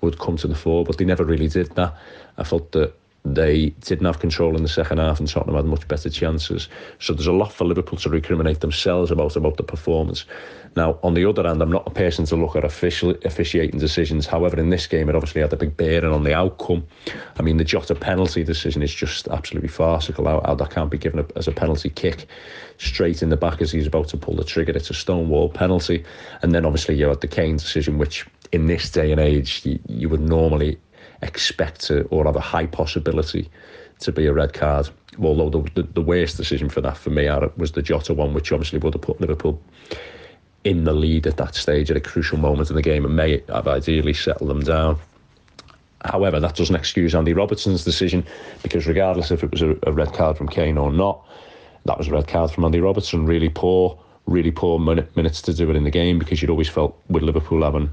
would 0.00 0.18
come 0.20 0.36
to 0.36 0.46
the 0.46 0.54
fore. 0.54 0.84
But 0.84 0.98
they 0.98 1.04
never 1.04 1.24
really 1.24 1.48
did 1.48 1.74
that. 1.74 1.94
I 2.36 2.44
felt 2.44 2.70
that 2.72 2.94
they 3.24 3.70
didn't 3.80 4.06
have 4.06 4.20
control 4.20 4.56
in 4.56 4.62
the 4.62 4.68
second 4.68 4.98
half 4.98 5.18
and 5.18 5.28
Tottenham 5.28 5.56
had 5.56 5.66
much 5.66 5.86
better 5.88 6.08
chances. 6.08 6.68
So 6.98 7.12
there's 7.12 7.26
a 7.26 7.32
lot 7.32 7.52
for 7.52 7.64
Liverpool 7.64 7.98
to 7.98 8.08
recriminate 8.08 8.60
themselves 8.60 9.10
about 9.10 9.36
about 9.36 9.56
the 9.56 9.62
performance. 9.62 10.24
Now, 10.76 10.98
on 11.02 11.14
the 11.14 11.24
other 11.24 11.42
hand, 11.42 11.60
I'm 11.60 11.72
not 11.72 11.86
a 11.86 11.90
person 11.90 12.24
to 12.26 12.36
look 12.36 12.54
at 12.54 12.64
official, 12.64 13.14
officiating 13.24 13.80
decisions. 13.80 14.26
However, 14.26 14.60
in 14.60 14.70
this 14.70 14.86
game, 14.86 15.08
it 15.08 15.16
obviously 15.16 15.40
had 15.40 15.52
a 15.52 15.56
big 15.56 15.76
bearing 15.76 16.12
on 16.12 16.22
the 16.22 16.34
outcome. 16.34 16.86
I 17.38 17.42
mean, 17.42 17.56
the 17.56 17.64
Jota 17.64 17.94
penalty 17.94 18.44
decision 18.44 18.82
is 18.82 18.94
just 18.94 19.26
absolutely 19.28 19.68
farcical. 19.68 20.26
How, 20.26 20.40
how 20.44 20.54
that 20.54 20.70
can't 20.70 20.90
be 20.90 20.98
given 20.98 21.20
a, 21.20 21.26
as 21.36 21.48
a 21.48 21.52
penalty 21.52 21.90
kick 21.90 22.28
straight 22.76 23.22
in 23.22 23.28
the 23.28 23.36
back 23.36 23.60
as 23.60 23.72
he's 23.72 23.86
about 23.86 24.08
to 24.08 24.16
pull 24.16 24.36
the 24.36 24.44
trigger. 24.44 24.72
It's 24.72 24.90
a 24.90 24.94
stonewall 24.94 25.48
penalty. 25.48 26.04
And 26.42 26.54
then 26.54 26.64
obviously 26.64 26.96
you 26.96 27.08
had 27.08 27.22
the 27.22 27.28
Kane 27.28 27.56
decision, 27.56 27.98
which 27.98 28.26
in 28.52 28.66
this 28.66 28.90
day 28.90 29.10
and 29.10 29.20
age, 29.20 29.62
you, 29.64 29.78
you 29.88 30.08
would 30.08 30.20
normally 30.20 30.78
expect 31.22 31.80
to, 31.86 32.02
or 32.04 32.24
have 32.24 32.36
a 32.36 32.40
high 32.40 32.66
possibility 32.66 33.50
to 34.00 34.12
be 34.12 34.26
a 34.26 34.32
red 34.32 34.52
card. 34.52 34.88
Although 35.20 35.50
the, 35.50 35.70
the, 35.74 35.82
the 35.94 36.02
worst 36.02 36.36
decision 36.36 36.68
for 36.68 36.80
that 36.80 36.96
for 36.96 37.10
me 37.10 37.28
was 37.56 37.72
the 37.72 37.82
Jota 37.82 38.14
one, 38.14 38.34
which 38.34 38.52
obviously 38.52 38.78
would 38.78 38.94
have 38.94 39.02
put 39.02 39.20
Liverpool 39.20 39.60
in 40.64 40.84
the 40.84 40.92
lead 40.92 41.26
at 41.26 41.36
that 41.36 41.54
stage 41.54 41.90
at 41.90 41.96
a 41.96 42.00
crucial 42.00 42.38
moment 42.38 42.68
in 42.70 42.76
the 42.76 42.82
game 42.82 43.04
and 43.04 43.16
may 43.16 43.42
have 43.48 43.68
ideally 43.68 44.12
settled 44.12 44.50
them 44.50 44.60
down. 44.60 44.98
However, 46.04 46.38
that 46.38 46.54
doesn't 46.54 46.76
excuse 46.76 47.14
Andy 47.14 47.32
Robertson's 47.32 47.84
decision 47.84 48.24
because 48.62 48.86
regardless 48.86 49.30
if 49.30 49.42
it 49.42 49.50
was 49.50 49.62
a, 49.62 49.76
a 49.84 49.92
red 49.92 50.12
card 50.12 50.36
from 50.36 50.48
Kane 50.48 50.78
or 50.78 50.92
not, 50.92 51.24
that 51.86 51.98
was 51.98 52.08
a 52.08 52.12
red 52.12 52.28
card 52.28 52.50
from 52.50 52.64
Andy 52.64 52.80
Robertson. 52.80 53.26
Really 53.26 53.48
poor, 53.48 53.98
really 54.26 54.50
poor 54.50 54.78
minute, 54.78 55.14
minutes 55.16 55.42
to 55.42 55.54
do 55.54 55.70
it 55.70 55.76
in 55.76 55.84
the 55.84 55.90
game 55.90 56.18
because 56.18 56.40
you'd 56.40 56.50
always 56.50 56.68
felt 56.68 56.96
with 57.08 57.22
Liverpool 57.22 57.62
having 57.62 57.90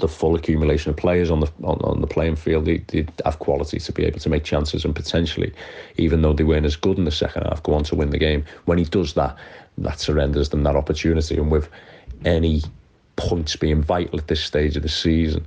the 0.00 0.08
full 0.08 0.34
accumulation 0.34 0.90
of 0.90 0.96
players 0.96 1.30
on 1.30 1.40
the 1.40 1.50
on, 1.62 1.78
on 1.82 2.00
the 2.00 2.06
playing 2.06 2.36
field, 2.36 2.66
they, 2.66 2.78
they 2.88 3.06
have 3.24 3.38
quality 3.38 3.78
to 3.78 3.92
be 3.92 4.04
able 4.04 4.20
to 4.20 4.28
make 4.28 4.44
chances 4.44 4.84
and 4.84 4.94
potentially, 4.94 5.52
even 5.96 6.22
though 6.22 6.32
they 6.32 6.44
weren't 6.44 6.66
as 6.66 6.76
good 6.76 6.98
in 6.98 7.04
the 7.04 7.10
second 7.10 7.44
half, 7.44 7.62
go 7.62 7.74
on 7.74 7.84
to 7.84 7.94
win 7.94 8.10
the 8.10 8.18
game. 8.18 8.44
When 8.66 8.78
he 8.78 8.84
does 8.84 9.14
that, 9.14 9.36
that 9.78 10.00
surrenders 10.00 10.50
them 10.50 10.62
that 10.64 10.76
opportunity. 10.76 11.36
And 11.36 11.50
with 11.50 11.68
any 12.24 12.62
points 13.16 13.56
being 13.56 13.82
vital 13.82 14.18
at 14.18 14.28
this 14.28 14.42
stage 14.42 14.76
of 14.76 14.82
the 14.82 14.88
season, 14.88 15.46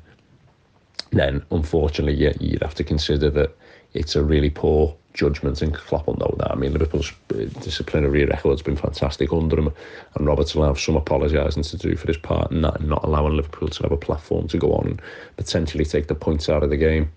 then 1.12 1.44
unfortunately, 1.52 2.14
yeah, 2.14 2.34
you'd 2.40 2.64
have 2.64 2.76
to 2.76 2.84
consider 2.84 3.30
that 3.32 3.56
it's 3.94 4.16
a 4.16 4.24
really 4.24 4.50
poor 4.50 4.96
judgment, 5.14 5.62
and 5.62 5.74
Klopp 5.74 6.08
will 6.08 6.18
know 6.18 6.36
that. 6.40 6.52
I 6.52 6.56
mean, 6.56 6.74
Liverpool's 6.74 7.12
uh, 7.34 7.46
disciplinary 7.62 8.26
record's 8.26 8.62
been 8.62 8.76
fantastic 8.76 9.34
under 9.34 9.58
him, 9.58 9.72
and 10.16 10.28
Roberts 10.28 10.56
will 10.56 10.66
have 10.66 10.80
some 10.80 10.96
apologising 10.96 11.64
to 11.64 11.78
do 11.78 11.96
for 11.96 12.08
his 12.08 12.18
part 12.18 12.52
in 12.52 12.62
that, 12.62 12.80
and 12.80 12.90
not 12.90 13.04
allowing 13.04 13.36
Liverpool 13.36 13.68
to 13.68 13.84
have 13.84 13.92
a 13.92 13.98
platform 13.98 14.48
to 14.48 14.58
go 14.58 14.74
on 14.74 14.88
and 14.88 15.02
potentially 15.38 15.86
take 15.86 16.08
the 16.08 16.16
points 16.16 16.50
out 16.50 16.64
of 16.64 16.70
the 16.70 16.78
game. 16.78 17.12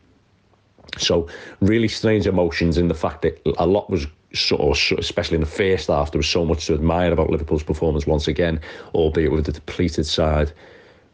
So, 0.99 1.29
really 1.61 1.89
strange 1.89 2.27
emotions 2.27 2.77
in 2.77 2.89
the 2.89 2.95
fact 2.95 3.23
that 3.23 3.41
a 3.59 3.67
lot 3.67 3.89
was 3.89 4.07
of, 4.51 4.99
especially 4.99 5.35
in 5.35 5.41
the 5.41 5.47
first 5.47 5.89
half, 5.89 6.11
there 6.11 6.19
was 6.19 6.29
so 6.29 6.45
much 6.45 6.67
to 6.67 6.75
admire 6.75 7.13
about 7.13 7.31
Liverpool's 7.31 7.63
performance 7.63 8.07
once 8.07 8.29
again, 8.29 8.61
albeit 8.95 9.31
with 9.31 9.45
the 9.45 9.53
depleted 9.53 10.07
side, 10.07 10.53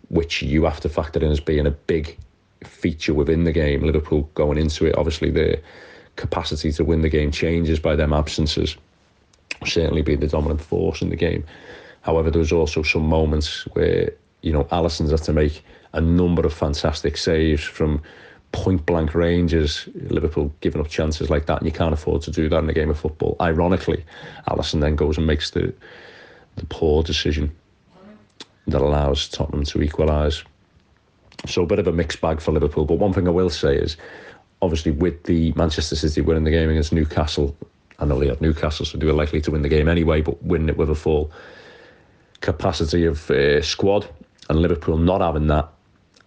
which 0.08 0.40
you 0.42 0.64
have 0.64 0.80
to 0.80 0.88
factor 0.88 1.20
in 1.20 1.30
as 1.30 1.40
being 1.40 1.66
a 1.66 1.70
big 1.70 2.16
feature 2.64 3.14
within 3.14 3.44
the 3.44 3.52
game. 3.52 3.82
Liverpool 3.82 4.28
going 4.34 4.58
into 4.58 4.86
it, 4.86 4.96
obviously, 4.96 5.30
the 5.30 5.60
capacity 6.16 6.72
to 6.72 6.84
win 6.84 7.02
the 7.02 7.08
game 7.08 7.30
changes 7.30 7.78
by 7.78 7.94
them 7.94 8.12
absences, 8.12 8.76
certainly 9.64 10.02
being 10.02 10.20
the 10.20 10.26
dominant 10.26 10.60
force 10.60 11.00
in 11.00 11.10
the 11.10 11.16
game. 11.16 11.44
However, 12.02 12.30
there 12.30 12.40
was 12.40 12.52
also 12.52 12.82
some 12.82 13.06
moments 13.06 13.64
where, 13.74 14.10
you 14.42 14.52
know, 14.52 14.64
Alisson's 14.64 15.10
had 15.10 15.22
to 15.24 15.32
make 15.32 15.64
a 15.92 16.00
number 16.00 16.44
of 16.44 16.52
fantastic 16.52 17.16
saves 17.16 17.62
from 17.62 18.02
point 18.52 18.84
blank 18.86 19.14
ranges, 19.14 19.88
Liverpool 19.94 20.52
giving 20.60 20.80
up 20.80 20.88
chances 20.88 21.28
like 21.28 21.46
that, 21.46 21.58
and 21.58 21.66
you 21.66 21.72
can't 21.72 21.92
afford 21.92 22.22
to 22.22 22.30
do 22.30 22.48
that 22.48 22.58
in 22.58 22.70
a 22.70 22.72
game 22.72 22.90
of 22.90 22.98
football. 22.98 23.36
Ironically, 23.40 24.04
Alisson 24.48 24.80
then 24.80 24.96
goes 24.96 25.16
and 25.16 25.26
makes 25.26 25.50
the 25.50 25.74
the 26.56 26.66
poor 26.66 27.02
decision 27.02 27.54
that 28.66 28.80
allows 28.80 29.28
Tottenham 29.28 29.64
to 29.64 29.82
equalise. 29.82 30.42
So 31.46 31.62
a 31.62 31.66
bit 31.66 31.78
of 31.78 31.86
a 31.86 31.92
mixed 31.92 32.20
bag 32.20 32.40
for 32.40 32.52
Liverpool. 32.52 32.84
But 32.84 32.98
one 32.98 33.12
thing 33.12 33.28
I 33.28 33.32
will 33.32 33.50
say 33.50 33.76
is 33.76 33.96
obviously 34.60 34.92
with 34.92 35.24
the 35.24 35.52
Manchester 35.52 35.96
City 35.96 36.20
winning 36.20 36.44
the 36.44 36.50
game 36.50 36.70
against 36.70 36.92
Newcastle, 36.92 37.56
I 37.98 38.04
know 38.04 38.18
they 38.18 38.28
had 38.28 38.40
Newcastle, 38.40 38.86
so 38.86 38.98
they 38.98 39.06
were 39.06 39.12
likely 39.12 39.40
to 39.42 39.50
win 39.50 39.62
the 39.62 39.68
game 39.68 39.88
anyway, 39.88 40.20
but 40.20 40.42
winning 40.42 40.68
it 40.68 40.76
with 40.76 40.90
a 40.90 40.94
full 40.94 41.30
capacity 42.40 43.04
of 43.04 43.30
uh, 43.30 43.62
squad, 43.62 44.08
and 44.48 44.60
Liverpool 44.60 44.98
not 44.98 45.20
having 45.20 45.48
that 45.48 45.68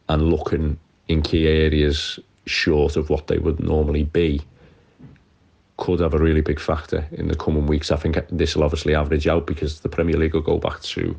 and 0.10 0.30
looking 0.30 0.78
in 1.08 1.22
key 1.22 1.48
areas 1.48 2.20
short 2.46 2.96
of 2.96 3.10
what 3.10 3.28
they 3.28 3.38
would 3.38 3.60
normally 3.60 4.04
be 4.04 4.42
could 5.78 6.00
have 6.00 6.14
a 6.14 6.18
really 6.20 6.42
big 6.42 6.60
factor 6.60 7.08
in 7.12 7.28
the 7.28 7.36
coming 7.36 7.66
weeks. 7.66 7.90
I 7.90 7.96
think 7.96 8.18
this 8.30 8.56
will 8.56 8.64
obviously 8.64 8.94
average 8.94 9.28
out 9.28 9.48
because 9.48 9.80
the 9.80 9.90
Premier 9.90 10.16
League 10.16 10.34
will 10.34 10.42
go 10.42 10.58
back 10.58 10.82
to 10.82 11.16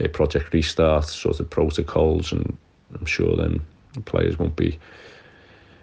a 0.00 0.08
project 0.08 0.52
restart 0.52 1.04
sort 1.04 1.38
of 1.38 1.48
protocols, 1.48 2.32
and 2.32 2.56
I'm 2.98 3.06
sure 3.06 3.36
then 3.36 3.60
players 4.04 4.38
won't 4.38 4.56
be 4.56 4.78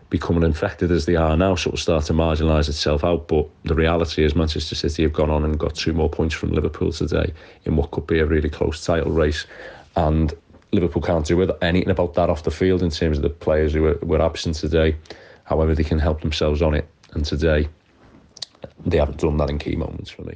becoming 0.09 0.43
infected 0.43 0.91
as 0.91 1.05
they 1.05 1.15
are 1.15 1.37
now, 1.37 1.55
sort 1.55 1.73
of 1.73 1.79
start 1.79 2.03
to 2.05 2.13
marginalise 2.13 2.67
itself 2.67 3.03
out. 3.03 3.27
But 3.27 3.47
the 3.63 3.73
reality 3.73 4.23
is 4.23 4.35
Manchester 4.35 4.75
City 4.75 5.03
have 5.03 5.13
gone 5.13 5.29
on 5.29 5.45
and 5.45 5.57
got 5.57 5.73
two 5.73 5.93
more 5.93 6.09
points 6.09 6.35
from 6.35 6.51
Liverpool 6.51 6.91
today 6.91 7.33
in 7.63 7.77
what 7.77 7.91
could 7.91 8.05
be 8.05 8.19
a 8.19 8.25
really 8.25 8.49
close 8.49 8.83
title 8.83 9.11
race. 9.11 9.45
And 9.95 10.33
Liverpool 10.73 11.01
can't 11.01 11.25
do 11.25 11.37
with 11.37 11.51
anything 11.61 11.89
about 11.89 12.13
that 12.15 12.29
off 12.29 12.43
the 12.43 12.51
field 12.51 12.83
in 12.83 12.89
terms 12.89 13.17
of 13.17 13.23
the 13.23 13.29
players 13.29 13.73
who 13.73 13.83
were, 13.83 13.99
were 14.01 14.21
absent 14.21 14.55
today. 14.55 14.97
However, 15.45 15.73
they 15.73 15.83
can 15.83 15.97
help 15.97 16.21
themselves 16.21 16.61
on 16.61 16.75
it. 16.75 16.87
And 17.13 17.25
today, 17.25 17.69
they 18.85 18.97
haven't 18.97 19.19
done 19.19 19.37
that 19.37 19.49
in 19.49 19.59
key 19.59 19.75
moments 19.75 20.11
for 20.11 20.23
me. 20.23 20.33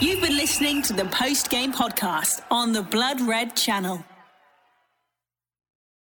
You've 0.00 0.20
been 0.20 0.36
listening 0.36 0.82
to 0.82 0.92
the 0.92 1.04
post 1.06 1.50
game 1.50 1.72
podcast 1.72 2.42
on 2.50 2.72
the 2.72 2.82
Blood 2.82 3.20
Red 3.20 3.54
channel. 3.54 4.04